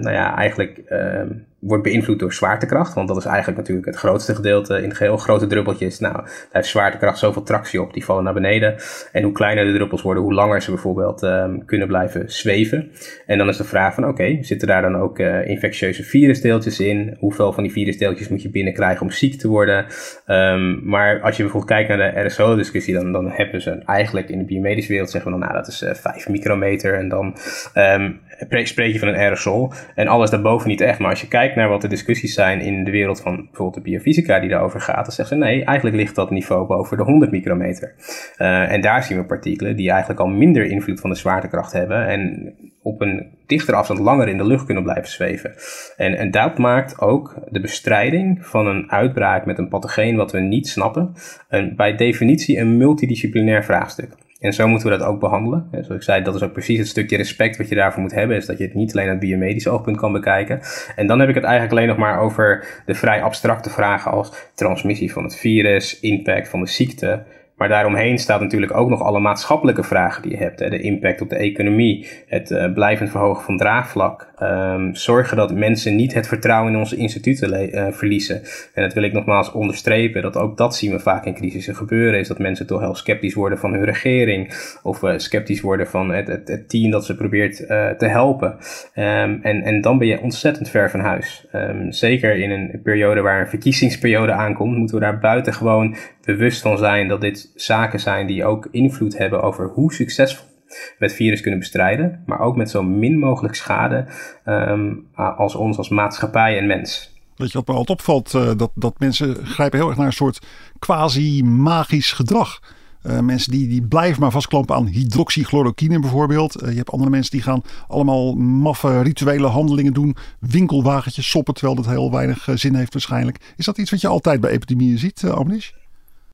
nou 0.00 0.10
ja, 0.10 0.36
eigenlijk 0.36 0.78
ehm, 0.78 1.28
wordt 1.60 1.82
beïnvloed 1.82 2.18
door 2.18 2.32
zwaartekracht. 2.32 2.94
Want 2.94 3.08
dat 3.08 3.16
is 3.16 3.24
eigenlijk 3.24 3.58
natuurlijk 3.58 3.86
het 3.86 3.96
grootste 3.96 4.34
gedeelte 4.34 4.76
in 4.76 4.88
het 4.88 4.96
geheel. 4.96 5.16
Grote 5.16 5.46
druppeltjes, 5.46 5.98
nou, 5.98 6.14
daar 6.14 6.48
heeft 6.50 6.68
zwaartekracht 6.68 7.18
zoveel 7.18 7.42
tractie 7.42 7.82
op, 7.82 7.92
die 7.92 8.04
vallen 8.04 8.24
naar 8.24 8.34
beneden. 8.34 8.74
En 9.12 9.22
hoe 9.22 9.32
kleiner 9.32 9.64
de 9.64 9.72
druppels 9.72 10.02
worden, 10.02 10.22
hoe 10.22 10.34
langer 10.34 10.62
ze 10.62 10.70
bijvoorbeeld 10.70 11.22
um, 11.22 11.64
kunnen 11.64 11.86
blijven 11.86 12.32
zweven. 12.32 12.90
En 13.26 13.38
dan 13.38 13.48
is 13.48 13.56
de 13.56 13.64
vraag 13.64 13.94
van, 13.94 14.08
oké, 14.08 14.38
zitten 14.40 14.68
daar 14.68 14.82
dan 14.82 14.96
ook 14.96 15.18
uh, 15.18 15.48
infectieuze 15.48 16.02
virusdeeltjes 16.02 16.80
in? 16.80 17.16
Hoeveel 17.18 17.52
van 17.52 17.62
die 17.62 17.72
virusdeeltjes 17.72 18.28
moet 18.28 18.42
je 18.42 18.50
binnenkrijgen 18.50 19.02
om 19.02 19.10
ziek 19.10 19.38
te 19.38 19.48
worden? 19.48 19.86
Um, 20.26 20.80
maar 20.84 21.20
als 21.20 21.36
je 21.36 21.42
bijvoorbeeld 21.42 21.72
kijkt 21.72 21.88
naar 21.88 21.98
de 21.98 22.16
aerosol-discussie, 22.16 22.94
dan, 22.94 23.12
dan 23.12 23.30
hebben 23.30 23.62
ze 23.62 23.82
eigenlijk 23.84 24.28
in 24.28 24.38
de 24.38 24.44
biomedische 24.44 24.90
wereld 24.92 25.10
zeggen 25.10 25.32
we 25.32 25.38
dan, 25.38 25.48
nou, 25.48 25.60
dat 25.60 25.68
is 25.68 25.82
uh, 25.82 25.90
eh, 25.90 25.96
5 25.96 26.28
micrometer. 26.28 26.94
En 26.94 27.08
dan 27.08 27.36
um, 27.74 28.20
spreek 28.48 28.92
je 28.92 28.98
van 28.98 29.08
een 29.08 29.16
aerosol. 29.16 29.72
En 29.94 30.08
alles 30.08 30.30
daarboven 30.30 30.68
niet 30.68 30.80
echt. 30.80 30.98
Maar 30.98 31.10
als 31.10 31.20
je 31.20 31.28
kijkt 31.28 31.56
naar 31.56 31.68
wat 31.68 31.80
de 31.80 31.88
discussies 31.88 32.34
zijn 32.34 32.60
in 32.60 32.84
de 32.84 32.90
wereld 32.90 33.20
van 33.20 33.36
bijvoorbeeld 33.36 33.74
de 33.74 33.90
biofysica 33.90 34.40
die 34.40 34.48
daarover 34.48 34.80
gaat, 34.80 35.04
dan 35.04 35.14
zeggen 35.14 35.38
ze 35.38 35.44
nee, 35.44 35.64
eigenlijk 35.64 35.96
ligt 35.96 36.14
dat 36.14 36.30
niveau 36.30 36.66
boven 36.66 36.96
de 36.96 37.02
100 37.02 37.30
micrometer. 37.30 37.94
Uh, 38.38 38.72
en 38.72 38.80
daar 38.80 39.02
zien 39.02 39.18
we 39.18 39.24
partikelen 39.24 39.76
die 39.76 39.90
eigenlijk 39.90 40.20
al 40.20 40.28
minder 40.28 40.64
invloed 40.64 41.00
van 41.00 41.10
de 41.10 41.16
zwaartekracht 41.16 41.72
hebben 41.72 42.06
en 42.06 42.52
op 42.82 43.00
een 43.00 43.26
dichtere 43.46 43.76
afstand 43.76 44.00
langer 44.00 44.28
in 44.28 44.36
de 44.36 44.46
lucht 44.46 44.64
kunnen 44.64 44.82
blijven 44.82 45.10
zweven. 45.10 45.54
En, 45.96 46.18
en 46.18 46.30
dat 46.30 46.58
maakt 46.58 47.00
ook 47.00 47.34
de 47.48 47.60
bestrijding 47.60 48.46
van 48.46 48.66
een 48.66 48.90
uitbraak 48.90 49.46
met 49.46 49.58
een 49.58 49.68
pathogeen 49.68 50.16
wat 50.16 50.32
we 50.32 50.40
niet 50.40 50.68
snappen, 50.68 51.14
een, 51.48 51.76
bij 51.76 51.96
definitie 51.96 52.58
een 52.58 52.76
multidisciplinair 52.76 53.64
vraagstuk. 53.64 54.12
En 54.40 54.52
zo 54.52 54.68
moeten 54.68 54.90
we 54.90 54.96
dat 54.96 55.06
ook 55.06 55.20
behandelen. 55.20 55.68
En 55.70 55.84
zoals 55.84 56.00
ik 56.00 56.06
zei, 56.06 56.22
dat 56.22 56.34
is 56.34 56.42
ook 56.42 56.52
precies 56.52 56.78
het 56.78 56.88
stukje 56.88 57.16
respect 57.16 57.56
wat 57.56 57.68
je 57.68 57.74
daarvoor 57.74 58.02
moet 58.02 58.14
hebben. 58.14 58.36
Is 58.36 58.46
dat 58.46 58.58
je 58.58 58.64
het 58.64 58.74
niet 58.74 58.92
alleen 58.92 59.08
uit 59.08 59.18
biomedisch 59.18 59.68
oogpunt 59.68 59.96
kan 59.96 60.12
bekijken. 60.12 60.60
En 60.96 61.06
dan 61.06 61.20
heb 61.20 61.28
ik 61.28 61.34
het 61.34 61.44
eigenlijk 61.44 61.72
alleen 61.72 61.88
nog 61.88 61.96
maar 61.96 62.20
over 62.20 62.64
de 62.86 62.94
vrij 62.94 63.22
abstracte 63.22 63.70
vragen 63.70 64.10
als 64.10 64.32
transmissie 64.54 65.12
van 65.12 65.24
het 65.24 65.36
virus, 65.36 66.00
impact 66.00 66.48
van 66.48 66.60
de 66.60 66.68
ziekte, 66.68 67.22
maar 67.60 67.68
daaromheen 67.68 68.18
staat 68.18 68.40
natuurlijk 68.40 68.76
ook 68.76 68.88
nog 68.88 69.02
alle 69.02 69.20
maatschappelijke 69.20 69.82
vragen 69.82 70.22
die 70.22 70.30
je 70.30 70.36
hebt. 70.36 70.60
Hè. 70.60 70.70
De 70.70 70.80
impact 70.80 71.20
op 71.20 71.28
de 71.28 71.36
economie, 71.36 72.06
het 72.26 72.50
uh, 72.50 72.72
blijvend 72.72 73.10
verhogen 73.10 73.44
van 73.44 73.56
draagvlak. 73.56 74.28
Um, 74.42 74.94
zorgen 74.94 75.36
dat 75.36 75.54
mensen 75.54 75.96
niet 75.96 76.14
het 76.14 76.26
vertrouwen 76.26 76.72
in 76.72 76.78
onze 76.78 76.96
instituten 76.96 77.74
uh, 77.74 77.86
verliezen. 77.90 78.42
En 78.74 78.82
dat 78.82 78.94
wil 78.94 79.02
ik 79.02 79.12
nogmaals 79.12 79.52
onderstrepen, 79.52 80.22
dat 80.22 80.36
ook 80.36 80.56
dat 80.56 80.76
zien 80.76 80.90
we 80.90 80.98
vaak 80.98 81.24
in 81.24 81.34
crisissen 81.34 81.76
gebeuren. 81.76 82.20
Is 82.20 82.28
dat 82.28 82.38
mensen 82.38 82.66
toch 82.66 82.80
heel 82.80 82.94
sceptisch 82.94 83.34
worden 83.34 83.58
van 83.58 83.72
hun 83.72 83.84
regering. 83.84 84.54
Of 84.82 85.02
uh, 85.02 85.12
sceptisch 85.16 85.60
worden 85.60 85.86
van 85.86 86.10
het, 86.10 86.28
het, 86.28 86.68
team 86.68 86.90
dat 86.90 87.04
ze 87.04 87.16
probeert 87.16 87.56
te 87.98 88.06
helpen. 88.06 88.48
Um, 88.94 89.40
en, 89.42 89.62
en 89.62 89.80
dan 89.80 89.98
ben 89.98 90.06
je 90.06 90.20
ontzettend 90.20 90.68
ver 90.68 90.90
van 90.90 91.00
huis. 91.00 91.46
Um, 91.54 91.92
zeker 91.92 92.36
in 92.36 92.50
een 92.50 92.80
periode 92.82 93.20
waar 93.20 93.40
een 93.40 93.48
verkiezingsperiode 93.48 94.32
aankomt, 94.32 94.76
moeten 94.76 94.94
we 94.94 95.02
daar 95.02 95.18
buitengewoon 95.18 95.96
bewust 96.24 96.62
van 96.62 96.78
zijn 96.78 97.08
dat 97.08 97.20
dit 97.20 97.49
zaken 97.54 98.00
zijn 98.00 98.26
die 98.26 98.44
ook 98.44 98.68
invloed 98.70 99.18
hebben 99.18 99.42
over 99.42 99.68
hoe 99.68 99.92
succesvol 99.92 100.48
we 100.70 101.04
het 101.04 101.12
virus 101.12 101.40
kunnen 101.40 101.60
bestrijden, 101.60 102.22
maar 102.26 102.40
ook 102.40 102.56
met 102.56 102.70
zo 102.70 102.82
min 102.82 103.18
mogelijk 103.18 103.54
schade 103.54 104.06
um, 104.44 105.06
als 105.14 105.54
ons 105.54 105.76
als 105.76 105.88
maatschappij 105.88 106.58
en 106.58 106.66
mens. 106.66 107.18
Dat 107.36 107.52
je 107.52 107.58
wat 107.58 107.66
me 107.66 107.74
altijd 107.74 107.98
opvalt, 107.98 108.34
uh, 108.34 108.50
dat, 108.56 108.70
dat 108.74 108.98
mensen 108.98 109.46
grijpen 109.46 109.78
heel 109.78 109.88
erg 109.88 109.96
naar 109.96 110.06
een 110.06 110.12
soort 110.12 110.46
quasi-magisch 110.78 112.12
gedrag. 112.12 112.60
Uh, 113.06 113.20
mensen 113.20 113.52
die, 113.52 113.68
die 113.68 113.82
blijven 113.82 114.20
maar 114.20 114.30
vastklampen 114.30 114.76
aan 114.76 114.86
hydroxychloroquine 114.86 116.00
bijvoorbeeld. 116.00 116.62
Uh, 116.62 116.70
je 116.70 116.76
hebt 116.76 116.90
andere 116.90 117.10
mensen 117.10 117.30
die 117.30 117.42
gaan 117.42 117.62
allemaal 117.88 118.34
maffe 118.34 119.02
rituele 119.02 119.46
handelingen 119.46 119.92
doen. 119.92 120.16
Winkelwagentjes 120.40 121.30
soppen, 121.30 121.54
terwijl 121.54 121.76
dat 121.76 121.86
heel 121.86 122.10
weinig 122.10 122.48
zin 122.54 122.74
heeft 122.74 122.92
waarschijnlijk. 122.92 123.54
Is 123.56 123.64
dat 123.64 123.78
iets 123.78 123.90
wat 123.90 124.00
je 124.00 124.08
altijd 124.08 124.40
bij 124.40 124.50
epidemieën 124.50 124.98
ziet, 124.98 125.24
Amnish? 125.24 125.70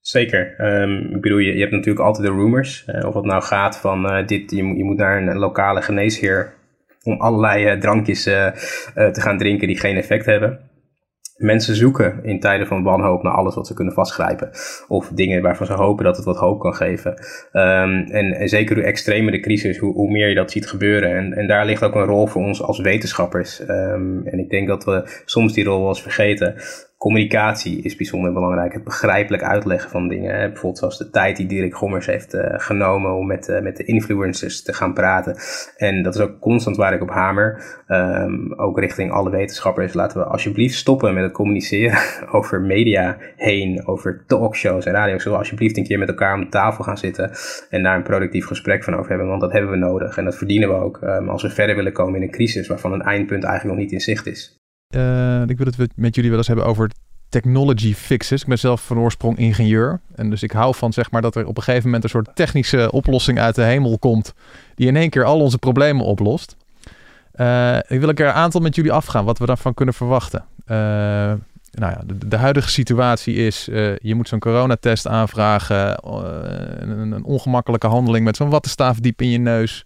Zeker. 0.06 0.54
Um, 0.82 1.14
ik 1.14 1.20
bedoel, 1.20 1.38
je, 1.38 1.54
je 1.54 1.60
hebt 1.60 1.72
natuurlijk 1.72 2.04
altijd 2.04 2.26
de 2.26 2.32
rumors. 2.32 2.84
Uh, 2.88 3.06
of 3.06 3.14
het 3.14 3.24
nou 3.24 3.42
gaat 3.42 3.78
van 3.78 4.12
uh, 4.12 4.26
dit, 4.26 4.50
je, 4.50 4.56
je 4.56 4.84
moet 4.84 4.96
naar 4.96 5.22
een 5.22 5.38
lokale 5.38 5.82
geneesheer 5.82 6.54
om 7.02 7.20
allerlei 7.20 7.72
uh, 7.72 7.80
drankjes 7.80 8.22
te 8.22 9.20
gaan 9.20 9.38
drinken 9.38 9.66
die 9.66 9.78
geen 9.78 9.96
effect 9.96 10.26
hebben. 10.26 10.60
Mensen 11.36 11.76
zoeken 11.76 12.20
in 12.22 12.40
tijden 12.40 12.66
van 12.66 12.82
wanhoop 12.82 13.22
naar 13.22 13.32
alles 13.32 13.54
wat 13.54 13.66
ze 13.66 13.74
kunnen 13.74 13.94
vastgrijpen. 13.94 14.50
Of 14.88 15.08
dingen 15.08 15.42
waarvan 15.42 15.66
ze 15.66 15.72
hopen 15.72 16.04
dat 16.04 16.16
het 16.16 16.24
wat 16.24 16.36
hoop 16.36 16.60
kan 16.60 16.74
geven. 16.74 17.10
Um, 17.52 18.04
en, 18.04 18.48
zeker 18.48 18.76
hoe 18.76 18.84
extremer 18.84 19.32
de 19.32 19.40
crisis, 19.40 19.78
hoe, 19.78 19.92
hoe, 19.92 20.10
meer 20.10 20.28
je 20.28 20.34
dat 20.34 20.50
ziet 20.50 20.68
gebeuren. 20.68 21.16
En, 21.16 21.32
en 21.32 21.46
daar 21.46 21.66
ligt 21.66 21.82
ook 21.82 21.94
een 21.94 22.04
rol 22.04 22.26
voor 22.26 22.42
ons 22.42 22.62
als 22.62 22.80
wetenschappers. 22.80 23.60
Um, 23.60 24.26
en 24.26 24.38
ik 24.38 24.50
denk 24.50 24.68
dat 24.68 24.84
we 24.84 25.02
soms 25.24 25.52
die 25.52 25.64
rol 25.64 25.78
wel 25.78 25.88
eens 25.88 26.02
vergeten. 26.02 26.54
Communicatie 26.98 27.82
is 27.82 27.96
bijzonder 27.96 28.32
belangrijk. 28.32 28.72
Het 28.72 28.84
begrijpelijk 28.84 29.42
uitleggen 29.42 29.90
van 29.90 30.08
dingen. 30.08 30.38
Bijvoorbeeld 30.38 30.78
zoals 30.78 30.98
de 30.98 31.10
tijd 31.10 31.36
die 31.36 31.46
Dirk 31.46 31.74
Gommers 31.74 32.06
heeft 32.06 32.34
uh, 32.34 32.42
genomen 32.46 33.14
om 33.14 33.26
met, 33.26 33.48
uh, 33.48 33.60
met 33.60 33.76
de 33.76 33.84
influencers 33.84 34.62
te 34.62 34.72
gaan 34.72 34.94
praten. 34.94 35.36
En 35.76 36.02
dat 36.02 36.14
is 36.14 36.20
ook 36.20 36.40
constant 36.40 36.76
waar 36.76 36.94
ik 36.94 37.02
op 37.02 37.10
hamer. 37.10 37.62
Um, 37.88 38.54
ook 38.54 38.78
richting 38.78 39.10
alle 39.10 39.30
wetenschappers. 39.30 39.92
Laten 39.92 40.18
we 40.18 40.26
alsjeblieft 40.26 40.74
stoppen 40.74 41.14
met 41.14 41.22
het 41.22 41.32
communiceren 41.32 41.98
over 42.38 42.60
media 42.60 43.16
heen. 43.36 43.86
Over 43.86 44.24
talkshows 44.26 44.86
en 44.86 44.92
radio. 44.92 45.18
Zullen 45.18 45.32
we 45.32 45.38
alsjeblieft 45.38 45.76
een 45.76 45.86
keer 45.86 45.98
met 45.98 46.08
elkaar 46.08 46.34
om 46.34 46.50
tafel 46.50 46.84
gaan 46.84 46.98
zitten. 46.98 47.30
En 47.70 47.82
daar 47.82 47.96
een 47.96 48.02
productief 48.02 48.46
gesprek 48.46 48.84
van 48.84 48.94
over 48.94 49.08
hebben. 49.08 49.28
Want 49.28 49.40
dat 49.40 49.52
hebben 49.52 49.70
we 49.70 49.76
nodig. 49.76 50.16
En 50.16 50.24
dat 50.24 50.36
verdienen 50.36 50.68
we 50.68 50.74
ook. 50.74 51.00
Um, 51.02 51.28
als 51.28 51.42
we 51.42 51.50
verder 51.50 51.76
willen 51.76 51.92
komen 51.92 52.16
in 52.16 52.22
een 52.22 52.30
crisis 52.30 52.68
waarvan 52.68 52.92
een 52.92 53.02
eindpunt 53.02 53.44
eigenlijk 53.44 53.74
nog 53.74 53.84
niet 53.84 53.94
in 53.94 54.00
zicht 54.00 54.26
is. 54.26 54.65
Uh, 54.90 55.42
ik 55.46 55.58
wil 55.58 55.66
het 55.76 55.92
met 55.96 56.14
jullie 56.14 56.30
wel 56.30 56.38
eens 56.38 56.48
hebben 56.48 56.66
over 56.66 56.90
technology 57.28 57.94
fixes. 57.94 58.42
Ik 58.42 58.48
ben 58.48 58.58
zelf 58.58 58.86
van 58.86 58.98
oorsprong 58.98 59.38
ingenieur. 59.38 60.00
En 60.14 60.30
dus 60.30 60.42
ik 60.42 60.52
hou 60.52 60.74
van 60.74 60.92
zeg 60.92 61.10
maar 61.10 61.22
dat 61.22 61.36
er 61.36 61.46
op 61.46 61.56
een 61.56 61.62
gegeven 61.62 61.84
moment 61.84 62.04
een 62.04 62.10
soort 62.10 62.28
technische 62.34 62.92
oplossing 62.92 63.38
uit 63.38 63.54
de 63.54 63.62
hemel 63.62 63.98
komt. 63.98 64.34
Die 64.74 64.86
in 64.86 64.96
één 64.96 65.10
keer 65.10 65.24
al 65.24 65.40
onze 65.40 65.58
problemen 65.58 66.04
oplost. 66.04 66.56
Uh, 67.34 67.76
ik 67.76 68.00
wil 68.00 68.14
keer 68.14 68.26
een 68.26 68.32
aantal 68.32 68.60
met 68.60 68.74
jullie 68.74 68.92
afgaan. 68.92 69.24
Wat 69.24 69.38
we 69.38 69.46
daarvan 69.46 69.74
kunnen 69.74 69.94
verwachten. 69.94 70.44
Uh, 70.66 70.76
nou 71.70 71.92
ja, 71.92 72.00
de, 72.26 72.36
huidige 72.36 72.70
situatie 72.70 73.34
is, 73.34 73.64
je 74.00 74.14
moet 74.14 74.28
zo'n 74.28 74.38
coronatest 74.38 75.06
aanvragen. 75.06 75.98
Een, 76.80 77.12
een, 77.12 77.24
ongemakkelijke 77.24 77.86
handeling 77.86 78.24
met 78.24 78.36
zo'n 78.36 78.50
wattenstaaf 78.50 79.00
diep 79.00 79.22
in 79.22 79.30
je 79.30 79.38
neus. 79.38 79.84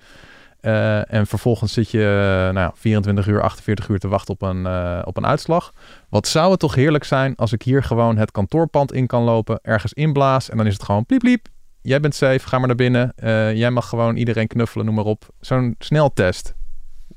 Uh, 0.62 1.12
en 1.12 1.26
vervolgens 1.26 1.72
zit 1.72 1.90
je 1.90 1.98
uh, 1.98 2.54
nou 2.54 2.58
ja, 2.58 2.72
24 2.74 3.26
uur, 3.26 3.42
48 3.42 3.88
uur 3.88 3.98
te 3.98 4.08
wachten 4.08 4.34
op 4.34 4.42
een, 4.42 4.60
uh, 4.60 5.02
op 5.04 5.16
een 5.16 5.26
uitslag. 5.26 5.72
Wat 6.08 6.26
zou 6.26 6.50
het 6.50 6.60
toch 6.60 6.74
heerlijk 6.74 7.04
zijn 7.04 7.36
als 7.36 7.52
ik 7.52 7.62
hier 7.62 7.82
gewoon 7.82 8.16
het 8.16 8.30
kantoorpand 8.30 8.92
in 8.92 9.06
kan 9.06 9.22
lopen, 9.22 9.58
ergens 9.62 9.92
inblaas 9.92 10.50
en 10.50 10.56
dan 10.56 10.66
is 10.66 10.72
het 10.72 10.82
gewoon 10.82 11.06
pliep 11.06 11.20
pliep. 11.20 11.46
Jij 11.82 12.00
bent 12.00 12.14
safe, 12.14 12.48
ga 12.48 12.58
maar 12.58 12.66
naar 12.66 12.76
binnen. 12.76 13.12
jij 13.56 13.70
mag 13.70 13.88
gewoon 13.88 14.16
iedereen 14.16 14.46
knuffelen, 14.46 14.86
noem 14.86 14.94
maar 14.94 15.04
op. 15.04 15.28
Zo'n 15.40 15.74
sneltest. 15.78 16.54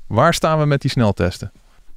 Waar 0.06 0.34
staan 0.34 0.58
we 0.58 0.64
met 0.64 0.80
die 0.80 0.90
sneltesten? 0.90 1.52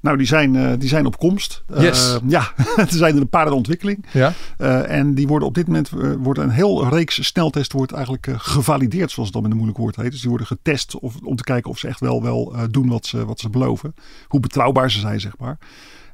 Nou, 0.07 0.19
die 0.19 0.27
zijn, 0.27 0.53
uh, 0.53 0.71
die 0.77 0.89
zijn 0.89 1.05
op 1.05 1.17
komst. 1.17 1.63
Yes. 1.77 2.13
Uh, 2.13 2.29
ja, 2.29 2.51
er 2.75 2.87
zijn 2.89 3.15
er 3.15 3.21
een 3.21 3.29
paar 3.29 3.45
in 3.47 3.51
ontwikkeling. 3.51 4.05
Ja. 4.11 4.33
Uh, 4.57 4.89
en 4.89 5.13
die 5.13 5.27
worden 5.27 5.47
op 5.47 5.55
dit 5.55 5.67
moment 5.67 5.89
wordt 6.19 6.39
een 6.39 6.49
heel 6.49 6.89
reeks 6.89 7.25
sneltesten 7.25 7.77
wordt 7.77 7.91
eigenlijk 7.91 8.27
gevalideerd, 8.37 9.11
zoals 9.11 9.29
het 9.29 9.33
dan 9.33 9.41
met 9.41 9.51
een 9.51 9.57
moeilijk 9.57 9.79
woord 9.79 9.95
heet. 9.95 10.11
Dus 10.11 10.19
die 10.19 10.29
worden 10.29 10.47
getest 10.47 10.99
of, 10.99 11.15
om 11.23 11.35
te 11.35 11.43
kijken 11.43 11.71
of 11.71 11.77
ze 11.77 11.87
echt 11.87 11.99
wel, 11.99 12.23
wel 12.23 12.55
doen 12.71 12.89
wat 12.89 13.05
ze, 13.05 13.25
wat 13.25 13.39
ze 13.39 13.49
beloven. 13.49 13.95
Hoe 14.27 14.39
betrouwbaar 14.39 14.91
ze 14.91 14.99
zijn, 14.99 15.19
zeg 15.19 15.37
maar. 15.37 15.57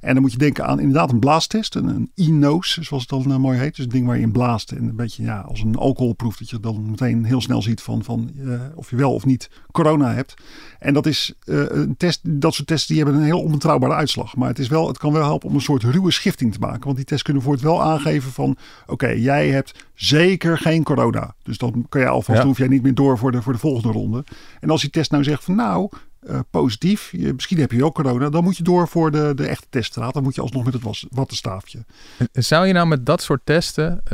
En 0.04 0.14
dan 0.14 0.22
moet 0.22 0.32
je 0.32 0.38
denken 0.38 0.66
aan 0.66 0.80
inderdaad 0.80 1.12
een 1.12 1.20
blaastest, 1.20 1.76
een, 1.76 1.88
een 1.88 2.12
e-nose, 2.16 2.84
zoals 2.84 3.04
het 3.10 3.12
dan 3.12 3.32
uh, 3.32 3.38
mooi 3.38 3.60
heet. 3.60 3.76
Dus 3.76 3.86
een 3.86 3.92
ding 3.92 4.06
waar 4.06 4.16
je 4.16 4.22
in 4.22 4.32
blaast 4.32 4.72
en 4.72 4.84
een 4.84 4.96
beetje 4.96 5.24
ja, 5.24 5.40
als 5.40 5.62
een 5.62 5.76
alcoholproef, 5.76 6.38
dat 6.38 6.50
je 6.50 6.60
dan 6.60 6.90
meteen 6.90 7.24
heel 7.24 7.42
snel 7.42 7.62
ziet 7.62 7.82
van, 7.82 8.04
van 8.04 8.32
uh, 8.36 8.62
of 8.76 8.90
je 8.90 8.96
wel 8.96 9.14
of 9.14 9.26
niet 9.26 9.50
corona 9.72 10.14
hebt. 10.14 10.34
En 10.80 10.94
dat 10.94 11.06
is 11.06 11.34
uh, 11.46 11.64
een 11.68 11.98
test, 11.98 12.20
dat 12.24 12.54
soort 12.54 12.68
tests 12.68 12.88
die 12.88 12.98
hebben 12.98 13.16
een 13.16 13.24
heel 13.24 13.42
onbetrouwbare 13.42 13.94
uitslag. 13.94 14.36
Maar 14.36 14.48
het, 14.48 14.60
is 14.60 14.68
wel, 14.68 14.88
het 14.88 14.98
kan 14.98 15.14
wel 15.14 15.24
helpen 15.24 15.50
om 15.50 15.56
een 15.56 15.62
soort 15.62 15.84
ruwe 15.84 16.12
schifting 16.12 16.54
te 16.54 16.60
maken. 16.60 16.84
Want 16.84 16.96
die 16.96 17.06
tests 17.06 17.24
kunnen 17.24 17.44
voor 17.44 17.54
het 17.54 17.62
wel 17.62 17.84
aangeven 17.84 18.32
van, 18.32 18.50
oké, 18.82 18.92
okay, 18.92 19.20
jij 19.20 19.50
hebt 19.50 19.86
zeker 19.94 20.58
geen 20.58 20.84
corona. 20.84 21.36
Dus 21.44 21.58
dan 21.58 21.86
kan 21.90 22.02
je 22.02 22.08
alvast, 22.08 22.40
ja. 22.40 22.46
hoef 22.46 22.58
jij 22.58 22.68
niet 22.68 22.84
meer 22.84 22.96
door 22.96 23.18
voor 23.18 23.32
de, 23.32 23.42
voor 23.42 23.54
de 23.54 23.60
volgende 23.60 23.92
ronde. 23.92 24.24
En 24.60 24.70
als 24.70 24.82
die 24.82 24.90
test 24.90 25.12
nou 25.12 25.24
zegt 25.24 25.44
van, 25.44 25.56
nou, 25.56 25.90
uh, 26.30 26.40
positief. 26.50 27.12
Je, 27.12 27.34
misschien 27.34 27.60
heb 27.60 27.72
je 27.72 27.86
ook 27.86 27.96
corona. 27.96 28.30
Dan 28.30 28.44
moet 28.44 28.58
je 28.58 28.64
door 28.64 28.88
voor 28.88 29.12
de, 29.12 29.32
de 29.36 29.48
echte 29.48 29.68
teststraat. 29.70 30.14
Dan 30.14 30.24
moet 30.24 30.36
je 30.36 30.42
alsnog 30.42 30.64
met 30.64 30.74
het 30.74 30.84
was, 30.84 31.06
wattenstaafje. 31.10 31.86
Zou 32.32 32.68
je 32.68 32.74
nou 32.74 32.88
met 32.88 33.06
dat 33.06 33.22
soort 33.22 33.42
testen, 33.44 33.92
uh, 34.04 34.10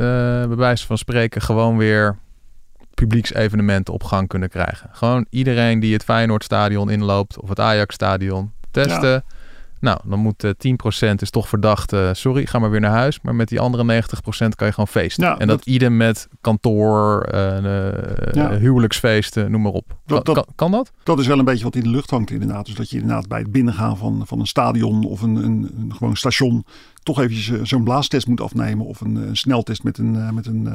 bij 0.46 0.56
wijze 0.56 0.86
van 0.86 0.98
spreken, 0.98 1.42
gewoon 1.42 1.76
weer 1.76 2.18
publieksevenementen 2.94 3.94
op 3.94 4.04
gang 4.04 4.28
kunnen 4.28 4.48
krijgen? 4.48 4.90
Gewoon 4.92 5.26
iedereen 5.30 5.80
die 5.80 5.92
het 5.92 6.04
Feyenoordstadion 6.04 6.90
inloopt 6.90 7.40
of 7.40 7.48
het 7.48 7.60
Ajax-stadion 7.60 8.52
testen. 8.70 9.10
Ja. 9.10 9.24
Nou, 9.80 9.98
dan 10.04 10.18
moet 10.18 10.44
uh, 10.44 10.50
10% 11.10 11.14
is 11.16 11.30
toch 11.30 11.48
verdacht. 11.48 11.92
Uh, 11.92 12.08
sorry, 12.12 12.46
ga 12.46 12.58
maar 12.58 12.70
weer 12.70 12.80
naar 12.80 12.90
huis. 12.90 13.20
Maar 13.20 13.34
met 13.34 13.48
die 13.48 13.60
andere 13.60 14.02
90% 14.02 14.06
kan 14.28 14.66
je 14.66 14.72
gewoon 14.72 14.88
feesten. 14.88 15.24
Ja, 15.24 15.38
en 15.38 15.46
dat, 15.46 15.58
dat 15.58 15.66
idem 15.66 15.96
met 15.96 16.28
kantoor, 16.40 17.28
uh, 17.34 17.62
ja. 18.32 18.50
huwelijksfeesten, 18.58 19.50
noem 19.50 19.62
maar 19.62 19.72
op. 19.72 19.96
Dat, 20.06 20.24
dat, 20.24 20.34
kan, 20.34 20.46
kan, 20.54 20.70
dat? 20.70 20.92
Dat 21.02 21.18
is 21.18 21.26
wel 21.26 21.38
een 21.38 21.44
beetje 21.44 21.64
wat 21.64 21.74
in 21.74 21.82
de 21.82 21.88
lucht 21.88 22.10
hangt 22.10 22.30
inderdaad. 22.30 22.66
Dus 22.66 22.74
dat 22.74 22.90
je 22.90 23.00
inderdaad 23.00 23.28
bij 23.28 23.38
het 23.38 23.52
binnengaan 23.52 23.96
van, 23.96 24.22
van 24.26 24.40
een 24.40 24.46
stadion 24.46 25.04
of 25.04 25.22
een, 25.22 25.36
een, 25.36 25.72
een 25.78 25.94
gewoon 25.94 26.16
station 26.16 26.64
toch 27.02 27.20
eventjes 27.20 27.62
zo'n 27.62 27.84
blaastest 27.84 28.26
moet 28.26 28.40
afnemen. 28.40 28.86
Of 28.86 29.00
een, 29.00 29.16
een 29.16 29.36
sneltest 29.36 29.82
met, 29.82 29.98
een, 29.98 30.34
met 30.34 30.46
een, 30.46 30.66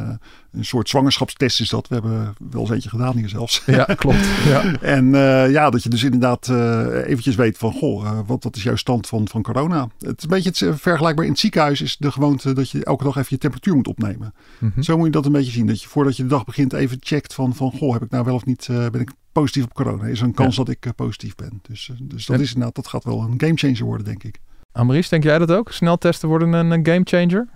een 0.51 0.65
soort 0.65 0.89
zwangerschapstest 0.89 1.59
is 1.59 1.69
dat. 1.69 1.87
We 1.87 1.93
hebben 1.93 2.35
wel 2.51 2.61
eens 2.61 2.69
eentje 2.69 2.89
gedaan 2.89 3.17
hier 3.17 3.29
zelfs. 3.29 3.63
Ja, 3.65 3.83
klopt. 3.95 4.27
Ja. 4.45 4.79
en 4.81 5.05
uh, 5.05 5.51
ja, 5.51 5.69
dat 5.69 5.83
je 5.83 5.89
dus 5.89 6.03
inderdaad 6.03 6.47
uh, 6.47 7.07
eventjes 7.07 7.35
weet 7.35 7.57
van, 7.57 7.71
goh, 7.71 8.03
uh, 8.03 8.19
wat, 8.25 8.43
wat 8.43 8.55
is 8.55 8.63
jouw 8.63 8.75
stand 8.75 9.07
van, 9.07 9.27
van 9.27 9.41
corona? 9.41 9.89
Het 9.99 10.17
is 10.17 10.23
een 10.23 10.29
beetje 10.29 10.67
het, 10.67 10.81
vergelijkbaar 10.81 11.25
in 11.25 11.31
het 11.31 11.39
ziekenhuis 11.39 11.81
is 11.81 11.97
de 11.97 12.11
gewoonte 12.11 12.53
dat 12.53 12.69
je 12.69 12.85
elke 12.85 13.03
dag 13.03 13.15
even 13.15 13.27
je 13.29 13.37
temperatuur 13.37 13.75
moet 13.75 13.87
opnemen. 13.87 14.33
Mm 14.59 14.71
-hmm. 14.73 14.83
Zo 14.83 14.97
moet 14.97 15.05
je 15.05 15.11
dat 15.11 15.25
een 15.25 15.31
beetje 15.31 15.51
zien. 15.51 15.67
Dat 15.67 15.81
je 15.81 15.87
voordat 15.87 16.17
je 16.17 16.23
de 16.23 16.29
dag 16.29 16.45
begint 16.45 16.73
even 16.73 16.97
checkt 16.99 17.33
van, 17.33 17.55
van 17.55 17.71
goh, 17.71 17.93
heb 17.93 18.03
ik 18.03 18.09
nou 18.09 18.25
wel 18.25 18.35
of 18.35 18.45
niet, 18.45 18.67
ben 18.67 19.01
ik 19.01 19.11
positief 19.31 19.63
op 19.63 19.73
corona? 19.73 20.05
Is 20.05 20.19
er 20.19 20.25
een 20.25 20.33
kans 20.33 20.55
ja. 20.55 20.63
dat 20.63 20.75
ik 20.75 20.95
positief 20.95 21.35
ben? 21.35 21.59
Dus, 21.61 21.91
dus 22.01 22.25
dat 22.25 22.35
en... 22.35 22.41
is 22.41 22.47
inderdaad, 22.47 22.75
dat 22.75 22.87
gaat 22.87 23.03
wel 23.03 23.21
een 23.21 23.33
gamechanger 23.37 23.83
worden, 23.83 24.05
denk 24.05 24.23
ik. 24.23 24.39
Amaris, 24.77 25.09
denk 25.09 25.23
jij 25.23 25.37
dat 25.37 25.51
ook? 25.51 25.71
Sneltesten 25.71 26.29
worden 26.29 26.53
een, 26.53 26.85
gamechanger? 26.85 27.47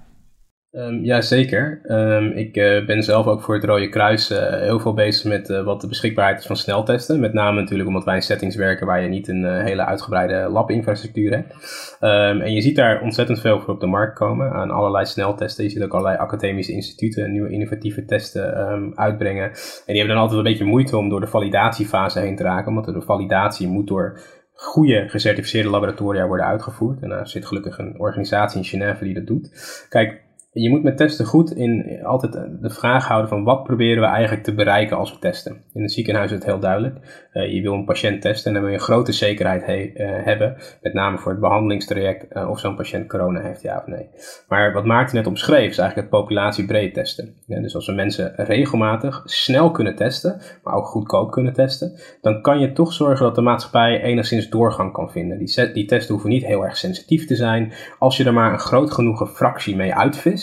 Um, 0.71 1.03
ja, 1.03 1.21
zeker. 1.21 1.81
Um, 1.87 2.31
ik 2.31 2.57
uh, 2.57 2.85
ben 2.85 3.03
zelf 3.03 3.25
ook 3.25 3.41
voor 3.41 3.55
het 3.55 3.63
Rode 3.63 3.89
Kruis 3.89 4.31
uh, 4.31 4.37
heel 4.49 4.79
veel 4.79 4.93
bezig 4.93 5.23
met 5.23 5.49
uh, 5.49 5.63
wat 5.63 5.81
de 5.81 5.87
beschikbaarheid 5.87 6.39
is 6.39 6.45
van 6.45 6.55
sneltesten. 6.55 7.19
Met 7.19 7.33
name 7.33 7.59
natuurlijk 7.59 7.87
omdat 7.89 8.03
wij 8.03 8.15
in 8.15 8.21
settings 8.21 8.55
werken 8.55 8.87
waar 8.87 9.01
je 9.01 9.07
niet 9.07 9.27
een 9.27 9.61
hele 9.61 9.85
uitgebreide 9.85 10.49
lab-infrastructuur 10.49 11.31
hebt. 11.31 11.53
Um, 12.01 12.41
en 12.41 12.53
je 12.53 12.61
ziet 12.61 12.75
daar 12.75 13.01
ontzettend 13.01 13.39
veel 13.39 13.59
voor 13.59 13.73
op 13.73 13.79
de 13.79 13.85
markt 13.85 14.17
komen 14.17 14.51
aan 14.51 14.71
allerlei 14.71 15.05
sneltesten. 15.05 15.63
Je 15.63 15.69
ziet 15.69 15.83
ook 15.83 15.93
allerlei 15.93 16.17
academische 16.17 16.71
instituten 16.71 17.31
nieuwe 17.31 17.51
innovatieve 17.51 18.05
testen 18.05 18.97
uitbrengen. 18.97 19.43
En 19.43 19.53
die 19.85 19.97
hebben 19.97 20.15
dan 20.15 20.23
altijd 20.23 20.37
een 20.37 20.51
beetje 20.51 20.65
moeite 20.65 20.97
om 20.97 21.09
door 21.09 21.19
de 21.19 21.27
validatiefase 21.27 22.19
heen 22.19 22.35
te 22.35 22.43
raken. 22.43 22.67
Omdat 22.67 22.85
de 22.85 23.01
validatie 23.01 23.67
moet 23.67 23.87
door 23.87 24.19
goede 24.59 25.09
gecertificeerde 25.09 25.69
laboratoria 25.69 26.27
worden 26.27 26.45
uitgevoerd. 26.45 27.01
En 27.01 27.09
daar 27.09 27.27
zit 27.27 27.45
gelukkig 27.45 27.77
een 27.77 27.99
organisatie 27.99 28.57
in 28.57 28.65
Genève 28.65 29.03
die 29.03 29.13
dat 29.13 29.27
doet. 29.27 29.51
Kijk, 29.89 30.21
je 30.51 30.69
moet 30.69 30.83
met 30.83 30.97
testen 30.97 31.25
goed 31.25 31.51
in 31.51 31.99
altijd 32.03 32.33
de 32.33 32.69
vraag 32.69 33.07
houden 33.07 33.29
van 33.29 33.43
wat 33.43 33.63
proberen 33.63 34.01
we 34.01 34.07
eigenlijk 34.09 34.43
te 34.43 34.53
bereiken 34.53 34.97
als 34.97 35.11
we 35.11 35.19
testen. 35.19 35.63
In 35.73 35.81
het 35.81 35.91
ziekenhuis 35.91 36.31
is 36.31 36.35
het 36.37 36.45
heel 36.45 36.59
duidelijk. 36.59 37.27
Uh, 37.33 37.53
je 37.53 37.61
wil 37.61 37.73
een 37.73 37.85
patiënt 37.85 38.21
testen 38.21 38.47
en 38.47 38.53
dan 38.53 38.63
wil 38.63 38.71
je 38.71 38.79
grote 38.79 39.11
zekerheid 39.11 39.65
he 39.65 39.91
uh, 39.93 40.25
hebben. 40.25 40.57
Met 40.81 40.93
name 40.93 41.17
voor 41.17 41.31
het 41.31 41.41
behandelingstraject 41.41 42.25
uh, 42.29 42.49
of 42.49 42.59
zo'n 42.59 42.75
patiënt 42.75 43.07
corona 43.07 43.41
heeft, 43.41 43.61
ja 43.61 43.77
of 43.77 43.85
nee. 43.85 44.09
Maar 44.47 44.73
wat 44.73 44.85
Maarten 44.85 45.15
net 45.15 45.27
omschreef 45.27 45.69
is 45.69 45.77
eigenlijk 45.77 46.11
het 46.11 46.19
populatiebreed 46.19 46.93
testen. 46.93 47.33
Dus 47.47 47.75
als 47.75 47.85
we 47.85 47.93
mensen 47.93 48.33
regelmatig 48.35 49.21
snel 49.25 49.71
kunnen 49.71 49.95
testen, 49.95 50.41
maar 50.63 50.73
ook 50.73 50.85
goedkoop 50.85 51.31
kunnen 51.31 51.53
testen, 51.53 51.99
dan 52.21 52.41
kan 52.41 52.59
je 52.59 52.71
toch 52.71 52.93
zorgen 52.93 53.25
dat 53.25 53.35
de 53.35 53.41
maatschappij 53.41 54.01
enigszins 54.01 54.49
doorgang 54.49 54.93
kan 54.93 55.11
vinden. 55.11 55.37
Die, 55.37 55.71
die 55.71 55.85
testen 55.85 56.13
hoeven 56.13 56.29
niet 56.29 56.45
heel 56.45 56.65
erg 56.65 56.77
sensitief 56.77 57.25
te 57.25 57.35
zijn. 57.35 57.73
Als 57.99 58.17
je 58.17 58.23
er 58.23 58.33
maar 58.33 58.53
een 58.53 58.59
groot 58.59 58.91
genoeg 58.91 59.31
fractie 59.35 59.75
mee 59.75 59.95
uitvist, 59.95 60.38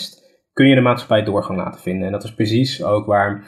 kun 0.57 0.67
je 0.67 0.75
de 0.75 0.81
maatschappij 0.81 1.23
doorgang 1.23 1.57
laten 1.57 1.81
vinden. 1.81 2.05
En 2.05 2.11
dat 2.11 2.23
is 2.23 2.33
precies 2.33 2.83
ook 2.83 3.05
waar 3.05 3.43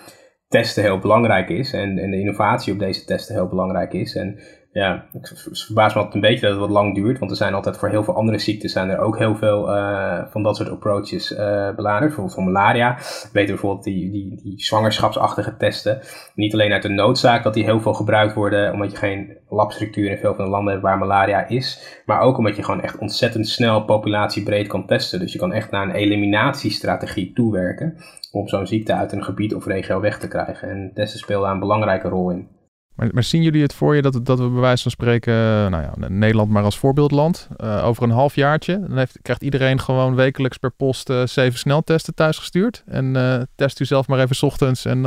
testen 0.48 0.84
heel 0.84 1.00
belangrijk 1.00 1.50
is 1.50 1.74
en, 1.74 1.98
en 1.98 2.12
de 2.12 2.19
innovatie 2.19 2.74
op 2.74 2.80
deze 2.80 3.06
testen 3.06 3.36
heel 3.36 3.48
belangrijk 3.48 3.93
is. 3.93 4.15
En 4.15 4.39
ja, 4.71 5.05
ik 5.13 5.27
verbaas 5.51 5.93
me 5.93 5.99
altijd 5.99 6.15
een 6.15 6.29
beetje 6.29 6.41
dat 6.41 6.51
het 6.51 6.60
wat 6.60 6.69
lang 6.69 6.95
duurt, 6.95 7.19
want 7.19 7.32
er 7.32 7.38
zijn 7.38 7.53
altijd 7.53 7.77
voor 7.77 7.89
heel 7.89 8.03
veel 8.03 8.15
andere 8.15 8.38
ziektes 8.38 8.71
zijn 8.71 8.89
er 8.89 8.99
ook 8.99 9.17
heel 9.17 9.36
veel 9.36 9.75
uh, 9.75 10.21
van 10.29 10.43
dat 10.43 10.55
soort 10.55 10.69
approaches 10.69 11.32
uh. 11.32 11.38
Bijvoorbeeld 11.75 12.34
voor 12.34 12.43
malaria 12.43 12.95
weten 12.95 13.32
we 13.34 13.45
bijvoorbeeld 13.45 13.84
die, 13.84 14.12
die, 14.12 14.39
die 14.43 14.62
zwangerschapsachtige 14.62 15.58
testen. 15.58 15.99
Niet 16.36 16.53
alleen 16.53 16.71
uit 16.71 16.82
de 16.82 16.89
noodzaak 16.89 17.43
dat 17.43 17.53
die 17.53 17.63
heel 17.63 17.79
veel 17.79 17.93
gebruikt 17.93 18.34
worden, 18.34 18.73
omdat 18.73 18.91
je 18.91 18.97
geen 18.97 19.38
labstructuur 19.49 20.12
in 20.12 20.17
veel 20.17 20.36
van 20.36 20.45
de 20.45 20.51
landen 20.51 20.71
hebt 20.71 20.86
waar 20.86 20.97
malaria 20.97 21.47
is, 21.47 22.01
maar 22.05 22.21
ook 22.21 22.38
omdat 22.38 22.55
je 22.55 22.63
gewoon 22.63 22.82
echt 22.82 22.97
ontzettend 22.97 23.47
snel 23.47 23.86
populatiebreed 23.86 24.67
kan 24.67 24.86
testen. 24.86 25.19
Dus 25.19 25.34
je 25.34 25.39
kan 25.39 25.53
echt 25.53 25.71
naar 25.71 25.84
een 25.84 25.95
eliminatiestrategie 25.95 27.34
toewerken 27.34 27.97
om 28.32 28.47
zo'n 28.47 28.67
ziekte 28.67 28.93
uit 28.93 29.12
een 29.12 29.23
gebied 29.23 29.55
of 29.55 29.65
regio 29.65 29.99
weg 29.99 30.19
te 30.19 30.27
krijgen. 30.27 30.69
En 30.69 30.91
testen 30.93 31.19
spelen 31.19 31.41
daar 31.41 31.51
een 31.51 31.60
belangrijke 31.60 32.08
rol 32.08 32.29
in. 32.29 32.59
Maar, 32.99 33.09
maar, 33.13 33.23
zien 33.23 33.41
jullie 33.41 33.62
het 33.62 33.73
voor 33.73 33.95
je 33.95 34.01
dat, 34.01 34.25
dat 34.25 34.39
we 34.39 34.49
bij 34.49 34.62
wijze 34.62 34.81
van 34.81 34.91
spreken, 34.91 35.33
nou 35.71 35.83
ja, 35.83 35.93
Nederland 36.07 36.49
maar 36.49 36.63
als 36.63 36.77
voorbeeldland, 36.77 37.47
uh, 37.57 37.85
over 37.85 38.03
een 38.03 38.09
half 38.09 38.35
jaartje, 38.35 38.79
dan 38.79 38.97
heeft, 38.97 39.19
krijgt 39.21 39.43
iedereen 39.43 39.79
gewoon 39.79 40.15
wekelijks 40.15 40.57
per 40.57 40.71
post 40.71 41.09
uh, 41.09 41.25
zeven 41.25 41.59
sneltesten 41.59 42.15
thuisgestuurd. 42.15 42.83
En 42.87 43.47
test 43.56 43.79
u 43.79 43.85
zelf 43.85 44.08
maar 44.08 44.19
even 44.19 44.47
ochtends 44.47 44.85
en 44.85 45.02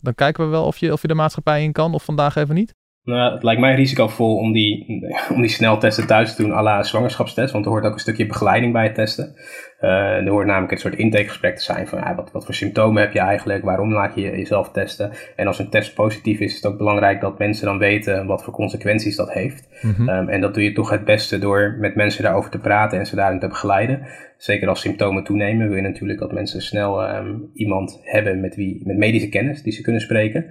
dan 0.00 0.14
kijken 0.14 0.44
we 0.44 0.50
wel 0.50 0.64
of 0.64 0.78
je, 0.78 0.92
of 0.92 1.02
je 1.02 1.08
de 1.08 1.14
maatschappij 1.14 1.62
in 1.62 1.72
kan 1.72 1.94
of 1.94 2.04
vandaag 2.04 2.36
even 2.36 2.54
niet? 2.54 2.74
Nou, 3.02 3.32
het 3.32 3.42
lijkt 3.42 3.60
mij 3.60 3.74
risicovol 3.74 4.36
om 4.36 4.52
die, 4.52 4.86
om 5.34 5.40
die 5.40 5.50
sneltesten 5.50 6.06
thuis 6.06 6.34
te 6.34 6.42
doen 6.42 6.52
à 6.52 6.62
la 6.62 6.82
zwangerschapstest, 6.82 7.52
want 7.52 7.64
er 7.64 7.70
hoort 7.70 7.84
ook 7.84 7.92
een 7.92 7.98
stukje 7.98 8.26
begeleiding 8.26 8.72
bij 8.72 8.84
het 8.84 8.94
testen. 8.94 9.34
Uh, 9.80 9.90
er 9.90 10.28
hoort 10.28 10.46
namelijk 10.46 10.72
een 10.72 10.78
soort 10.78 10.94
intakegesprek 10.94 11.56
te 11.56 11.62
zijn 11.62 11.86
van 11.86 11.98
ja, 11.98 12.14
wat, 12.14 12.32
wat 12.32 12.44
voor 12.44 12.54
symptomen 12.54 13.02
heb 13.02 13.12
je 13.12 13.18
eigenlijk, 13.18 13.64
waarom 13.64 13.92
laat 13.92 14.14
je 14.14 14.20
jezelf 14.20 14.70
testen. 14.70 15.10
En 15.36 15.46
als 15.46 15.58
een 15.58 15.70
test 15.70 15.94
positief 15.94 16.40
is, 16.40 16.50
is 16.50 16.54
het 16.54 16.66
ook 16.66 16.78
belangrijk 16.78 17.20
dat 17.20 17.38
mensen 17.38 17.66
dan 17.66 17.78
weten 17.78 18.26
wat 18.26 18.44
voor 18.44 18.52
consequenties 18.52 19.16
dat 19.16 19.32
heeft. 19.32 19.68
Mhm. 19.82 20.08
Um, 20.08 20.28
en 20.28 20.40
dat 20.40 20.54
doe 20.54 20.62
je 20.62 20.72
toch 20.72 20.90
het 20.90 21.04
beste 21.04 21.38
door 21.38 21.76
met 21.78 21.94
mensen 21.94 22.22
daarover 22.22 22.50
te 22.50 22.58
praten 22.58 22.98
en 22.98 23.06
ze 23.06 23.16
daarin 23.16 23.38
te 23.38 23.48
begeleiden. 23.48 24.06
Zeker 24.36 24.68
als 24.68 24.80
symptomen 24.80 25.24
toenemen, 25.24 25.66
wil 25.66 25.76
je 25.76 25.82
natuurlijk 25.82 26.18
dat 26.18 26.32
mensen 26.32 26.62
snel 26.62 27.16
um, 27.16 27.50
iemand 27.54 28.00
hebben 28.02 28.40
met, 28.40 28.56
wie, 28.56 28.80
met 28.84 28.96
medische 28.96 29.28
kennis 29.28 29.62
die 29.62 29.72
ze 29.72 29.82
kunnen 29.82 30.00
spreken. 30.00 30.44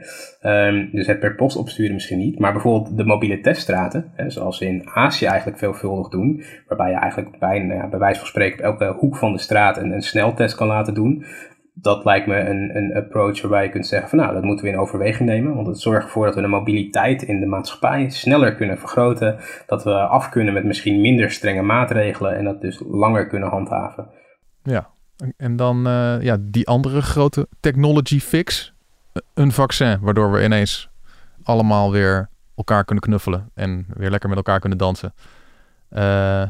Um, 0.43 0.89
dus 0.91 1.07
het 1.07 1.19
per 1.19 1.35
post 1.35 1.57
opsturen 1.57 1.93
misschien 1.93 2.17
niet, 2.17 2.39
maar 2.39 2.51
bijvoorbeeld 2.51 2.97
de 2.97 3.05
mobiele 3.05 3.39
teststraten, 3.39 4.11
hè, 4.15 4.29
zoals 4.29 4.57
ze 4.57 4.65
in 4.65 4.89
Azië 4.93 5.25
eigenlijk 5.25 5.57
veelvuldig 5.57 6.09
doen, 6.09 6.43
waarbij 6.67 6.89
je 6.89 6.95
eigenlijk 6.95 7.39
bij, 7.39 7.59
nou 7.59 7.79
ja, 7.79 7.87
bij 7.87 7.99
wijze 7.99 8.19
van 8.19 8.27
spreken 8.27 8.69
op 8.69 8.81
elke 8.81 8.99
hoek 8.99 9.16
van 9.17 9.31
de 9.31 9.39
straat 9.39 9.77
een, 9.77 9.91
een 9.91 10.01
sneltest 10.01 10.55
kan 10.55 10.67
laten 10.67 10.93
doen. 10.93 11.25
Dat 11.73 12.05
lijkt 12.05 12.27
me 12.27 12.39
een, 12.39 12.75
een 12.75 12.95
approach 12.95 13.41
waarbij 13.41 13.63
je 13.63 13.69
kunt 13.69 13.87
zeggen 13.87 14.09
van 14.09 14.17
nou, 14.17 14.33
dat 14.33 14.43
moeten 14.43 14.65
we 14.65 14.71
in 14.71 14.79
overweging 14.79 15.29
nemen. 15.29 15.55
Want 15.55 15.67
het 15.67 15.79
zorgt 15.79 16.05
ervoor 16.05 16.25
dat 16.25 16.35
we 16.35 16.41
de 16.41 16.47
mobiliteit 16.47 17.21
in 17.21 17.39
de 17.39 17.45
maatschappij 17.45 18.09
sneller 18.09 18.55
kunnen 18.55 18.77
vergroten. 18.77 19.39
Dat 19.67 19.83
we 19.83 19.93
af 19.93 20.29
kunnen 20.29 20.53
met 20.53 20.63
misschien 20.63 21.01
minder 21.01 21.31
strenge 21.31 21.61
maatregelen 21.61 22.37
en 22.37 22.43
dat 22.43 22.61
dus 22.61 22.83
langer 22.85 23.27
kunnen 23.27 23.49
handhaven. 23.49 24.07
Ja, 24.63 24.89
en 25.37 25.55
dan 25.55 25.87
uh, 25.87 26.21
ja, 26.21 26.37
die 26.39 26.67
andere 26.67 27.01
grote 27.01 27.47
technology 27.59 28.19
fix. 28.19 28.73
Een 29.33 29.51
vaccin, 29.51 29.99
waardoor 30.01 30.31
we 30.31 30.43
ineens 30.43 30.89
allemaal 31.43 31.91
weer 31.91 32.29
elkaar 32.55 32.83
kunnen 32.83 33.03
knuffelen 33.03 33.49
en 33.53 33.85
weer 33.93 34.09
lekker 34.09 34.29
met 34.29 34.37
elkaar 34.37 34.59
kunnen 34.59 34.77
dansen. 34.77 35.13
Uh, 35.91 36.43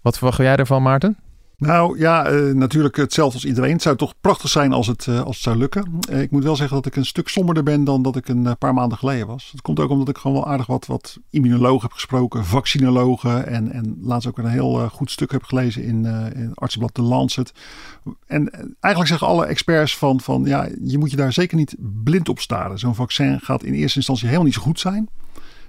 wat 0.00 0.16
verwacht 0.18 0.38
jij 0.38 0.56
ervan, 0.56 0.82
Maarten? 0.82 1.18
Nou 1.60 1.98
ja, 1.98 2.30
uh, 2.30 2.54
natuurlijk 2.54 2.96
hetzelfde 2.96 3.34
als 3.34 3.44
iedereen. 3.44 3.72
Het 3.72 3.82
zou 3.82 3.96
toch 3.96 4.14
prachtig 4.20 4.50
zijn 4.50 4.72
als 4.72 4.86
het, 4.86 5.06
uh, 5.06 5.20
als 5.20 5.34
het 5.34 5.44
zou 5.44 5.56
lukken. 5.56 5.98
Ik 6.10 6.30
moet 6.30 6.44
wel 6.44 6.56
zeggen 6.56 6.76
dat 6.76 6.86
ik 6.86 6.96
een 6.96 7.04
stuk 7.06 7.28
somberder 7.28 7.62
ben 7.62 7.84
dan 7.84 8.02
dat 8.02 8.16
ik 8.16 8.28
een 8.28 8.56
paar 8.58 8.74
maanden 8.74 8.98
geleden 8.98 9.26
was. 9.26 9.50
Dat 9.52 9.62
komt 9.62 9.80
ook 9.80 9.90
omdat 9.90 10.08
ik 10.08 10.18
gewoon 10.18 10.36
wel 10.36 10.46
aardig 10.46 10.66
wat, 10.66 10.86
wat 10.86 11.18
immunologen 11.30 11.82
heb 11.82 11.92
gesproken, 11.92 12.44
vaccinologen. 12.44 13.46
En, 13.46 13.72
en 13.72 13.98
laatst 14.02 14.28
ook 14.28 14.38
een 14.38 14.46
heel 14.46 14.88
goed 14.88 15.10
stuk 15.10 15.32
heb 15.32 15.42
gelezen 15.42 15.82
in, 15.82 16.04
in 16.34 16.52
artsenblad 16.54 16.94
The 16.94 17.02
Lancet. 17.02 17.52
En 18.26 18.50
eigenlijk 18.80 19.06
zeggen 19.06 19.26
alle 19.26 19.46
experts 19.46 19.96
van, 19.96 20.20
van 20.20 20.44
ja, 20.44 20.68
je 20.84 20.98
moet 20.98 21.10
je 21.10 21.16
daar 21.16 21.32
zeker 21.32 21.56
niet 21.56 21.76
blind 22.04 22.28
op 22.28 22.38
staren. 22.38 22.78
Zo'n 22.78 22.94
vaccin 22.94 23.40
gaat 23.40 23.62
in 23.62 23.72
eerste 23.74 23.96
instantie 23.96 24.24
helemaal 24.26 24.46
niet 24.46 24.54
zo 24.54 24.62
goed 24.62 24.80
zijn. 24.80 25.08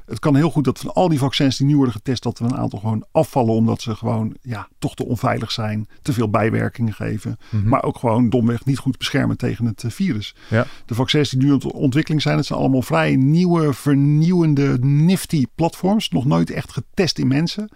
Het 0.06 0.20
kan 0.20 0.36
heel 0.36 0.52
goed 0.52 0.64
dat 0.64 0.80
van 0.80 0.93
al 0.93 1.10
die 1.10 1.20
vaccins 1.20 1.58
die 1.58 1.68
nu 1.68 1.76
worden 1.76 1.93
getest, 1.93 2.24
dat 2.24 2.39
er 2.39 2.45
een 2.45 2.58
aantal 2.58 2.80
gewoon 2.80 3.06
afvallen. 3.12 3.54
Omdat 3.54 3.82
ze 3.82 3.95
gewoon 3.95 4.36
ja, 4.41 4.68
toch 4.80 4.95
te 4.95 5.06
onveilig 5.06 5.52
zijn. 5.52 5.88
Te 6.02 6.14
veel 6.14 6.30
bijwerkingen 6.30 6.93
geven. 6.93 7.38
Mhm. 7.49 7.68
Maar 7.68 7.84
ook 7.84 7.97
gewoon 7.97 8.30
domweg 8.30 8.66
niet 8.66 8.78
goed 8.78 8.97
beschermen 8.97 9.38
tegen 9.38 9.66
het 9.66 9.84
uh, 9.84 9.91
virus. 9.91 10.36
Ja. 10.49 10.66
De 10.86 10.95
vaccins 10.95 11.30
die 11.30 11.39
nu 11.39 11.54
in 11.54 11.64
ontwikkeling 11.64 12.22
zijn, 12.22 12.38
het 12.38 12.45
zijn 12.45 12.60
allemaal 12.60 12.82
vrij 12.82 13.16
nieuwe, 13.16 13.74
vernieuwende, 13.74 14.78
nifty 14.82 15.45
platforms. 15.56 16.10
Nog 16.10 16.26
nooit 16.26 16.49
echt 16.49 16.72
getest 16.72 17.20
in 17.20 17.28
mensen. 17.28 17.70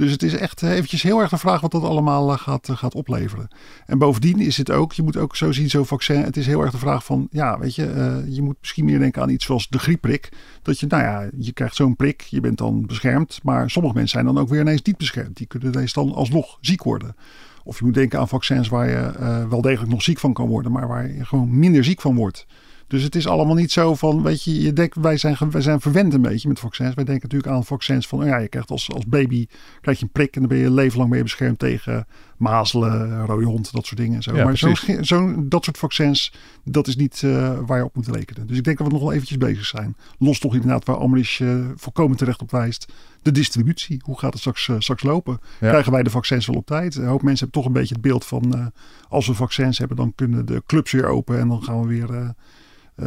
Dus 0.00 0.10
het 0.10 0.22
is 0.22 0.34
echt 0.34 0.62
eventjes 0.62 1.02
heel 1.02 1.20
erg 1.20 1.30
de 1.30 1.38
vraag 1.38 1.60
wat 1.60 1.70
dat 1.70 1.82
allemaal 1.82 2.32
uh, 2.32 2.38
gaat, 2.38 2.68
uh, 2.68 2.76
gaat 2.76 2.94
opleveren. 2.94 3.48
En 3.86 3.98
bovendien 3.98 4.40
is 4.40 4.56
het 4.56 4.70
ook, 4.70 4.92
je 4.92 5.02
moet 5.02 5.16
ook 5.16 5.36
zo 5.36 5.52
zien, 5.52 5.70
zo'n 5.70 5.86
vaccin. 5.86 6.22
Het 6.22 6.36
is 6.36 6.46
heel 6.46 6.60
erg 6.60 6.70
de 6.70 6.78
vraag 6.78 7.04
van, 7.04 7.28
ja, 7.30 7.58
weet 7.58 7.74
je, 7.74 7.86
uh, 7.86 8.34
je 8.34 8.42
moet 8.42 8.56
misschien 8.60 8.84
meer 8.84 8.98
denken 8.98 9.22
aan 9.22 9.28
iets 9.28 9.44
zoals 9.44 9.68
de 9.68 9.78
griepprik. 9.78 10.32
Dat 10.62 10.80
je, 10.80 10.86
nou 10.86 11.02
ja, 11.02 11.28
je 11.38 11.52
krijgt 11.52 11.74
zo'n 11.74 11.96
prik, 11.96 12.20
je 12.20 12.40
bent 12.40 12.58
dan 12.58 12.86
beschermd. 12.86 13.40
Maar 13.42 13.70
sommige 13.70 13.94
mensen 13.94 14.20
zijn 14.20 14.34
dan 14.34 14.42
ook 14.42 14.48
weer 14.48 14.60
ineens 14.60 14.82
niet 14.82 14.96
beschermd. 14.96 15.36
Die 15.36 15.46
kunnen 15.46 15.72
ineens 15.72 15.92
dan 15.92 16.14
alsnog 16.14 16.58
ziek 16.60 16.82
worden. 16.82 17.16
Of 17.64 17.78
je 17.78 17.84
moet 17.84 17.94
denken 17.94 18.18
aan 18.18 18.28
vaccins 18.28 18.68
waar 18.68 18.88
je 18.88 19.46
wel 19.48 19.60
degelijk 19.60 19.92
nog 19.92 20.02
ziek 20.02 20.18
van 20.18 20.32
kan 20.32 20.48
worden, 20.48 20.72
maar 20.72 20.88
waar 20.88 21.12
je 21.12 21.24
gewoon 21.24 21.58
minder 21.58 21.84
ziek 21.84 22.00
van 22.00 22.14
wordt. 22.14 22.46
Dus 22.90 23.02
het 23.02 23.14
is 23.14 23.26
allemaal 23.26 23.54
niet 23.54 23.72
zo 23.72 23.94
van, 23.94 24.22
weet 24.22 24.42
je, 24.42 24.60
je 24.62 24.72
denkt, 24.72 24.96
wij 24.96 25.16
zijn, 25.16 25.36
wij 25.50 25.60
zijn 25.60 25.80
verwend 25.80 26.14
een 26.14 26.22
beetje 26.22 26.48
met 26.48 26.58
vaccins. 26.58 26.94
Wij 26.94 27.04
denken 27.04 27.28
natuurlijk 27.28 27.52
aan 27.52 27.64
vaccins 27.64 28.08
van, 28.08 28.26
ja, 28.26 28.36
je 28.36 28.48
krijgt 28.48 28.70
als, 28.70 28.92
als 28.92 29.06
baby 29.06 29.46
krijg 29.80 29.98
je 29.98 30.04
een 30.04 30.10
prik 30.10 30.34
en 30.34 30.40
dan 30.40 30.48
ben 30.48 30.58
je 30.58 30.70
leven 30.70 30.98
lang 30.98 31.10
mee 31.10 31.22
beschermd 31.22 31.58
tegen 31.58 32.06
mazelen, 32.36 33.26
rode 33.26 33.44
hond, 33.44 33.72
dat 33.72 33.86
soort 33.86 34.00
dingen. 34.00 34.22
Zo. 34.22 34.36
Ja, 34.36 34.44
maar 34.44 34.56
zo'n, 34.56 34.76
zo'n, 35.00 35.48
dat 35.48 35.64
soort 35.64 35.78
vaccins, 35.78 36.32
dat 36.64 36.86
is 36.86 36.96
niet 36.96 37.22
uh, 37.22 37.58
waar 37.66 37.78
je 37.78 37.84
op 37.84 37.94
moet 37.94 38.08
rekenen. 38.08 38.46
Dus 38.46 38.56
ik 38.56 38.64
denk 38.64 38.78
dat 38.78 38.86
we 38.86 38.92
nog 38.92 39.02
wel 39.02 39.12
eventjes 39.12 39.38
bezig 39.38 39.66
zijn. 39.66 39.96
Los 40.18 40.38
toch 40.38 40.54
inderdaad 40.54 40.84
waar 40.84 40.96
Amrish 40.96 41.40
uh, 41.40 41.64
volkomen 41.74 42.16
terecht 42.16 42.42
op 42.42 42.50
wijst. 42.50 42.92
De 43.22 43.32
distributie, 43.32 44.00
hoe 44.04 44.18
gaat 44.18 44.32
het 44.32 44.40
straks, 44.40 44.68
uh, 44.68 44.76
straks 44.78 45.02
lopen? 45.02 45.40
Ja. 45.60 45.68
Krijgen 45.68 45.92
wij 45.92 46.02
de 46.02 46.10
vaccins 46.10 46.46
wel 46.46 46.56
op 46.56 46.66
tijd? 46.66 46.94
Een 46.94 47.06
hoop 47.06 47.22
mensen 47.22 47.44
hebben 47.44 47.62
toch 47.62 47.66
een 47.66 47.80
beetje 47.80 47.94
het 47.94 48.02
beeld 48.02 48.24
van, 48.24 48.72
als 49.08 49.26
we 49.26 49.34
vaccins 49.34 49.78
hebben, 49.78 49.96
dan 49.96 50.12
kunnen 50.14 50.46
de 50.46 50.62
clubs 50.66 50.92
weer 50.92 51.06
open 51.06 51.38
en 51.38 51.48
dan 51.48 51.62
gaan 51.62 51.80
we 51.80 51.86
weer 51.86 52.34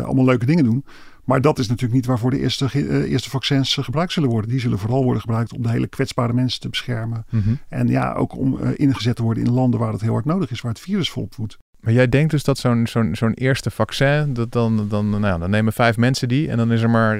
allemaal 0.01 0.25
leuke 0.25 0.45
dingen 0.45 0.63
doen. 0.63 0.85
Maar 1.23 1.41
dat 1.41 1.59
is 1.59 1.67
natuurlijk 1.67 1.93
niet 1.93 2.05
waarvoor 2.05 2.31
de 2.31 2.39
eerste, 2.39 2.69
uh, 2.73 3.11
eerste 3.11 3.29
vaccins 3.29 3.77
uh, 3.77 3.83
gebruikt 3.83 4.11
zullen 4.11 4.29
worden. 4.29 4.49
Die 4.49 4.59
zullen 4.59 4.79
vooral 4.79 5.03
worden 5.03 5.21
gebruikt 5.21 5.53
om 5.53 5.61
de 5.61 5.69
hele 5.69 5.87
kwetsbare 5.87 6.33
mensen 6.33 6.59
te 6.59 6.69
beschermen. 6.69 7.25
Mm 7.29 7.41
-hmm. 7.41 7.59
En 7.69 7.87
ja, 7.87 8.13
ook 8.13 8.37
om 8.37 8.59
ingezet 8.59 9.15
te 9.15 9.23
worden 9.23 9.43
in 9.43 9.51
landen 9.51 9.79
waar 9.79 9.91
het 9.91 10.01
heel 10.01 10.11
hard 10.11 10.25
nodig 10.25 10.51
is, 10.51 10.61
waar 10.61 10.71
het 10.71 10.81
virus 10.81 11.09
volop 11.09 11.33
voedt. 11.33 11.57
Maar 11.79 11.93
jij 11.93 12.09
denkt 12.09 12.31
dus 12.31 12.43
dat 12.43 12.57
zo'n 12.57 12.87
zo'n 12.87 13.15
zo'n 13.15 13.33
eerste 13.33 13.71
vaccin, 13.71 14.33
dat 14.33 14.51
dan, 14.51 14.87
dan, 14.89 15.09
nou 15.09 15.25
ja, 15.25 15.37
dan 15.37 15.49
nemen 15.49 15.73
vijf 15.73 15.97
mensen 15.97 16.27
die 16.27 16.49
en 16.49 16.57
dan 16.57 16.71
is 16.71 16.81
er 16.81 16.89
maar, 16.89 17.15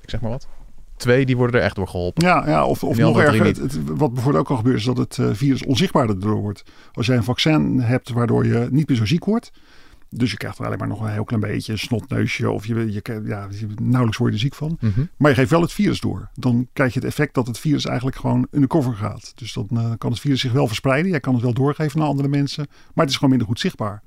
ik 0.00 0.10
zeg 0.10 0.20
maar 0.20 0.30
wat, 0.30 0.48
twee 0.96 1.26
die 1.26 1.36
worden 1.36 1.60
er 1.60 1.66
echt 1.66 1.76
door 1.76 1.88
geholpen. 1.88 2.26
Ja, 2.26 2.46
ja 2.46 2.66
of, 2.66 2.84
of 2.84 2.98
nog 2.98 3.20
erger, 3.20 3.44
het, 3.44 3.56
het, 3.56 3.84
wat 3.84 4.14
bijvoorbeeld 4.14 4.44
ook 4.44 4.50
al 4.50 4.56
gebeurt, 4.56 4.76
is 4.76 4.84
dat 4.84 4.96
het 4.96 5.18
virus 5.32 5.64
onzichtbaarder 5.64 6.20
door 6.20 6.40
wordt. 6.40 6.62
Als 6.92 7.06
jij 7.06 7.16
een 7.16 7.24
vaccin 7.24 7.80
hebt 7.80 8.10
waardoor 8.10 8.46
je 8.46 8.68
niet 8.70 8.88
meer 8.88 8.96
zo 8.96 9.06
ziek 9.06 9.24
wordt, 9.24 9.52
dus 10.10 10.30
je 10.30 10.36
krijgt 10.36 10.58
er 10.58 10.66
alleen 10.66 10.78
maar 10.78 10.88
nog 10.88 11.00
een 11.00 11.12
heel 11.12 11.24
klein 11.24 11.42
beetje 11.42 11.72
een 11.72 11.78
snotneusje. 11.78 12.50
Of 12.50 12.66
je, 12.66 12.92
je, 12.92 13.20
ja, 13.24 13.48
nauwelijks 13.76 14.18
word 14.18 14.30
je 14.30 14.36
er 14.36 14.42
ziek 14.42 14.54
van. 14.54 14.76
Mm 14.80 14.92
-hmm. 14.94 15.08
Maar 15.16 15.30
je 15.30 15.36
geeft 15.36 15.50
wel 15.50 15.60
het 15.60 15.72
virus 15.72 16.00
door. 16.00 16.28
Dan 16.34 16.68
krijg 16.72 16.92
je 16.92 16.98
het 16.98 17.08
effect 17.08 17.34
dat 17.34 17.46
het 17.46 17.58
virus 17.58 17.84
eigenlijk 17.84 18.16
gewoon 18.16 18.46
undercover 18.50 18.94
gaat. 18.94 19.32
Dus 19.34 19.52
dan 19.52 19.68
uh, 19.72 19.92
kan 19.98 20.10
het 20.10 20.20
virus 20.20 20.40
zich 20.40 20.52
wel 20.52 20.66
verspreiden. 20.66 21.10
Jij 21.10 21.20
kan 21.20 21.34
het 21.34 21.42
wel 21.42 21.52
doorgeven 21.54 21.98
naar 21.98 22.08
andere 22.08 22.28
mensen. 22.28 22.66
Maar 22.68 23.04
het 23.04 23.08
is 23.08 23.14
gewoon 23.14 23.30
minder 23.30 23.48
goed 23.48 23.60
zichtbaar. 23.60 24.02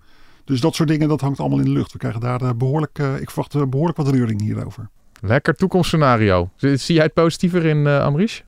Dus 0.45 0.61
dat 0.61 0.75
soort 0.75 0.89
dingen, 0.89 1.07
dat 1.07 1.21
hangt 1.21 1.39
allemaal 1.39 1.59
in 1.59 1.65
de 1.65 1.71
lucht. 1.71 1.91
We 1.91 1.97
krijgen 1.97 2.21
daar 2.21 2.41
uh, 2.41 2.49
behoorlijk, 2.57 2.99
uh, 2.99 3.21
ik 3.21 3.31
verwacht 3.31 3.69
behoorlijk 3.69 3.97
wat 3.97 4.07
reuring 4.07 4.41
hierover. 4.41 4.89
Lekker 5.21 5.55
toekomstscenario. 5.55 6.49
Zie 6.55 6.95
jij 6.95 7.03
het 7.03 7.13
positiever 7.13 7.65
in, 7.65 7.77
uh, 7.77 8.03
Amrish? 8.03 8.41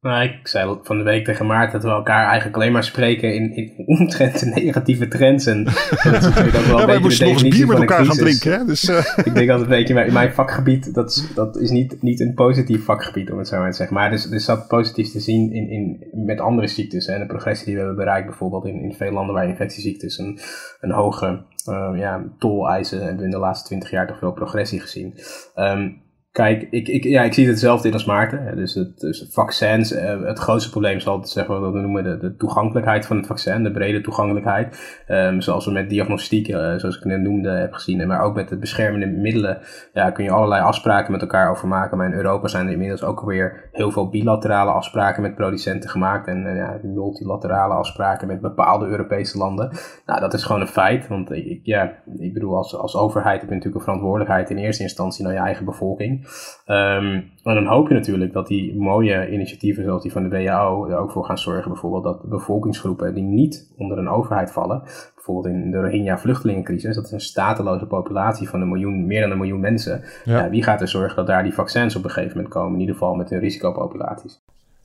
Nou, 0.00 0.24
ik 0.24 0.48
zei 0.48 0.78
van 0.82 0.98
de 0.98 1.04
week 1.04 1.24
tegen 1.24 1.46
Maarten 1.46 1.72
dat 1.72 1.90
we 1.90 1.96
elkaar 1.96 2.26
eigenlijk 2.26 2.56
alleen 2.56 2.72
maar 2.72 2.84
spreken 2.84 3.34
in, 3.34 3.56
in 3.56 3.86
omtrent 3.86 4.54
negatieve 4.54 5.08
trends. 5.08 5.46
En 5.46 5.64
dat 5.64 5.74
is 6.04 6.20
natuurlijk 6.20 6.56
ook 6.56 6.64
wel 6.64 6.76
ja, 6.76 6.80
een 6.80 6.86
wij 6.86 7.00
beetje 7.00 7.24
de 7.24 7.32
nog 7.32 7.42
eens 7.42 7.56
bier 7.56 7.66
met 7.66 7.78
elkaar 7.78 8.04
gaan 8.04 8.16
drinken. 8.16 8.52
Hè? 8.52 8.64
Dus, 8.64 8.88
uh... 8.88 8.98
Ik 9.24 9.34
denk 9.34 9.50
een 9.50 9.66
beetje 9.66 10.04
in 10.04 10.12
mijn 10.12 10.32
vakgebied, 10.32 10.94
dat 10.94 11.10
is, 11.10 11.34
dat 11.34 11.56
is 11.56 11.70
niet, 11.70 12.02
niet 12.02 12.20
een 12.20 12.34
positief 12.34 12.84
vakgebied 12.84 13.30
om 13.30 13.38
het 13.38 13.48
zo 13.48 13.58
maar 13.58 13.70
te 13.70 13.76
zeggen. 13.76 13.96
Maar 13.96 14.06
er 14.06 14.12
is, 14.12 14.24
er 14.24 14.34
is 14.34 14.44
dat 14.44 14.68
positief 14.68 15.10
te 15.10 15.20
zien 15.20 15.52
in, 15.52 15.68
in, 15.68 16.10
met 16.24 16.40
andere 16.40 16.66
ziektes. 16.66 17.06
En 17.06 17.20
de 17.20 17.26
progressie 17.26 17.66
die 17.66 17.74
we 17.74 17.80
hebben 17.80 17.98
bereikt 17.98 18.26
bijvoorbeeld 18.26 18.64
in, 18.64 18.80
in 18.80 18.94
veel 18.94 19.12
landen 19.12 19.34
waar 19.34 19.48
infectieziektes 19.48 20.18
een, 20.18 20.38
een 20.80 20.92
hoge 20.92 21.42
uh, 21.68 21.92
ja, 21.94 22.24
tol 22.38 22.68
eisen. 22.68 22.98
Hebben 22.98 23.18
we 23.18 23.24
in 23.24 23.30
de 23.30 23.38
laatste 23.38 23.66
twintig 23.66 23.90
jaar 23.90 24.06
toch 24.06 24.18
veel 24.18 24.32
progressie 24.32 24.80
gezien. 24.80 25.14
Um, 25.56 26.04
Kijk, 26.36 26.66
ik, 26.70 26.88
ik, 26.88 27.04
ja, 27.04 27.22
ik 27.22 27.34
zie 27.34 27.44
het 27.44 27.52
hetzelfde 27.52 27.88
in 27.88 27.94
als 27.94 28.04
Maarten. 28.04 28.56
Dus, 28.56 28.74
het, 28.74 29.00
dus 29.00 29.26
vaccins, 29.30 29.92
uh, 29.92 30.22
het 30.22 30.38
grootste 30.38 30.70
probleem 30.70 30.96
is 30.96 31.06
altijd 31.06 31.28
zeggen 31.28 31.60
wat 31.60 31.72
we 31.72 31.78
noemen 31.78 32.04
de, 32.04 32.18
de 32.18 32.36
toegankelijkheid 32.36 33.06
van 33.06 33.16
het 33.16 33.26
vaccin, 33.26 33.62
de 33.62 33.70
brede 33.70 34.00
toegankelijkheid. 34.00 35.04
Um, 35.08 35.40
zoals 35.40 35.64
we 35.64 35.72
met 35.72 35.90
diagnostiek, 35.90 36.48
uh, 36.48 36.56
zoals 36.56 36.96
ik 36.96 37.04
net 37.04 37.20
noemde, 37.20 37.48
heb 37.48 37.72
gezien. 37.72 38.06
Maar 38.06 38.20
ook 38.20 38.34
met 38.34 38.48
de 38.48 38.56
beschermende 38.56 39.06
middelen 39.06 39.58
ja, 39.92 40.10
kun 40.10 40.24
je 40.24 40.30
allerlei 40.30 40.62
afspraken 40.62 41.12
met 41.12 41.20
elkaar 41.20 41.50
over 41.50 41.68
maken. 41.68 41.96
Maar 41.96 42.06
in 42.06 42.16
Europa 42.16 42.48
zijn 42.48 42.66
er 42.66 42.72
inmiddels 42.72 43.02
ook 43.02 43.20
alweer 43.20 43.68
heel 43.72 43.90
veel 43.90 44.08
bilaterale 44.08 44.70
afspraken 44.70 45.22
met 45.22 45.34
producenten 45.34 45.90
gemaakt. 45.90 46.26
En 46.26 46.46
uh, 46.46 46.56
ja, 46.56 46.78
multilaterale 46.82 47.74
afspraken 47.74 48.26
met 48.26 48.40
bepaalde 48.40 48.86
Europese 48.86 49.38
landen. 49.38 49.70
Nou, 50.06 50.20
dat 50.20 50.34
is 50.34 50.44
gewoon 50.44 50.60
een 50.60 50.66
feit. 50.66 51.08
Want 51.08 51.30
ik, 51.30 51.60
ja, 51.62 51.92
ik 52.18 52.32
bedoel, 52.32 52.56
als, 52.56 52.76
als 52.76 52.96
overheid 52.96 53.40
heb 53.40 53.48
je 53.48 53.54
natuurlijk 53.54 53.76
een 53.76 53.92
verantwoordelijkheid 53.92 54.50
in 54.50 54.56
eerste 54.56 54.82
instantie 54.82 55.24
naar 55.24 55.32
je 55.32 55.38
eigen 55.38 55.64
bevolking. 55.64 56.24
Um, 56.66 57.30
en 57.42 57.54
dan 57.54 57.66
hoop 57.66 57.88
je 57.88 57.94
natuurlijk 57.94 58.32
dat 58.32 58.46
die 58.46 58.76
mooie 58.76 59.30
initiatieven 59.30 59.84
zoals 59.84 60.02
die 60.02 60.12
van 60.12 60.22
de 60.22 60.28
WHO 60.28 60.86
er 60.88 60.96
ook 60.96 61.10
voor 61.10 61.24
gaan 61.24 61.38
zorgen 61.38 61.70
bijvoorbeeld 61.70 62.04
dat 62.04 62.22
bevolkingsgroepen 62.22 63.14
die 63.14 63.22
niet 63.22 63.72
onder 63.76 63.98
een 63.98 64.08
overheid 64.08 64.52
vallen, 64.52 64.82
bijvoorbeeld 65.14 65.54
in 65.54 65.70
de 65.70 65.80
Rohingya 65.80 66.18
vluchtelingencrisis, 66.18 66.94
dat 66.94 67.04
is 67.04 67.12
een 67.12 67.20
stateloze 67.20 67.86
populatie 67.86 68.48
van 68.48 68.60
een 68.60 68.68
miljoen, 68.68 69.06
meer 69.06 69.20
dan 69.20 69.30
een 69.30 69.38
miljoen 69.38 69.60
mensen, 69.60 70.04
Ja. 70.24 70.50
wie 70.50 70.62
gaat 70.62 70.80
er 70.80 70.88
zorgen 70.88 71.16
dat 71.16 71.26
daar 71.26 71.42
die 71.42 71.54
vaccins 71.54 71.96
op 71.96 72.04
een 72.04 72.10
gegeven 72.10 72.36
moment 72.36 72.54
komen, 72.54 72.74
in 72.74 72.80
ieder 72.80 72.94
geval 72.94 73.14
met 73.14 73.30
hun 73.30 73.40
risicopopulaties. 73.40 74.40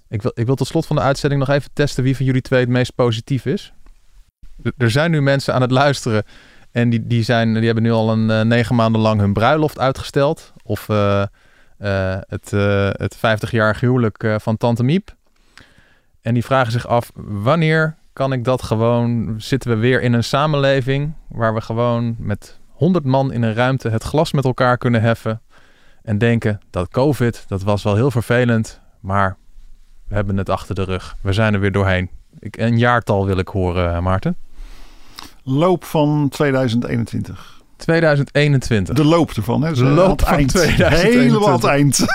Ik 0.09 0.21
wil, 0.21 0.31
ik 0.35 0.45
wil 0.45 0.55
tot 0.55 0.67
slot 0.67 0.85
van 0.85 0.95
de 0.95 1.01
uitzending 1.01 1.39
nog 1.41 1.49
even 1.55 1.69
testen 1.73 2.03
wie 2.03 2.15
van 2.15 2.25
jullie 2.25 2.41
twee 2.41 2.59
het 2.59 2.69
meest 2.69 2.95
positief 2.95 3.45
is. 3.45 3.73
Er 4.77 4.91
zijn 4.91 5.11
nu 5.11 5.21
mensen 5.21 5.53
aan 5.53 5.61
het 5.61 5.71
luisteren 5.71 6.23
en 6.71 6.89
die, 6.89 7.07
die, 7.07 7.23
zijn, 7.23 7.53
die 7.53 7.65
hebben 7.65 7.83
nu 7.83 7.91
al 7.91 8.11
een 8.11 8.29
eh, 8.29 8.41
negen 8.41 8.75
maanden 8.75 9.01
lang 9.01 9.19
hun 9.19 9.33
bruiloft 9.33 9.79
uitgesteld. 9.79 10.53
Of 10.63 10.89
eh, 10.89 11.21
eh, 11.77 12.19
het, 12.27 12.51
het 12.97 13.17
50-jarig 13.17 13.79
huwelijk 13.79 14.35
van 14.37 14.57
Tante 14.57 14.83
Miep. 14.83 15.15
En 16.21 16.33
die 16.33 16.45
vragen 16.45 16.71
zich 16.71 16.87
af, 16.87 17.11
wanneer 17.15 17.95
kan 18.13 18.33
ik 18.33 18.43
dat 18.43 18.63
gewoon... 18.63 19.35
Zitten 19.37 19.69
we 19.69 19.75
weer 19.75 20.01
in 20.01 20.13
een 20.13 20.23
samenleving 20.23 21.13
waar 21.27 21.53
we 21.53 21.61
gewoon 21.61 22.15
met 22.19 22.59
100 22.67 23.05
man 23.05 23.33
in 23.33 23.41
een 23.41 23.53
ruimte 23.53 23.89
het 23.89 24.03
glas 24.03 24.31
met 24.31 24.45
elkaar 24.45 24.77
kunnen 24.77 25.01
heffen... 25.01 25.41
en 26.03 26.17
denken 26.17 26.61
dat 26.69 26.89
COVID, 26.89 27.43
dat 27.47 27.63
was 27.63 27.83
wel 27.83 27.95
heel 27.95 28.11
vervelend, 28.11 28.81
maar 28.99 29.37
we 30.07 30.15
hebben 30.15 30.37
het 30.37 30.49
achter 30.49 30.75
de 30.75 30.83
rug. 30.83 31.15
We 31.21 31.33
zijn 31.33 31.53
er 31.53 31.59
weer 31.59 31.71
doorheen. 31.71 32.09
Ik, 32.39 32.57
een 32.57 32.77
jaartal 32.77 33.25
wil 33.25 33.37
ik 33.37 33.47
horen, 33.47 34.03
Maarten. 34.03 34.35
Loop 35.43 35.83
van 35.83 36.29
2021. 36.29 37.63
2021. 37.77 38.95
De 38.95 39.05
loop 39.05 39.29
ervan, 39.29 39.63
hè? 39.63 39.73
De 39.73 39.83
loop 39.83 40.21
van 40.21 40.33
eind. 40.33 40.49
2021. 40.49 41.21
Helemaal 41.21 41.47
aan 41.47 41.53
het 41.53 41.63
eind. 41.63 42.05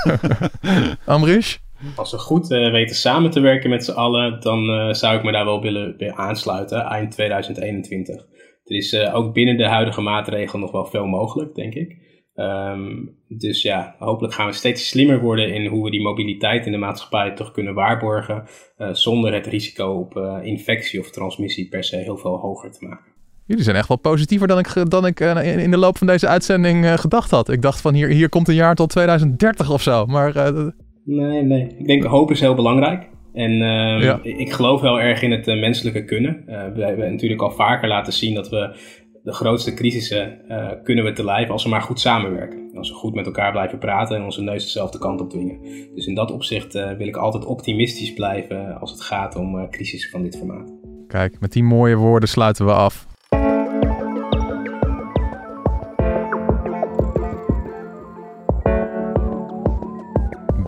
Amrish? 1.05 1.57
Als 1.97 2.11
we 2.11 2.19
goed 2.19 2.51
uh, 2.51 2.71
weten 2.71 2.97
samen 2.97 3.31
te 3.31 3.41
werken 3.41 3.71
met 3.71 3.85
z'n 3.85 3.93
allen, 3.93 4.41
dan 4.41 4.71
uh, 4.71 4.93
zou 4.93 5.17
ik 5.17 5.23
me 5.23 5.33
daar 5.33 5.45
wel 5.45 5.61
willen 5.61 5.97
bij 5.97 6.15
aansluiten, 6.15 6.81
eind 6.81 7.11
2021. 7.11 8.17
Er 8.65 8.77
is 8.77 8.93
uh, 8.93 9.15
ook 9.15 9.35
binnen 9.35 9.57
de 9.57 9.69
huidige 9.69 10.01
maatregelen 10.01 10.61
nog 10.61 10.73
wel 10.73 10.87
veel 10.87 11.07
mogelijk, 11.07 11.55
denk 11.55 11.75
ik. 11.75 12.05
Um, 12.35 13.17
dus 13.29 13.63
ja, 13.63 13.97
hopelijk 13.99 14.35
gaan 14.35 14.47
we 14.47 14.53
steeds 14.53 14.89
slimmer 14.89 15.21
worden 15.21 15.55
in 15.55 15.67
hoe 15.67 15.85
we 15.85 15.91
die 15.91 16.03
mobiliteit 16.03 16.67
in 16.67 16.73
de 16.73 16.79
maatschappij 16.79 17.35
toch 17.35 17.51
kunnen 17.53 17.75
waarborgen, 17.75 18.45
zonder 18.93 19.35
het 19.35 19.47
risico 19.47 19.93
op 19.93 20.41
infectie 20.43 21.01
of 21.01 21.11
transmissie 21.11 21.69
per 21.69 21.85
se 21.85 21.97
heel 21.97 22.17
veel 22.17 22.37
hoger 22.37 22.73
te 22.73 22.87
maken. 22.87 23.16
Jullie 23.47 23.65
zijn 23.65 23.77
echt 23.77 23.89
wel 23.89 23.99
positiever 23.99 24.49
dan 24.49 24.59
ik, 24.59 24.91
dan 24.91 25.07
ik 25.07 25.21
uh, 25.21 25.63
in 25.63 25.71
de 25.71 25.77
loop 25.77 25.99
van 25.99 26.07
deze 26.07 26.29
uitzending 26.29 26.85
uh, 26.85 26.93
gedacht 26.93 27.31
had. 27.31 27.49
Ik 27.49 27.63
dacht 27.63 27.81
van 27.81 27.95
hier, 27.95 28.09
hier 28.09 28.29
komt 28.29 28.49
een 28.49 28.55
jaar 28.55 28.75
tot 28.75 28.91
2030 28.91 29.71
of 29.71 29.83
zo. 29.83 30.07
Maar, 30.07 30.37
uh, 30.37 30.67
nee, 31.05 31.43
nee. 31.43 31.75
Ik 31.79 31.87
denk 31.87 32.05
hoop 32.05 32.31
is 32.31 32.41
heel 32.41 32.55
belangrijk. 32.55 33.09
En 33.33 33.51
ehm, 33.51 34.03
ja. 34.03 34.21
ik 34.23 34.53
geloof 34.53 34.81
heel 34.81 35.01
erg 35.01 35.23
in 35.23 35.31
het 35.31 35.47
menselijke 35.47 36.05
kunnen. 36.05 36.43
we 36.47 36.85
hebben 36.85 37.11
natuurlijk 37.11 37.43
al 37.43 37.51
vaker 37.51 37.89
laten 37.89 38.13
zien 38.13 38.35
dat 38.35 38.49
we 38.49 38.77
de 39.23 39.33
grootste 39.33 39.75
crisissen 39.75 40.39
kunnen 40.83 41.05
we 41.05 41.13
te 41.13 41.25
lijf 41.25 41.51
als 41.51 41.63
we 41.63 41.69
maar 41.69 41.83
goed 41.83 42.01
samenwerken. 42.01 42.71
Als 42.75 42.89
we 42.89 42.95
goed 42.95 43.15
met 43.15 43.27
elkaar 43.27 43.53
blijven 43.53 43.79
praten 43.79 44.17
en 44.17 44.23
onze 44.23 44.43
neus 44.43 44.65
dezelfde 44.65 44.99
kant 44.99 45.21
op 45.21 45.31
dwingen. 45.31 45.59
Dus 45.95 46.07
in 46.07 46.15
dat 46.15 46.31
opzicht 46.31 46.73
wil 46.73 47.07
ik 47.07 47.17
altijd 47.17 47.45
optimistisch 47.45 48.13
blijven 48.13 48.81
als 48.81 48.91
het 48.91 49.01
gaat 49.01 49.37
om 49.37 49.71
crisissen 49.71 50.11
van 50.11 50.23
dit 50.23 50.37
formaat. 50.37 50.73
Kijk, 51.07 51.41
met 51.41 51.53
die 51.53 51.65
mooie 51.65 51.97
woorden 51.97 52.29
sluiten 52.29 52.67
we 52.67 52.73
af. 52.73 53.06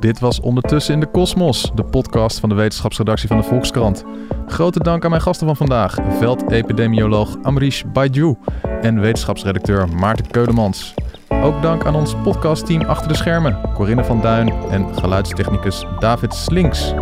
Dit 0.01 0.19
was 0.19 0.41
Ondertussen 0.41 0.95
in 0.95 1.01
de 1.01 1.07
Kosmos, 1.07 1.71
de 1.75 1.85
podcast 1.85 2.41
van 2.41 2.49
de 2.49 2.55
wetenschapsredactie 2.55 3.29
van 3.29 3.37
de 3.37 3.43
Volkskrant. 3.43 4.05
Grote 4.47 4.79
dank 4.81 5.05
aan 5.05 5.11
mijn 5.11 5.23
gasten 5.23 5.47
van 5.47 5.57
vandaag, 5.57 5.99
veldepidemioloog 6.19 7.37
Amrish 7.43 7.83
Baiju 7.93 8.37
en 8.81 9.01
wetenschapsredacteur 9.01 9.89
Maarten 9.89 10.31
Keudemans. 10.31 10.95
Ook 11.29 11.63
dank 11.63 11.87
aan 11.87 11.95
ons 11.95 12.15
podcastteam 12.23 12.83
achter 12.83 13.09
de 13.09 13.15
schermen, 13.15 13.59
Corinne 13.75 14.05
van 14.05 14.21
Duin 14.21 14.53
en 14.71 14.95
geluidstechnicus 14.95 15.85
David 15.99 16.35
Slinks. 16.35 16.93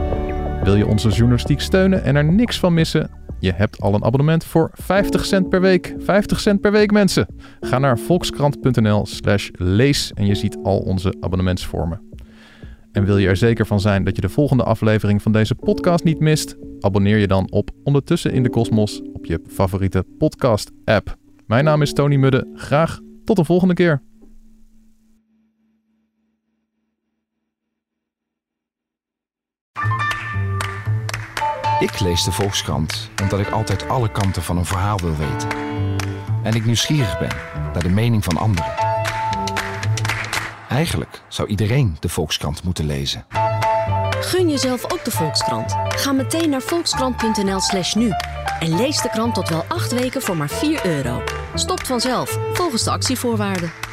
Wil 0.62 0.74
je 0.74 0.86
onze 0.86 1.08
journalistiek 1.08 1.60
steunen 1.60 2.02
en 2.04 2.16
er 2.16 2.24
niks 2.24 2.58
van 2.58 2.74
missen? 2.74 3.10
Je 3.38 3.52
hebt 3.52 3.80
al 3.80 3.94
een 3.94 4.04
abonnement 4.04 4.44
voor 4.44 4.70
50 4.72 5.24
cent 5.24 5.48
per 5.48 5.60
week. 5.60 5.94
50 5.98 6.40
cent 6.40 6.60
per 6.60 6.72
week, 6.72 6.90
mensen. 6.90 7.26
Ga 7.60 7.78
naar 7.78 7.98
volkskrant.nl/slash 7.98 9.48
lees 9.52 10.12
en 10.14 10.26
je 10.26 10.34
ziet 10.34 10.58
al 10.62 10.78
onze 10.78 11.14
abonnementsvormen. 11.20 12.00
En 12.96 13.04
wil 13.04 13.18
je 13.18 13.28
er 13.28 13.36
zeker 13.36 13.66
van 13.66 13.80
zijn 13.80 14.04
dat 14.04 14.14
je 14.16 14.20
de 14.20 14.28
volgende 14.28 14.62
aflevering 14.62 15.22
van 15.22 15.32
deze 15.32 15.54
podcast 15.54 16.04
niet 16.04 16.20
mist? 16.20 16.56
Abonneer 16.80 17.18
je 17.18 17.26
dan 17.26 17.50
op 17.50 17.70
Ondertussen 17.84 18.32
in 18.32 18.42
de 18.42 18.50
Kosmos 18.50 19.02
op 19.12 19.24
je 19.24 19.40
favoriete 19.48 20.04
podcast-app. 20.18 21.16
Mijn 21.46 21.64
naam 21.64 21.82
is 21.82 21.92
Tony 21.92 22.16
Mudde. 22.16 22.50
Graag 22.54 23.00
tot 23.24 23.36
de 23.36 23.44
volgende 23.44 23.74
keer. 23.74 24.02
Ik 31.80 32.00
lees 32.00 32.24
de 32.24 32.32
Volkskrant 32.32 33.10
omdat 33.22 33.40
ik 33.40 33.50
altijd 33.50 33.88
alle 33.88 34.12
kanten 34.12 34.42
van 34.42 34.56
een 34.56 34.64
verhaal 34.64 34.98
wil 34.98 35.16
weten. 35.16 35.48
En 36.42 36.54
ik 36.54 36.64
nieuwsgierig 36.64 37.18
ben 37.18 37.36
naar 37.72 37.82
de 37.82 37.90
mening 37.90 38.24
van 38.24 38.36
anderen. 38.36 38.85
Eigenlijk 40.76 41.22
zou 41.28 41.48
iedereen 41.48 41.96
de 42.00 42.08
Volkskrant 42.08 42.62
moeten 42.62 42.86
lezen. 42.86 43.26
Gun 44.20 44.48
jezelf 44.48 44.92
ook 44.92 45.04
de 45.04 45.10
Volkskrant. 45.10 45.74
Ga 45.88 46.12
meteen 46.12 46.50
naar 46.50 46.60
volkskrant.nl/slash 46.60 47.94
nu 47.94 48.10
en 48.60 48.76
lees 48.76 49.00
de 49.00 49.08
krant 49.10 49.34
tot 49.34 49.48
wel 49.48 49.64
acht 49.68 49.92
weken 49.92 50.22
voor 50.22 50.36
maar 50.36 50.48
4 50.48 50.86
euro. 50.86 51.22
Stopt 51.54 51.86
vanzelf, 51.86 52.38
volgens 52.52 52.84
de 52.84 52.90
actievoorwaarden. 52.90 53.85